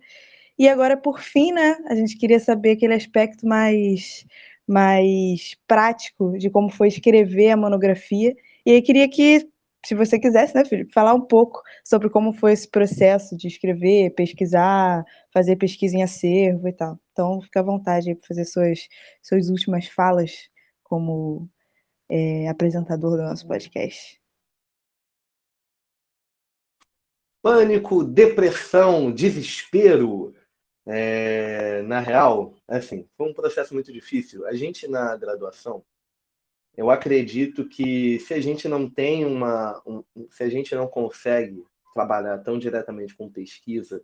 E 0.57 0.69
agora, 0.69 0.95
por 0.95 1.19
fim, 1.19 1.51
né, 1.51 1.77
a 1.87 1.95
gente 1.95 2.17
queria 2.17 2.39
saber 2.39 2.71
aquele 2.71 2.93
aspecto 2.93 3.45
mais, 3.45 4.25
mais 4.65 5.55
prático 5.67 6.37
de 6.37 6.49
como 6.49 6.69
foi 6.69 6.87
escrever 6.87 7.51
a 7.51 7.57
monografia. 7.57 8.33
E 8.65 8.71
aí 8.71 8.81
queria 8.81 9.09
que 9.09 9.47
se 9.85 9.93
você 9.93 10.19
quisesse, 10.19 10.55
né, 10.55 10.65
Felipe, 10.65 10.91
falar 10.91 11.13
um 11.13 11.21
pouco 11.21 11.61
sobre 11.83 12.09
como 12.09 12.33
foi 12.33 12.53
esse 12.53 12.67
processo 12.67 13.37
de 13.37 13.47
escrever, 13.47 14.15
pesquisar, 14.15 15.05
fazer 15.31 15.55
pesquisa 15.57 15.95
em 15.95 16.03
acervo 16.03 16.67
e 16.67 16.73
tal. 16.73 16.99
Então, 17.11 17.41
fica 17.41 17.59
à 17.59 17.63
vontade 17.63 18.15
para 18.15 18.27
fazer 18.27 18.45
suas, 18.45 18.87
suas 19.21 19.49
últimas 19.49 19.87
falas 19.87 20.49
como 20.83 21.49
é, 22.09 22.47
apresentador 22.47 23.17
do 23.17 23.23
nosso 23.23 23.47
podcast. 23.47 24.19
Pânico, 27.41 28.03
depressão, 28.03 29.11
desespero. 29.11 30.33
É, 30.87 31.81
na 31.83 31.99
real, 31.99 32.55
assim, 32.67 33.07
foi 33.17 33.29
um 33.29 33.33
processo 33.33 33.73
muito 33.73 33.91
difícil. 33.93 34.47
A 34.47 34.53
gente 34.53 34.87
na 34.87 35.15
graduação, 35.15 35.83
eu 36.77 36.89
acredito 36.89 37.67
que 37.67 38.19
se 38.19 38.33
a 38.33 38.41
gente 38.41 38.67
não 38.67 38.89
tem 38.89 39.25
uma, 39.25 39.81
um, 39.85 40.03
se 40.29 40.43
a 40.43 40.49
gente 40.49 40.75
não 40.75 40.87
consegue 40.87 41.63
trabalhar 41.93 42.37
tão 42.39 42.59
diretamente 42.59 43.15
com 43.15 43.31
pesquisa 43.31 44.03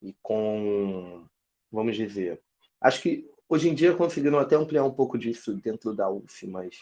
e 0.00 0.14
com, 0.22 1.24
vamos 1.70 1.96
dizer, 1.96 2.40
acho 2.80 3.02
que 3.02 3.28
hoje 3.48 3.68
em 3.68 3.74
dia 3.74 3.94
conseguiram 3.94 4.38
até 4.38 4.54
ampliar 4.54 4.84
um 4.84 4.92
pouco 4.92 5.18
disso 5.18 5.54
dentro 5.54 5.94
da 5.94 6.08
UF, 6.08 6.46
mas 6.46 6.76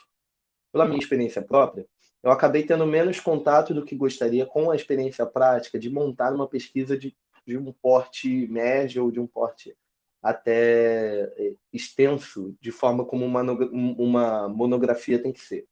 pela 0.70 0.86
minha 0.86 0.98
experiência 0.98 1.40
própria, 1.40 1.86
eu 2.22 2.30
acabei 2.30 2.64
tendo 2.64 2.86
menos 2.86 3.18
contato 3.18 3.74
do 3.74 3.84
que 3.84 3.96
gostaria 3.96 4.46
com 4.46 4.70
a 4.70 4.76
experiência 4.76 5.26
prática 5.26 5.78
de 5.78 5.90
montar 5.90 6.32
uma 6.32 6.46
pesquisa 6.46 6.96
de, 6.96 7.16
de 7.46 7.56
um 7.56 7.72
porte 7.72 8.46
médio 8.48 9.04
ou 9.04 9.10
de 9.10 9.18
um 9.18 9.26
porte 9.26 9.76
até 10.22 11.22
eh, 11.36 11.54
extenso, 11.72 12.56
de 12.60 12.70
forma 12.70 13.04
como 13.04 13.24
uma, 13.24 13.42
uma 13.42 14.48
monografia 14.48 15.20
tem 15.20 15.32
que 15.32 15.40
ser. 15.40 15.66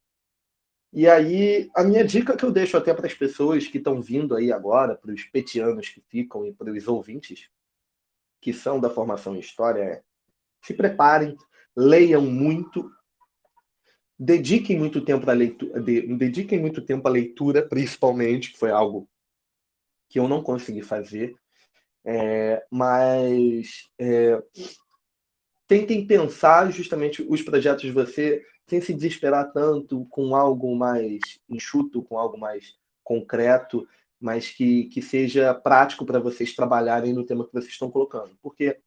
E 0.92 1.08
aí, 1.08 1.70
a 1.76 1.84
minha 1.84 2.04
dica 2.04 2.36
que 2.36 2.44
eu 2.44 2.50
deixo 2.50 2.76
até 2.76 2.92
para 2.92 3.06
as 3.06 3.14
pessoas 3.14 3.68
que 3.68 3.78
estão 3.78 4.02
vindo 4.02 4.34
aí 4.34 4.50
agora, 4.50 4.96
para 4.96 5.12
os 5.12 5.22
petianos 5.22 5.88
que 5.88 6.00
ficam 6.00 6.44
e 6.44 6.52
para 6.52 6.72
os 6.72 6.88
ouvintes, 6.88 7.48
que 8.40 8.52
são 8.52 8.80
da 8.80 8.90
formação 8.90 9.36
em 9.36 9.40
História, 9.40 9.82
é 9.82 10.02
se 10.62 10.74
preparem, 10.74 11.36
leiam 11.76 12.22
muito, 12.22 12.90
dediquem 14.18 14.76
muito 14.76 15.00
tempo 15.04 15.30
à 15.30 15.32
leitura, 15.32 15.80
dediquem 15.80 16.58
muito 16.58 16.82
tempo 16.82 17.06
à 17.06 17.10
leitura, 17.10 17.66
principalmente, 17.66 18.52
que 18.52 18.58
foi 18.58 18.70
algo 18.72 19.08
que 20.08 20.18
eu 20.18 20.26
não 20.26 20.42
consegui 20.42 20.82
fazer, 20.82 21.36
é, 22.04 22.64
mas 22.70 23.88
é, 23.98 24.42
tentem 25.66 26.06
pensar 26.06 26.70
justamente 26.70 27.24
os 27.28 27.42
projetos 27.42 27.82
de 27.82 27.92
você 27.92 28.42
sem 28.68 28.80
se 28.80 28.94
desesperar 28.94 29.52
tanto 29.52 30.06
com 30.06 30.34
algo 30.34 30.74
mais 30.76 31.20
enxuto, 31.48 32.02
com 32.02 32.16
algo 32.16 32.38
mais 32.38 32.76
concreto, 33.02 33.86
mas 34.20 34.50
que, 34.50 34.84
que 34.84 35.02
seja 35.02 35.52
prático 35.52 36.06
para 36.06 36.20
vocês 36.20 36.54
trabalharem 36.54 37.12
no 37.12 37.24
tema 37.24 37.44
que 37.44 37.52
vocês 37.52 37.72
estão 37.72 37.90
colocando. 37.90 38.36
Porque 38.40 38.78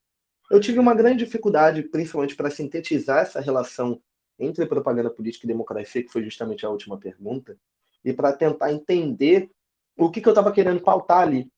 eu 0.49 0.59
tive 0.59 0.79
uma 0.79 0.93
grande 0.93 1.25
dificuldade, 1.25 1.83
principalmente 1.83 2.35
para 2.35 2.49
sintetizar 2.49 3.19
essa 3.19 3.41
relação 3.41 4.01
entre 4.39 4.65
propaganda 4.65 5.09
política 5.09 5.45
e 5.45 5.47
democracia, 5.47 6.03
que 6.03 6.11
foi 6.11 6.23
justamente 6.23 6.65
a 6.65 6.69
última 6.69 6.97
pergunta, 6.97 7.57
e 8.05 8.13
para 8.13 8.33
tentar 8.33 8.71
entender 8.71 9.49
o 9.97 10.09
que, 10.09 10.21
que 10.21 10.27
eu 10.27 10.33
estava 10.33 10.51
querendo 10.51 10.81
pautar 10.81 11.21
ali. 11.21 11.51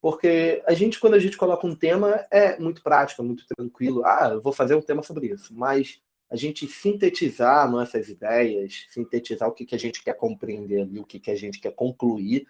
Porque 0.00 0.62
a 0.66 0.74
gente, 0.74 1.00
quando 1.00 1.14
a 1.14 1.18
gente 1.18 1.36
coloca 1.36 1.66
um 1.66 1.74
tema, 1.74 2.24
é 2.30 2.58
muito 2.58 2.82
prático, 2.82 3.22
muito 3.22 3.44
tranquilo. 3.46 4.04
Ah, 4.04 4.30
eu 4.32 4.40
vou 4.40 4.52
fazer 4.52 4.74
um 4.74 4.82
tema 4.82 5.02
sobre 5.02 5.26
isso. 5.28 5.52
Mas 5.52 6.00
a 6.30 6.36
gente 6.36 6.66
sintetizar 6.66 7.70
nossas 7.70 8.08
ideias, 8.08 8.86
sintetizar 8.90 9.48
o 9.48 9.52
que, 9.52 9.64
que 9.64 9.74
a 9.74 9.78
gente 9.78 10.02
quer 10.02 10.14
compreender 10.14 10.82
ali, 10.82 11.00
o 11.00 11.04
que, 11.04 11.18
que 11.18 11.30
a 11.30 11.36
gente 11.36 11.60
quer 11.60 11.72
concluir, 11.72 12.46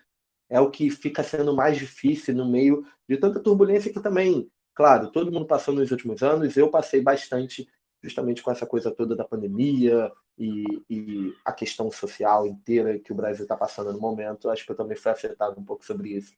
é 0.51 0.61
o 0.61 0.71
que 0.71 0.91
fica 0.91 1.23
sendo 1.23 1.55
mais 1.55 1.77
difícil 1.77 2.35
no 2.35 2.49
meio 2.49 2.85
de 3.09 3.17
tanta 3.17 3.41
turbulência 3.41 3.93
que 3.93 4.01
também, 4.01 4.51
claro, 4.75 5.11
todo 5.11 5.31
mundo 5.31 5.47
passou 5.47 5.75
nos 5.75 5.91
últimos 5.91 6.23
anos, 6.23 6.57
eu 6.57 6.71
passei 6.71 7.01
bastante 7.01 7.69
justamente 8.03 8.43
com 8.43 8.51
essa 8.51 8.67
coisa 8.67 8.91
toda 8.91 9.15
da 9.15 9.25
pandemia 9.25 10.11
e, 10.37 10.65
e 10.89 11.35
a 11.45 11.53
questão 11.53 11.91
social 11.91 12.47
inteira 12.47 12.99
que 12.99 13.13
o 13.13 13.15
Brasil 13.15 13.45
está 13.45 13.57
passando 13.57 13.93
no 13.93 14.01
momento. 14.01 14.49
Acho 14.49 14.65
que 14.65 14.73
eu 14.73 14.77
também 14.77 14.97
fui 14.97 15.11
afetado 15.11 15.61
um 15.61 15.65
pouco 15.65 15.85
sobre 15.85 16.11
isso. 16.11 16.33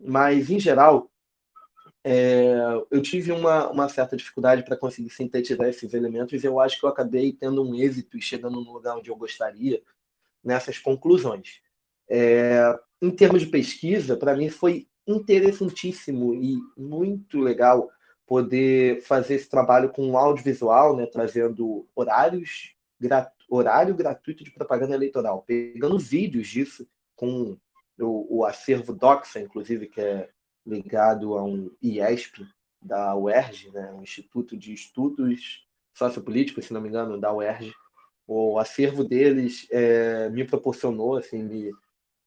Mas, 0.00 0.50
em 0.50 0.58
geral, 0.58 1.10
é, 2.02 2.54
eu 2.90 3.02
tive 3.02 3.30
uma, 3.30 3.68
uma 3.68 3.88
certa 3.88 4.16
dificuldade 4.16 4.64
para 4.64 4.76
conseguir 4.76 5.10
sintetizar 5.10 5.68
esses 5.68 5.92
elementos 5.92 6.42
e 6.42 6.46
eu 6.46 6.58
acho 6.58 6.80
que 6.80 6.86
eu 6.86 6.88
acabei 6.88 7.32
tendo 7.32 7.62
um 7.62 7.74
êxito 7.74 8.16
e 8.16 8.22
chegando 8.22 8.62
no 8.62 8.72
lugar 8.72 8.96
onde 8.96 9.10
eu 9.10 9.16
gostaria 9.16 9.82
nessas 10.42 10.78
conclusões. 10.78 11.60
É, 12.08 12.78
em 13.02 13.10
termos 13.10 13.42
de 13.42 13.48
pesquisa, 13.48 14.16
para 14.16 14.34
mim 14.34 14.48
foi 14.48 14.88
interessantíssimo 15.06 16.34
e 16.34 16.58
muito 16.76 17.38
legal 17.38 17.90
poder 18.26 19.02
fazer 19.02 19.34
esse 19.34 19.48
trabalho 19.48 19.90
com 19.90 20.16
audiovisual, 20.16 20.96
né, 20.96 21.04
trazendo 21.04 21.86
horários, 21.94 22.74
grat, 22.98 23.30
horário 23.48 23.94
gratuito 23.94 24.44
de 24.44 24.52
propaganda 24.52 24.94
eleitoral, 24.94 25.42
pegando 25.42 25.98
vídeos 25.98 26.46
disso 26.46 26.86
com 27.16 27.58
o, 28.00 28.26
o 28.28 28.44
acervo 28.44 28.92
Doxa, 28.92 29.40
inclusive, 29.40 29.86
que 29.86 30.00
é 30.00 30.28
ligado 30.66 31.36
a 31.36 31.44
um 31.44 31.70
IESP 31.82 32.46
da 32.80 33.14
UERJ, 33.14 33.70
né, 33.72 33.92
um 33.92 34.02
Instituto 34.02 34.56
de 34.56 34.72
Estudos 34.72 35.66
Sociopolíticos, 35.94 36.66
se 36.66 36.72
não 36.72 36.80
me 36.80 36.88
engano, 36.88 37.18
da 37.18 37.32
UERJ. 37.32 37.72
O 38.26 38.58
acervo 38.58 39.04
deles 39.04 39.66
é, 39.70 40.28
me 40.30 40.44
proporcionou, 40.44 41.16
assim, 41.16 41.42
me, 41.42 41.72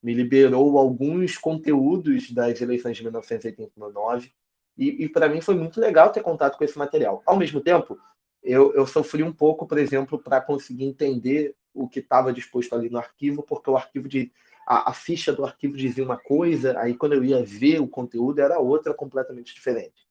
me 0.01 0.13
liberou 0.13 0.77
alguns 0.77 1.37
conteúdos 1.37 2.29
das 2.31 2.61
eleições 2.61 2.97
de 2.97 3.03
1989 3.03 4.31
e, 4.77 5.05
e 5.05 5.09
para 5.09 5.29
mim 5.29 5.39
foi 5.39 5.55
muito 5.55 5.79
legal 5.79 6.11
ter 6.11 6.21
contato 6.21 6.57
com 6.57 6.63
esse 6.63 6.77
material. 6.77 7.23
Ao 7.25 7.37
mesmo 7.37 7.61
tempo, 7.61 7.97
eu, 8.43 8.73
eu 8.73 8.85
sofri 8.85 9.23
um 9.23 9.31
pouco, 9.31 9.65
por 9.65 9.77
exemplo, 9.77 10.19
para 10.19 10.41
conseguir 10.41 10.83
entender 10.83 11.55
o 11.73 11.87
que 11.87 11.99
estava 11.99 12.33
disposto 12.33 12.75
ali 12.75 12.89
no 12.89 12.97
arquivo, 12.97 13.41
porque 13.41 13.69
o 13.69 13.77
arquivo 13.77 14.07
de 14.07 14.31
a, 14.68 14.91
a, 14.91 14.94
ficha 14.94 15.34
do 15.34 15.45
arquivo 15.45 15.76
dizia 15.76 16.03
uma 16.03 16.18
coisa, 16.18 16.80
aí 16.80 16.95
quando 16.95 17.14
eu 17.14 17.23
ia 17.23 17.44
ver 17.44 17.80
o 17.80 17.88
conteúdo 17.88 18.40
era 18.40 18.60
outra 18.60 18.94
completamente 18.94 19.53
diferente. 19.53 20.07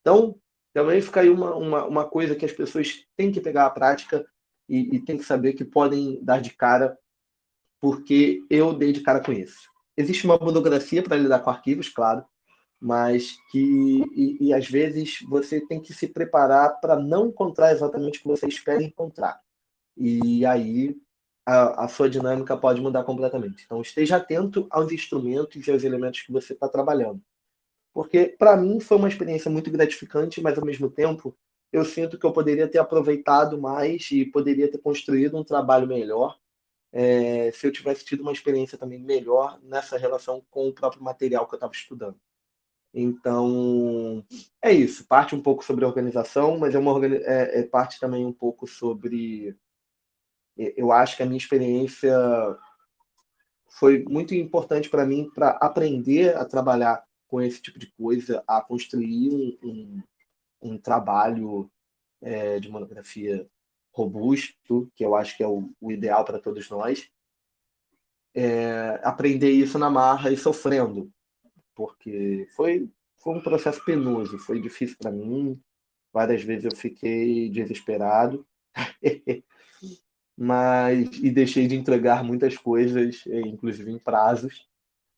Então, 0.00 0.38
também 0.72 1.00
fica 1.00 1.20
aí 1.20 1.30
uma, 1.30 1.54
uma, 1.56 1.84
uma 1.86 2.04
coisa 2.08 2.36
que 2.36 2.44
as 2.44 2.52
pessoas 2.52 3.04
têm 3.16 3.32
que 3.32 3.40
pegar 3.40 3.66
a 3.66 3.70
prática 3.70 4.24
e, 4.68 4.96
e 4.96 5.00
têm 5.00 5.16
que 5.16 5.24
saber 5.24 5.54
que 5.54 5.64
podem 5.64 6.22
dar 6.22 6.40
de 6.40 6.50
cara, 6.50 6.96
porque 7.80 8.44
eu 8.50 8.72
dei 8.72 8.92
de 8.92 9.00
cara 9.00 9.20
com 9.20 9.32
isso. 9.32 9.68
Existe 9.96 10.24
uma 10.24 10.38
monografia 10.38 11.02
para 11.02 11.16
lidar 11.16 11.40
com 11.40 11.50
arquivos, 11.50 11.88
claro, 11.88 12.24
mas 12.80 13.36
que 13.50 14.04
e, 14.14 14.48
e, 14.48 14.54
às 14.54 14.68
vezes 14.68 15.18
você 15.28 15.60
tem 15.60 15.80
que 15.80 15.92
se 15.92 16.06
preparar 16.06 16.80
para 16.80 16.96
não 16.96 17.26
encontrar 17.26 17.72
exatamente 17.72 18.18
o 18.18 18.22
que 18.22 18.28
você 18.28 18.46
espera 18.46 18.82
encontrar. 18.82 19.40
E 19.96 20.46
aí 20.46 20.96
a, 21.48 21.84
a, 21.84 21.88
sua 21.88 22.10
dinâmica 22.10 22.54
pode 22.56 22.78
mudar 22.78 23.04
completamente. 23.04 23.64
Então 23.64 23.80
esteja 23.80 24.16
atento 24.16 24.66
aos 24.70 24.92
instrumentos 24.92 25.66
e 25.66 25.70
aos 25.70 25.82
elementos 25.82 26.20
que 26.20 26.30
você 26.30 26.52
está 26.52 26.68
trabalhando. 26.68 27.22
Porque 27.94 28.36
para 28.38 28.54
mim 28.54 28.78
foi 28.80 28.98
uma 28.98 29.08
experiência 29.08 29.50
muito 29.50 29.70
gratificante, 29.70 30.42
mas 30.42 30.58
ao 30.58 30.64
mesmo 30.64 30.90
tempo 30.90 31.34
eu 31.72 31.84
sinto 31.86 32.18
que 32.18 32.26
eu 32.26 32.32
poderia 32.32 32.68
ter 32.68 32.78
aproveitado 32.78 33.58
mais 33.58 34.10
e 34.10 34.26
poderia 34.26 34.70
ter 34.70 34.78
construído 34.78 35.38
um 35.38 35.44
trabalho 35.44 35.86
melhor 35.86 36.38
é, 36.92 37.50
se 37.52 37.66
eu 37.66 37.72
tivesse 37.72 38.04
tido 38.04 38.20
uma 38.20 38.32
experiência 38.32 38.76
também 38.76 38.98
melhor 38.98 39.58
nessa 39.62 39.96
relação 39.96 40.42
com 40.50 40.68
o 40.68 40.72
próprio 40.72 41.02
material 41.02 41.46
que 41.46 41.54
eu 41.54 41.56
estava 41.56 41.72
estudando. 41.72 42.18
Então, 42.92 44.24
é 44.62 44.72
isso. 44.72 45.06
Parte 45.06 45.34
um 45.34 45.42
pouco 45.42 45.64
sobre 45.64 45.84
organização, 45.84 46.58
mas 46.58 46.74
é, 46.74 46.78
uma, 46.78 47.06
é, 47.06 47.60
é 47.60 47.62
parte 47.62 48.00
também 48.00 48.24
um 48.26 48.32
pouco 48.32 48.66
sobre. 48.66 49.56
Eu 50.58 50.90
acho 50.90 51.16
que 51.16 51.22
a 51.22 51.26
minha 51.26 51.38
experiência 51.38 52.12
foi 53.78 54.04
muito 54.08 54.34
importante 54.34 54.90
para 54.90 55.06
mim 55.06 55.30
para 55.32 55.50
aprender 55.50 56.36
a 56.36 56.44
trabalhar 56.44 57.04
com 57.28 57.40
esse 57.40 57.62
tipo 57.62 57.78
de 57.78 57.86
coisa, 57.92 58.42
a 58.46 58.60
construir 58.60 59.30
um, 59.62 59.68
um, 59.68 60.02
um 60.62 60.78
trabalho 60.78 61.70
é, 62.20 62.58
de 62.58 62.68
monografia 62.68 63.48
robusto, 63.92 64.90
que 64.96 65.04
eu 65.04 65.14
acho 65.14 65.36
que 65.36 65.42
é 65.42 65.46
o, 65.46 65.70
o 65.80 65.92
ideal 65.92 66.24
para 66.24 66.38
todos 66.38 66.68
nós. 66.70 67.08
É, 68.34 69.00
aprender 69.02 69.50
isso 69.50 69.78
na 69.78 69.90
marra 69.90 70.30
e 70.30 70.36
sofrendo, 70.36 71.10
porque 71.74 72.48
foi, 72.54 72.88
foi 73.16 73.34
um 73.34 73.42
processo 73.42 73.84
penoso, 73.84 74.38
foi 74.38 74.60
difícil 74.60 74.96
para 74.98 75.10
mim. 75.10 75.60
Várias 76.12 76.42
vezes 76.42 76.64
eu 76.64 76.76
fiquei 76.76 77.48
desesperado, 77.50 78.46
mas 80.40 81.10
e 81.16 81.32
deixei 81.32 81.66
de 81.66 81.74
entregar 81.74 82.22
muitas 82.22 82.56
coisas, 82.56 83.24
inclusive 83.26 83.90
em 83.90 83.98
prazos. 83.98 84.68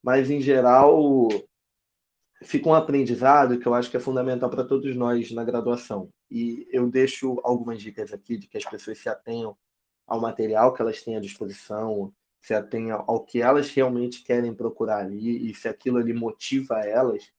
Mas 0.02 0.30
em 0.30 0.40
geral 0.40 1.28
fica 2.42 2.70
um 2.70 2.74
aprendizado 2.74 3.58
que 3.58 3.68
eu 3.68 3.74
acho 3.74 3.90
que 3.90 3.98
é 3.98 4.00
fundamental 4.00 4.48
para 4.48 4.64
todos 4.64 4.96
nós 4.96 5.30
na 5.30 5.44
graduação. 5.44 6.08
E 6.30 6.66
eu 6.72 6.90
deixo 6.90 7.38
algumas 7.44 7.82
dicas 7.82 8.14
aqui 8.14 8.38
de 8.38 8.48
que 8.48 8.56
as 8.56 8.64
pessoas 8.64 8.96
se 8.96 9.10
atenham 9.10 9.54
ao 10.06 10.18
material 10.18 10.72
que 10.72 10.80
elas 10.80 11.02
têm 11.02 11.16
à 11.16 11.20
disposição, 11.20 12.10
se 12.40 12.54
atenha 12.54 12.94
ao 12.94 13.22
que 13.22 13.42
elas 13.42 13.68
realmente 13.68 14.24
querem 14.24 14.54
procurar 14.54 15.00
ali 15.00 15.50
e 15.50 15.54
se 15.54 15.68
aquilo 15.68 15.98
ali 15.98 16.14
motiva 16.14 16.80
elas, 16.80 17.30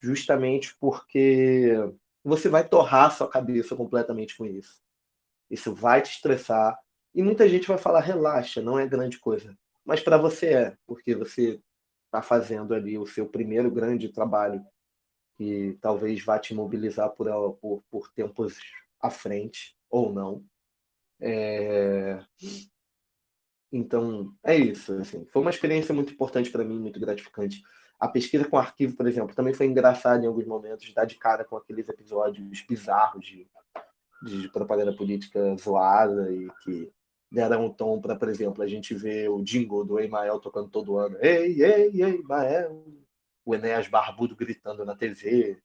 justamente 0.00 0.76
porque 0.78 1.74
você 2.22 2.48
vai 2.48 2.68
torrar 2.68 3.10
sua 3.10 3.28
cabeça 3.28 3.74
completamente 3.74 4.36
com 4.36 4.46
isso. 4.46 4.80
Isso 5.50 5.74
vai 5.74 6.00
te 6.00 6.12
estressar 6.12 6.78
e 7.16 7.22
muita 7.22 7.48
gente 7.48 7.66
vai 7.66 7.78
falar 7.78 8.00
relaxa, 8.00 8.60
não 8.60 8.78
é 8.78 8.86
grande 8.86 9.18
coisa, 9.18 9.56
mas 9.82 10.00
para 10.00 10.18
você 10.18 10.46
é, 10.48 10.76
porque 10.86 11.14
você 11.14 11.58
está 12.04 12.20
fazendo 12.20 12.74
ali 12.74 12.98
o 12.98 13.06
seu 13.06 13.26
primeiro 13.26 13.70
grande 13.70 14.10
trabalho 14.10 14.62
que 15.36 15.78
talvez 15.80 16.22
vá 16.22 16.38
te 16.38 16.54
mobilizar 16.54 17.10
por, 17.10 17.54
por, 17.54 17.82
por 17.90 18.12
tempos 18.12 18.58
à 19.00 19.08
frente 19.08 19.74
ou 19.88 20.12
não. 20.12 20.44
É... 21.18 22.18
Então, 23.72 24.34
é 24.44 24.54
isso. 24.54 24.92
Assim. 24.94 25.24
Foi 25.26 25.40
uma 25.42 25.50
experiência 25.50 25.94
muito 25.94 26.12
importante 26.12 26.50
para 26.50 26.64
mim, 26.64 26.78
muito 26.78 27.00
gratificante. 27.00 27.62
A 27.98 28.08
pesquisa 28.08 28.46
com 28.46 28.58
arquivo, 28.58 28.94
por 28.94 29.06
exemplo, 29.06 29.34
também 29.34 29.54
foi 29.54 29.66
engraçada 29.66 30.22
em 30.22 30.28
alguns 30.28 30.46
momentos, 30.46 30.92
dar 30.92 31.06
de 31.06 31.16
cara 31.16 31.44
com 31.44 31.56
aqueles 31.56 31.88
episódios 31.88 32.62
bizarros 32.66 33.24
de, 33.24 33.46
de 34.22 34.48
propaganda 34.50 34.94
política 34.94 35.56
zoada 35.56 36.30
e 36.30 36.48
que 36.62 36.92
deram 37.36 37.66
um 37.66 37.70
tom 37.70 38.00
para, 38.00 38.16
por 38.16 38.30
exemplo, 38.30 38.62
a 38.62 38.66
gente 38.66 38.94
ver 38.94 39.28
o 39.28 39.42
jingle 39.42 39.84
do 39.84 40.00
Emael 40.00 40.40
tocando 40.40 40.70
todo 40.70 40.96
ano. 40.96 41.18
Ei, 41.20 41.62
ei, 41.62 42.02
ei, 42.02 42.22
Mael! 42.22 42.82
O 43.44 43.54
Enéas 43.54 43.88
Barbudo 43.88 44.34
gritando 44.34 44.86
na 44.86 44.96
TV. 44.96 45.60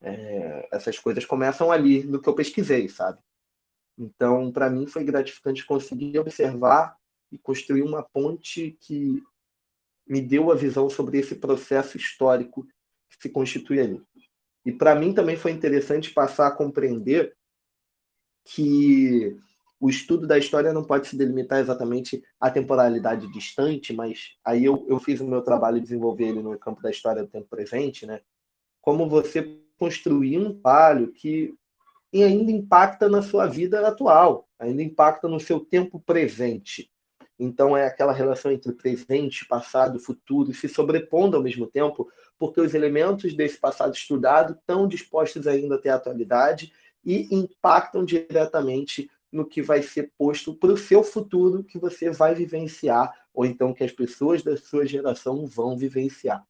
É, 0.00 0.68
essas 0.70 0.96
coisas 0.96 1.26
começam 1.26 1.72
ali 1.72 2.04
no 2.04 2.22
que 2.22 2.28
eu 2.28 2.36
pesquisei, 2.36 2.88
sabe? 2.88 3.18
Então, 3.98 4.52
para 4.52 4.70
mim, 4.70 4.86
foi 4.86 5.02
gratificante 5.02 5.66
conseguir 5.66 6.16
observar 6.20 6.96
e 7.32 7.36
construir 7.36 7.82
uma 7.82 8.04
ponte 8.04 8.78
que 8.80 9.20
me 10.06 10.22
deu 10.22 10.52
a 10.52 10.54
visão 10.54 10.88
sobre 10.88 11.18
esse 11.18 11.34
processo 11.34 11.96
histórico 11.96 12.64
que 13.10 13.16
se 13.20 13.28
constitui 13.28 13.80
ali. 13.80 14.02
E 14.64 14.72
para 14.72 14.94
mim 14.94 15.12
também 15.12 15.36
foi 15.36 15.50
interessante 15.50 16.12
passar 16.12 16.46
a 16.46 16.54
compreender 16.54 17.36
que 18.44 19.36
o 19.80 19.88
estudo 19.88 20.26
da 20.26 20.36
história 20.36 20.72
não 20.72 20.82
pode 20.82 21.06
se 21.06 21.16
delimitar 21.16 21.60
exatamente 21.60 22.22
à 22.40 22.50
temporalidade 22.50 23.30
distante, 23.32 23.92
mas 23.92 24.32
aí 24.44 24.64
eu, 24.64 24.84
eu 24.88 24.98
fiz 24.98 25.20
o 25.20 25.26
meu 25.26 25.42
trabalho 25.42 25.76
de 25.76 25.84
desenvolver 25.84 26.28
ele 26.28 26.42
no 26.42 26.58
campo 26.58 26.82
da 26.82 26.90
história 26.90 27.22
do 27.22 27.28
tempo 27.28 27.46
presente, 27.48 28.04
né? 28.04 28.20
Como 28.80 29.08
você 29.08 29.60
construir 29.78 30.38
um 30.38 30.52
trabalho 30.52 31.12
que 31.12 31.54
ainda 32.12 32.50
impacta 32.50 33.08
na 33.08 33.22
sua 33.22 33.46
vida 33.46 33.86
atual, 33.86 34.48
ainda 34.58 34.82
impacta 34.82 35.28
no 35.28 35.38
seu 35.38 35.60
tempo 35.60 36.00
presente. 36.00 36.90
Então 37.38 37.76
é 37.76 37.86
aquela 37.86 38.12
relação 38.12 38.50
entre 38.50 38.72
presente, 38.72 39.46
passado, 39.46 40.00
futuro, 40.00 40.52
se 40.52 40.68
sobrepondo 40.68 41.36
ao 41.36 41.42
mesmo 41.42 41.68
tempo, 41.68 42.10
porque 42.36 42.60
os 42.60 42.74
elementos 42.74 43.34
desse 43.34 43.58
passado 43.58 43.94
estudado 43.94 44.54
estão 44.54 44.88
dispostos 44.88 45.46
ainda 45.46 45.76
a 45.76 45.78
ter 45.78 45.90
atualidade 45.90 46.72
e 47.04 47.32
impactam 47.32 48.04
diretamente 48.04 49.08
no 49.32 49.46
que 49.46 49.60
vai 49.60 49.82
ser 49.82 50.12
posto 50.16 50.54
para 50.54 50.72
o 50.72 50.76
seu 50.76 51.02
futuro 51.02 51.64
que 51.64 51.78
você 51.78 52.10
vai 52.10 52.34
vivenciar, 52.34 53.12
ou 53.32 53.44
então 53.44 53.74
que 53.74 53.84
as 53.84 53.92
pessoas 53.92 54.42
da 54.42 54.56
sua 54.56 54.86
geração 54.86 55.46
vão 55.46 55.76
vivenciar. 55.76 56.46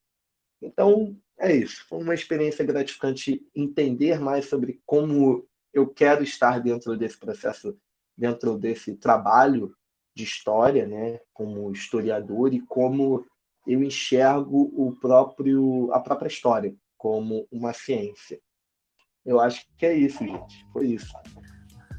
Então, 0.63 1.17
é 1.39 1.55
isso. 1.55 1.85
Foi 1.89 2.03
uma 2.03 2.15
experiência 2.15 2.65
gratificante 2.65 3.47
entender 3.55 4.21
mais 4.21 4.47
sobre 4.47 4.81
como 4.87 5.47
eu 5.73 5.87
quero 5.87 6.23
estar 6.23 6.61
dentro 6.61 6.97
desse 6.97 7.19
processo, 7.19 7.77
dentro 8.17 8.57
desse 8.57 8.95
trabalho 8.97 9.75
de 10.15 10.25
história, 10.25 10.87
né, 10.87 11.21
como 11.33 11.71
historiador 11.71 12.53
e 12.53 12.61
como 12.61 13.25
eu 13.67 13.83
enxergo 13.83 14.73
o 14.75 14.97
próprio 14.97 15.93
a 15.93 16.01
própria 16.01 16.29
história 16.29 16.75
como 16.97 17.47
uma 17.53 17.73
ciência. 17.73 18.41
Eu 19.25 19.39
acho 19.39 19.65
que 19.77 19.87
é 19.87 19.95
isso, 19.95 20.27
gente. 20.27 20.67
Foi 20.73 20.87
isso. 20.87 21.13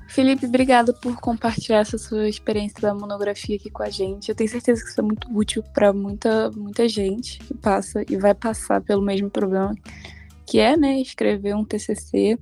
Felipe, 0.10 0.46
obrigada 0.46 0.92
por 0.92 1.16
compartilhar 1.22 1.80
essa 1.80 1.98
sua 1.98 2.28
experiência 2.28 2.82
da 2.82 2.94
monografia 2.94 3.56
aqui 3.56 3.70
com 3.70 3.84
a 3.84 3.90
gente. 3.90 4.30
Eu 4.30 4.36
tenho 4.36 4.50
certeza 4.50 4.84
que 4.84 4.90
isso 4.90 5.00
é 5.00 5.04
muito 5.04 5.28
útil 5.32 5.64
para 5.74 5.94
muita, 5.94 6.52
muita 6.52 6.90
gente 6.90 7.40
que 7.40 7.54
passa 7.54 8.04
e 8.10 8.18
vai 8.18 8.34
passar 8.34 8.82
pelo 8.82 9.02
mesmo 9.02 9.30
problema 9.30 9.74
que 10.46 10.58
é, 10.58 10.76
né, 10.76 11.00
escrever 11.00 11.56
um 11.56 11.64
TCC 11.64 12.40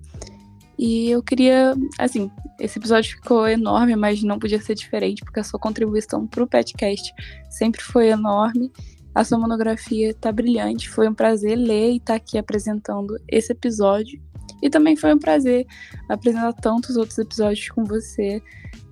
e 0.77 1.09
eu 1.09 1.23
queria, 1.23 1.75
assim, 1.97 2.29
esse 2.59 2.77
episódio 2.77 3.15
ficou 3.15 3.47
enorme, 3.47 3.95
mas 3.95 4.21
não 4.21 4.37
podia 4.37 4.61
ser 4.61 4.75
diferente, 4.75 5.23
porque 5.25 5.39
a 5.39 5.43
sua 5.43 5.59
contribuição 5.59 6.27
para 6.27 6.43
o 6.43 6.47
podcast 6.47 7.11
sempre 7.49 7.81
foi 7.81 8.09
enorme. 8.09 8.71
A 9.13 9.23
sua 9.23 9.39
monografia 9.39 10.11
está 10.11 10.31
brilhante. 10.31 10.87
Foi 10.87 11.09
um 11.09 11.15
prazer 11.15 11.57
ler 11.57 11.93
e 11.93 11.97
estar 11.97 12.13
tá 12.13 12.15
aqui 12.15 12.37
apresentando 12.37 13.19
esse 13.27 13.51
episódio. 13.51 14.21
E 14.61 14.69
também 14.69 14.95
foi 14.95 15.13
um 15.13 15.19
prazer 15.19 15.65
apresentar 16.09 16.53
tantos 16.53 16.97
outros 16.97 17.17
episódios 17.17 17.69
com 17.69 17.83
você, 17.83 18.41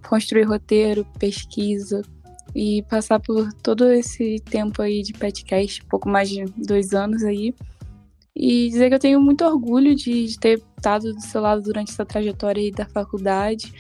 construir 0.07 0.43
roteiro, 0.43 1.05
pesquisa, 1.19 2.01
e 2.55 2.83
passar 2.83 3.19
por 3.19 3.51
todo 3.61 3.91
esse 3.91 4.39
tempo 4.39 4.81
aí 4.81 5.01
de 5.01 5.11
podcast, 5.11 5.83
pouco 5.85 6.07
mais 6.07 6.29
de 6.29 6.45
dois 6.57 6.93
anos 6.93 7.23
aí, 7.23 7.53
e 8.33 8.69
dizer 8.69 8.89
que 8.89 8.95
eu 8.95 8.99
tenho 8.99 9.21
muito 9.21 9.43
orgulho 9.43 9.93
de, 9.93 10.27
de 10.27 10.39
ter 10.39 10.61
estado 10.77 11.13
do 11.13 11.21
seu 11.21 11.41
lado 11.41 11.61
durante 11.61 11.91
essa 11.91 12.05
trajetória 12.05 12.61
aí 12.61 12.71
da 12.71 12.85
faculdade 12.85 13.73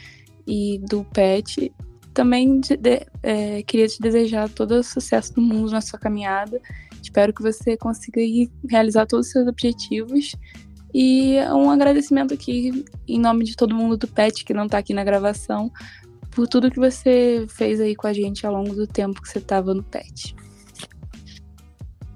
e 0.45 0.79
do 0.89 1.03
PET. 1.05 1.73
Também 2.13 2.61
de, 2.61 2.77
de, 2.77 3.05
é, 3.21 3.61
queria 3.63 3.87
te 3.87 4.01
desejar 4.01 4.49
todo 4.49 4.71
o 4.71 4.83
sucesso 4.83 5.33
do 5.33 5.41
mundo 5.41 5.71
na 5.71 5.81
sua 5.81 5.99
caminhada. 5.99 6.61
Espero 7.01 7.33
que 7.33 7.41
você 7.41 7.75
consiga 7.75 8.21
realizar 8.69 9.05
todos 9.05 9.27
os 9.27 9.31
seus 9.31 9.47
objetivos. 9.47 10.35
E 10.97 11.35
um 11.51 11.69
agradecimento 11.69 12.33
aqui 12.33 12.85
em 13.05 13.19
nome 13.19 13.43
de 13.43 13.57
todo 13.57 13.75
mundo 13.75 13.97
do 13.97 14.07
PET 14.07 14.45
que 14.45 14.53
não 14.53 14.63
está 14.63 14.77
aqui 14.77 14.93
na 14.93 15.03
gravação, 15.03 15.69
por 16.31 16.47
tudo 16.47 16.71
que 16.71 16.79
você 16.79 17.45
fez 17.49 17.81
aí 17.81 17.97
com 17.97 18.07
a 18.07 18.13
gente 18.13 18.47
ao 18.47 18.53
longo 18.53 18.73
do 18.73 18.87
tempo 18.87 19.21
que 19.21 19.27
você 19.27 19.39
estava 19.39 19.73
no 19.73 19.83
PET. 19.83 20.33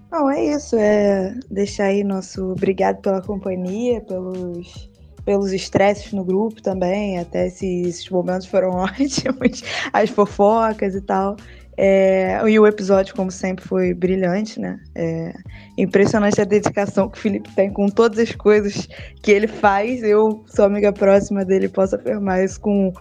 Não, 0.10 0.30
é 0.30 0.56
isso. 0.56 0.78
É 0.78 1.38
deixar 1.52 1.88
aí 1.88 2.06
nosso 2.06 2.54
obrigado 2.54 3.02
pela 3.02 3.22
companhia, 3.22 4.00
pelos 4.00 4.90
pelos 5.26 5.52
estresses 5.52 6.14
no 6.14 6.24
grupo 6.24 6.62
também. 6.62 7.20
Até 7.20 7.48
esses 7.48 8.10
momentos 8.10 8.48
foram 8.48 8.70
ótimos, 8.80 9.62
as 9.92 10.10
fofocas 10.10 10.96
e 10.96 11.02
tal. 11.02 11.36
É, 11.82 12.42
e 12.46 12.60
o 12.60 12.68
episódio, 12.68 13.16
como 13.16 13.32
sempre, 13.32 13.66
foi 13.66 13.94
brilhante, 13.94 14.60
né? 14.60 14.82
É 14.94 15.34
impressionante 15.78 16.42
a 16.42 16.44
dedicação 16.44 17.08
que 17.08 17.18
o 17.18 17.22
Felipe 17.22 17.50
tem 17.56 17.72
com 17.72 17.88
todas 17.88 18.20
as 18.20 18.36
coisas 18.36 18.86
que 19.24 19.32
ele 19.32 19.48
faz. 19.48 20.04
Eu 20.04 20.44
sou 20.48 20.66
amiga 20.66 20.92
próxima 20.92 21.46
dele, 21.46 21.70
posso 21.70 21.96
afirmar 21.96 22.44
isso 22.44 22.60
com 22.60 22.92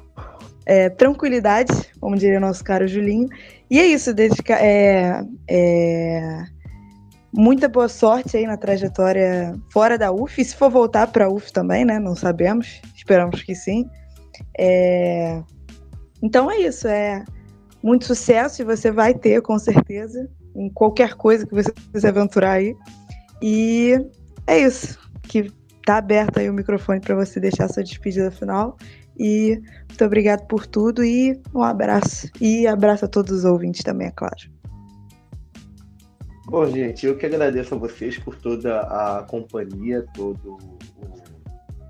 é, 0.65 0.89
tranquilidade, 0.91 1.73
como 1.99 2.15
diria 2.15 2.39
nosso 2.39 2.63
caro 2.63 2.87
Julinho. 2.87 3.29
E 3.69 3.81
é 3.81 3.87
isso, 3.87 4.15
dedica 4.15 4.55
é, 4.55 5.25
é, 5.51 6.45
muita 7.33 7.69
boa 7.69 7.89
sorte 7.89 8.37
aí 8.37 8.47
na 8.47 8.57
trajetória 8.57 9.57
fora 9.73 9.99
da 9.99 10.13
UF. 10.13 10.41
E 10.41 10.45
se 10.45 10.55
for 10.55 10.71
voltar 10.71 11.09
para 11.09 11.25
a 11.25 11.29
UF 11.29 11.53
também, 11.53 11.85
né? 11.85 11.99
Não 11.99 12.15
sabemos. 12.15 12.81
Esperamos 12.95 13.43
que 13.43 13.57
sim. 13.57 13.91
É... 14.57 15.43
Então 16.23 16.49
é 16.49 16.61
isso. 16.61 16.87
É 16.87 17.25
muito 17.83 18.07
sucesso 18.07 18.63
e 18.63 18.65
você 18.65 18.91
vai 18.91 19.15
ter, 19.15 19.41
com 19.43 19.59
certeza, 19.59 20.29
em 20.55 20.69
qualquer 20.71 21.15
coisa 21.15 21.47
que 21.47 21.55
você 21.55 21.73
se 21.95 22.07
aventurar 22.07 22.53
aí. 22.53 22.75
E 23.43 23.95
é 24.47 24.59
isso. 24.59 24.99
Que 25.23 25.51
tá 25.85 25.99
aberto 25.99 26.39
aí 26.39 26.51
o 26.51 26.55
microfone 26.55 27.01
para 27.01 27.15
você 27.15 27.41
deixar 27.41 27.69
sua 27.69 27.83
despedida 27.83 28.31
final. 28.31 28.77
E 29.19 29.61
muito 29.89 30.05
obrigado 30.05 30.47
por 30.47 30.67
tudo 30.67 31.05
e 31.05 31.41
um 31.55 31.63
abraço. 31.63 32.29
E 32.41 32.67
abraço 32.67 33.05
a 33.05 33.09
todos 33.09 33.33
os 33.33 33.45
ouvintes 33.45 33.83
também, 33.83 34.09
é 34.09 34.13
claro. 34.13 34.37
Bom, 36.47 36.67
gente, 36.67 37.05
eu 37.05 37.17
que 37.17 37.27
agradeço 37.27 37.75
a 37.75 37.79
vocês 37.79 38.19
por 38.19 38.37
toda 38.37 38.81
a 38.81 39.23
companhia, 39.25 40.07
todo 40.15 40.55
o, 40.55 40.79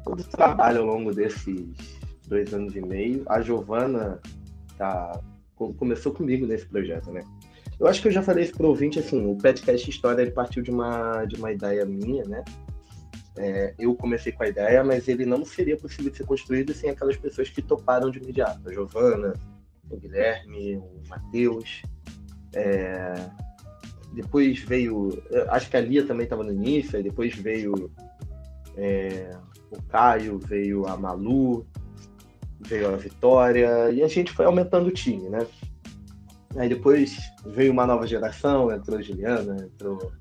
todo 0.05 0.21
o 0.21 0.25
trabalho 0.25 0.81
ao 0.81 0.87
longo 0.87 1.15
desses 1.15 1.65
dois 2.27 2.53
anos 2.53 2.75
e 2.75 2.81
meio. 2.81 3.23
A 3.29 3.41
Giovana 3.41 4.21
tá, 4.77 5.21
começou 5.59 6.13
comigo 6.13 6.47
nesse 6.47 6.67
projeto, 6.67 7.11
né? 7.11 7.23
Eu 7.79 7.87
acho 7.87 8.03
que 8.03 8.09
eu 8.09 8.13
já 8.13 8.23
falei 8.23 8.45
isso 8.45 8.55
para 8.55 8.67
o 8.67 8.71
ouvinte, 8.71 8.99
assim, 8.99 9.25
o 9.25 9.37
podcast 9.37 9.89
História 9.89 10.23
ele 10.23 10.33
partiu 10.33 10.63
de 10.63 10.71
uma, 10.71 11.25
de 11.25 11.37
uma 11.37 11.53
ideia 11.53 11.85
minha, 11.85 12.25
né? 12.25 12.45
É, 13.37 13.73
eu 13.79 13.95
comecei 13.95 14.33
com 14.33 14.43
a 14.43 14.49
ideia, 14.49 14.83
mas 14.83 15.07
ele 15.07 15.25
não 15.25 15.45
seria 15.45 15.77
possível 15.77 16.11
de 16.11 16.17
ser 16.17 16.27
construído 16.27 16.75
sem 16.75 16.91
aquelas 16.91 17.17
pessoas 17.17 17.49
que 17.49 17.63
toparam 17.63 18.11
de 18.11 18.19
imediato. 18.19 18.69
A 18.69 18.73
Giovana, 18.73 19.33
o 19.89 19.97
Guilherme, 19.97 20.77
o 20.77 21.01
Matheus, 21.09 21.83
é, 22.53 23.15
depois 24.13 24.59
veio. 24.59 25.23
Acho 25.51 25.71
que 25.71 25.77
a 25.77 25.81
Lia 25.81 26.05
também 26.05 26.25
estava 26.25 26.43
no 26.43 26.53
início, 26.53 27.01
depois 27.01 27.35
veio 27.37 27.91
é, 28.77 29.31
o 29.71 29.81
Caio, 29.83 30.39
veio 30.39 30.87
a 30.87 30.97
Malu, 30.97 31.65
veio 32.61 32.93
a 32.93 32.97
Vitória, 32.97 33.91
e 33.91 34.03
a 34.03 34.09
gente 34.09 34.33
foi 34.33 34.45
aumentando 34.45 34.89
o 34.89 34.93
time, 34.93 35.29
né? 35.29 35.47
Aí 36.57 36.69
depois 36.69 37.19
veio 37.47 37.73
uma 37.73 37.87
nova 37.87 38.07
geração, 38.07 38.73
entrou 38.73 38.99
a 38.99 39.03
Juliana, 39.03 39.57
entrou 39.65 40.13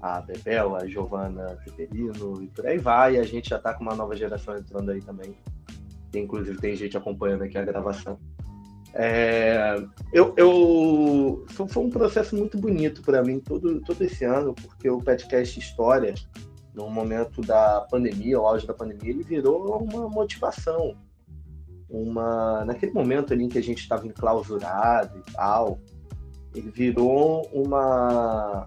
a 0.00 0.20
Bebel, 0.20 0.76
a 0.76 0.86
Giovana 0.86 1.58
Peperino, 1.64 2.42
e 2.42 2.46
por 2.48 2.66
aí 2.66 2.78
vai, 2.78 3.16
e 3.16 3.18
a 3.18 3.24
gente 3.24 3.50
já 3.50 3.56
está 3.56 3.72
com 3.74 3.82
uma 3.82 3.94
nova 3.94 4.16
geração 4.16 4.56
entrando 4.56 4.90
aí 4.90 5.00
também. 5.00 5.34
Inclusive 6.14 6.58
tem 6.58 6.76
gente 6.76 6.96
acompanhando 6.96 7.44
aqui 7.44 7.56
a 7.56 7.64
gravação. 7.64 8.18
É, 8.94 9.74
eu, 10.12 10.34
eu, 10.36 11.46
foi 11.48 11.82
um 11.82 11.88
processo 11.88 12.36
muito 12.36 12.58
bonito 12.58 13.00
para 13.02 13.22
mim 13.22 13.40
todo, 13.40 13.80
todo 13.80 14.02
esse 14.02 14.24
ano, 14.24 14.54
porque 14.54 14.90
o 14.90 14.98
podcast 14.98 15.58
História, 15.58 16.14
no 16.74 16.90
momento 16.90 17.40
da 17.40 17.86
pandemia, 17.90 18.38
o 18.38 18.46
auge 18.46 18.66
da 18.66 18.74
pandemia, 18.74 19.10
ele 19.10 19.22
virou 19.22 19.82
uma 19.82 20.08
motivação. 20.08 20.94
Uma, 21.92 22.64
naquele 22.64 22.92
momento 22.92 23.34
ali 23.34 23.44
em 23.44 23.48
que 23.48 23.58
a 23.58 23.62
gente 23.62 23.80
estava 23.80 24.06
enclausurado 24.06 25.18
e 25.18 25.32
tal, 25.32 25.78
ele 26.54 26.70
virou 26.70 27.46
uma, 27.52 28.66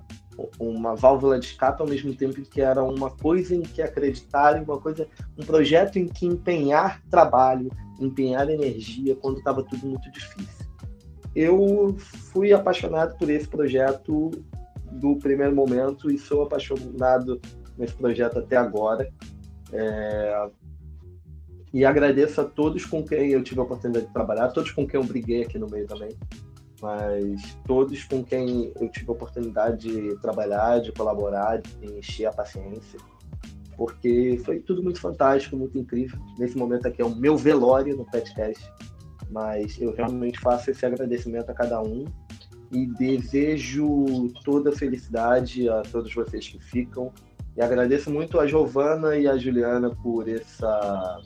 uma 0.59 0.95
válvula 0.95 1.39
de 1.39 1.47
escape 1.47 1.81
ao 1.81 1.87
mesmo 1.87 2.13
tempo 2.13 2.39
que 2.43 2.61
era 2.61 2.83
uma 2.83 3.09
coisa 3.09 3.55
em 3.55 3.61
que 3.61 3.81
acreditar, 3.81 4.61
uma 4.61 4.79
coisa, 4.79 5.07
um 5.37 5.43
projeto 5.43 5.97
em 5.97 6.07
que 6.07 6.27
empenhar 6.27 7.01
trabalho, 7.09 7.71
empenhar 7.99 8.47
energia 8.49 9.15
quando 9.15 9.39
estava 9.39 9.63
tudo 9.63 9.87
muito 9.87 10.11
difícil. 10.11 10.65
Eu 11.35 11.95
fui 12.31 12.53
apaixonado 12.53 13.17
por 13.17 13.29
esse 13.29 13.47
projeto 13.47 14.31
do 14.91 15.17
primeiro 15.17 15.53
momento 15.53 16.09
e 16.11 16.17
sou 16.17 16.43
apaixonado 16.43 17.41
nesse 17.77 17.93
projeto 17.93 18.39
até 18.39 18.55
agora. 18.55 19.11
É... 19.71 20.49
E 21.75 21.83
agradeço 21.83 22.41
a 22.41 22.45
todos 22.45 22.85
com 22.85 23.03
quem 23.03 23.31
eu 23.31 23.43
tive 23.43 23.59
a 23.59 23.63
oportunidade 23.63 24.07
de 24.07 24.13
trabalhar, 24.13 24.47
todos 24.47 24.71
com 24.71 24.87
quem 24.87 24.99
eu 24.99 25.05
briguei 25.05 25.43
aqui 25.43 25.59
no 25.59 25.69
meio 25.69 25.85
também, 25.85 26.09
mas 26.81 27.57
todos 27.67 28.03
com 28.05 28.23
quem 28.23 28.71
eu 28.79 28.89
tive 28.89 29.09
a 29.09 29.11
oportunidade 29.11 29.89
de 29.89 30.15
trabalhar, 30.21 30.79
de 30.79 30.91
colaborar, 30.93 31.61
de 31.61 31.97
encher 31.97 32.27
a 32.27 32.31
paciência 32.31 32.97
porque 33.77 34.39
foi 34.43 34.59
tudo 34.59 34.81
muito 34.81 34.99
fantástico, 34.99 35.57
muito 35.57 35.77
incrível. 35.77 36.17
Nesse 36.37 36.57
momento 36.57 36.87
aqui 36.87 37.01
é 37.01 37.05
o 37.05 37.13
meu 37.13 37.35
velório 37.37 37.95
no 37.95 38.05
podcast, 38.05 38.63
mas 39.29 39.79
eu 39.79 39.93
realmente 39.93 40.39
faço 40.39 40.71
esse 40.71 40.85
agradecimento 40.85 41.49
a 41.49 41.53
cada 41.53 41.81
um 41.81 42.05
e 42.71 42.85
desejo 42.85 44.31
toda 44.43 44.71
felicidade 44.71 45.69
a 45.69 45.81
todos 45.81 46.13
vocês 46.13 46.47
que 46.47 46.59
ficam. 46.59 47.11
E 47.55 47.61
agradeço 47.61 48.11
muito 48.11 48.39
a 48.39 48.47
Giovana 48.47 49.15
e 49.15 49.27
a 49.27 49.37
Juliana 49.37 49.89
por 49.89 50.27
essa 50.27 51.21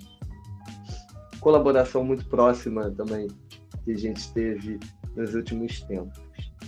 colaboração 1.40 2.04
muito 2.04 2.26
próxima 2.26 2.92
também 2.92 3.28
que 3.84 3.92
a 3.92 3.98
gente 3.98 4.32
teve 4.34 4.80
nos 5.16 5.34
últimos 5.34 5.82
tempos. 5.82 6.20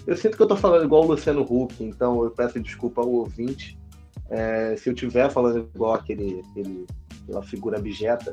Eu 0.08 0.18
sinto 0.18 0.36
que 0.36 0.42
eu 0.42 0.46
estou 0.46 0.58
falando 0.58 0.86
igual 0.86 1.04
o 1.04 1.08
Luciano 1.08 1.42
Huck, 1.42 1.84
então 1.84 2.24
eu 2.24 2.32
peço 2.32 2.60
desculpa 2.60 3.02
ao 3.02 3.10
ouvinte, 3.10 3.78
é, 4.30 4.76
se 4.78 4.90
eu 4.90 4.96
tiver 4.96 5.30
falando 5.30 5.70
igual 5.76 5.94
aquele, 5.94 6.44
aquele, 6.50 6.86
aquela 7.24 7.44
figura 7.44 7.78
abjeta. 7.78 8.32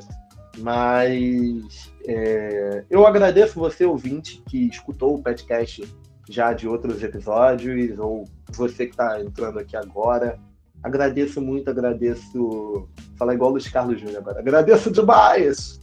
Mas 0.57 1.93
é, 2.07 2.83
eu 2.89 3.05
agradeço 3.05 3.59
você, 3.59 3.85
ouvinte, 3.85 4.41
que 4.49 4.67
escutou 4.67 5.15
o 5.15 5.21
podcast 5.21 5.83
já 6.29 6.53
de 6.53 6.67
outros 6.67 7.01
episódios, 7.03 7.97
ou 7.99 8.25
você 8.51 8.85
que 8.85 8.91
está 8.91 9.21
entrando 9.21 9.59
aqui 9.59 9.75
agora. 9.75 10.39
Agradeço 10.81 11.41
muito, 11.41 11.69
agradeço. 11.69 12.87
Falar 13.17 13.33
igual 13.33 13.49
o 13.49 13.53
Luiz 13.53 13.67
Carlos 13.67 13.99
Júnior 13.99 14.19
agora. 14.19 14.39
Agradeço 14.39 14.91
demais! 14.91 15.79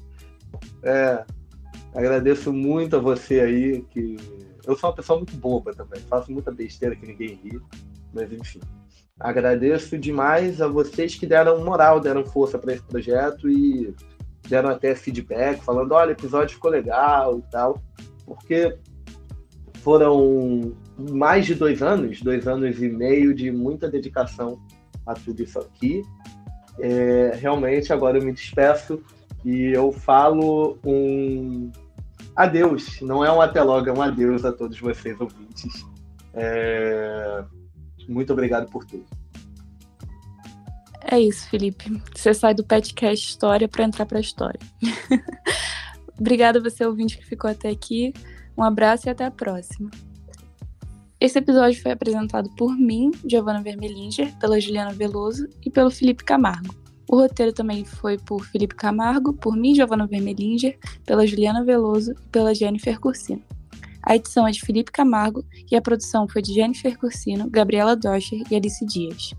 É, 0.86 1.24
agradeço 1.92 2.52
muito 2.52 2.94
a 2.94 3.00
você 3.00 3.40
aí, 3.40 3.82
que 3.90 4.16
eu 4.64 4.76
sou 4.76 4.88
uma 4.88 4.96
pessoa 4.96 5.18
muito 5.18 5.36
boba 5.36 5.74
também, 5.74 6.00
faço 6.02 6.30
muita 6.30 6.52
besteira 6.52 6.94
que 6.94 7.06
ninguém 7.06 7.40
ri, 7.42 7.60
mas 8.14 8.32
enfim. 8.32 8.60
Agradeço 9.18 9.98
demais 9.98 10.60
a 10.60 10.68
vocês 10.68 11.16
que 11.16 11.26
deram 11.26 11.64
moral, 11.64 12.00
deram 12.00 12.24
força 12.24 12.56
para 12.56 12.74
esse 12.74 12.82
projeto 12.84 13.48
e 13.50 13.92
deram 14.48 14.68
até 14.68 14.94
feedback, 14.94 15.60
falando: 15.64 15.92
olha, 15.92 16.10
o 16.10 16.12
episódio 16.12 16.54
ficou 16.54 16.70
legal 16.70 17.38
e 17.38 17.42
tal, 17.50 17.82
porque 18.24 18.76
foram 19.76 20.76
mais 20.98 21.46
de 21.46 21.54
dois 21.54 21.82
anos, 21.82 22.20
dois 22.20 22.46
anos 22.46 22.80
e 22.80 22.88
meio 22.88 23.34
de 23.34 23.50
muita 23.50 23.88
dedicação 23.88 24.60
a 25.04 25.14
tudo 25.14 25.42
isso 25.42 25.58
aqui. 25.58 26.02
É, 26.78 27.32
realmente, 27.40 27.92
agora 27.92 28.18
eu 28.18 28.22
me 28.22 28.32
despeço 28.32 29.02
e 29.46 29.70
eu 29.72 29.92
falo 29.92 30.76
um 30.84 31.70
adeus, 32.34 33.00
não 33.00 33.24
é 33.24 33.32
um 33.32 33.40
até 33.40 33.62
logo, 33.62 33.88
é 33.88 33.92
um 33.92 34.02
adeus 34.02 34.44
a 34.44 34.52
todos 34.52 34.80
vocês 34.80 35.20
ouvintes. 35.20 35.86
É, 36.34 37.44
muito 38.08 38.32
obrigado 38.32 38.68
por 38.68 38.84
tudo. 38.84 39.06
É 41.00 41.20
isso, 41.20 41.48
Felipe. 41.48 42.02
Você 42.12 42.34
sai 42.34 42.54
do 42.54 42.64
podcast 42.64 43.24
História 43.24 43.68
para 43.68 43.84
entrar 43.84 44.04
para 44.04 44.18
a 44.18 44.20
história. 44.20 44.58
Obrigada 46.18 46.60
você, 46.60 46.84
ouvinte, 46.84 47.16
que 47.16 47.24
ficou 47.24 47.48
até 47.48 47.68
aqui. 47.68 48.12
Um 48.58 48.64
abraço 48.64 49.06
e 49.06 49.10
até 49.10 49.26
a 49.26 49.30
próxima. 49.30 49.88
Esse 51.20 51.38
episódio 51.38 51.80
foi 51.80 51.92
apresentado 51.92 52.50
por 52.56 52.76
mim, 52.76 53.12
Giovanna 53.24 53.62
Vermelinger, 53.62 54.36
pela 54.40 54.60
Juliana 54.60 54.92
Veloso 54.92 55.48
e 55.64 55.70
pelo 55.70 55.90
Felipe 55.92 56.24
Camargo. 56.24 56.85
O 57.08 57.16
roteiro 57.16 57.52
também 57.52 57.84
foi 57.84 58.18
por 58.18 58.44
Felipe 58.46 58.74
Camargo, 58.74 59.32
por 59.32 59.56
mim, 59.56 59.74
Giovanna 59.74 60.06
Vermelinger, 60.06 60.78
pela 61.04 61.26
Juliana 61.26 61.64
Veloso 61.64 62.12
e 62.12 62.28
pela 62.28 62.54
Jennifer 62.54 62.98
Cursino. 62.98 63.42
A 64.02 64.14
edição 64.14 64.46
é 64.46 64.52
de 64.52 64.60
Felipe 64.60 64.92
Camargo 64.92 65.44
e 65.70 65.74
a 65.74 65.82
produção 65.82 66.28
foi 66.28 66.40
de 66.40 66.54
Jennifer 66.54 66.96
Cursino, 66.98 67.50
Gabriela 67.50 67.96
Doscher 67.96 68.42
e 68.50 68.54
Alice 68.54 68.84
Dias. 68.86 69.34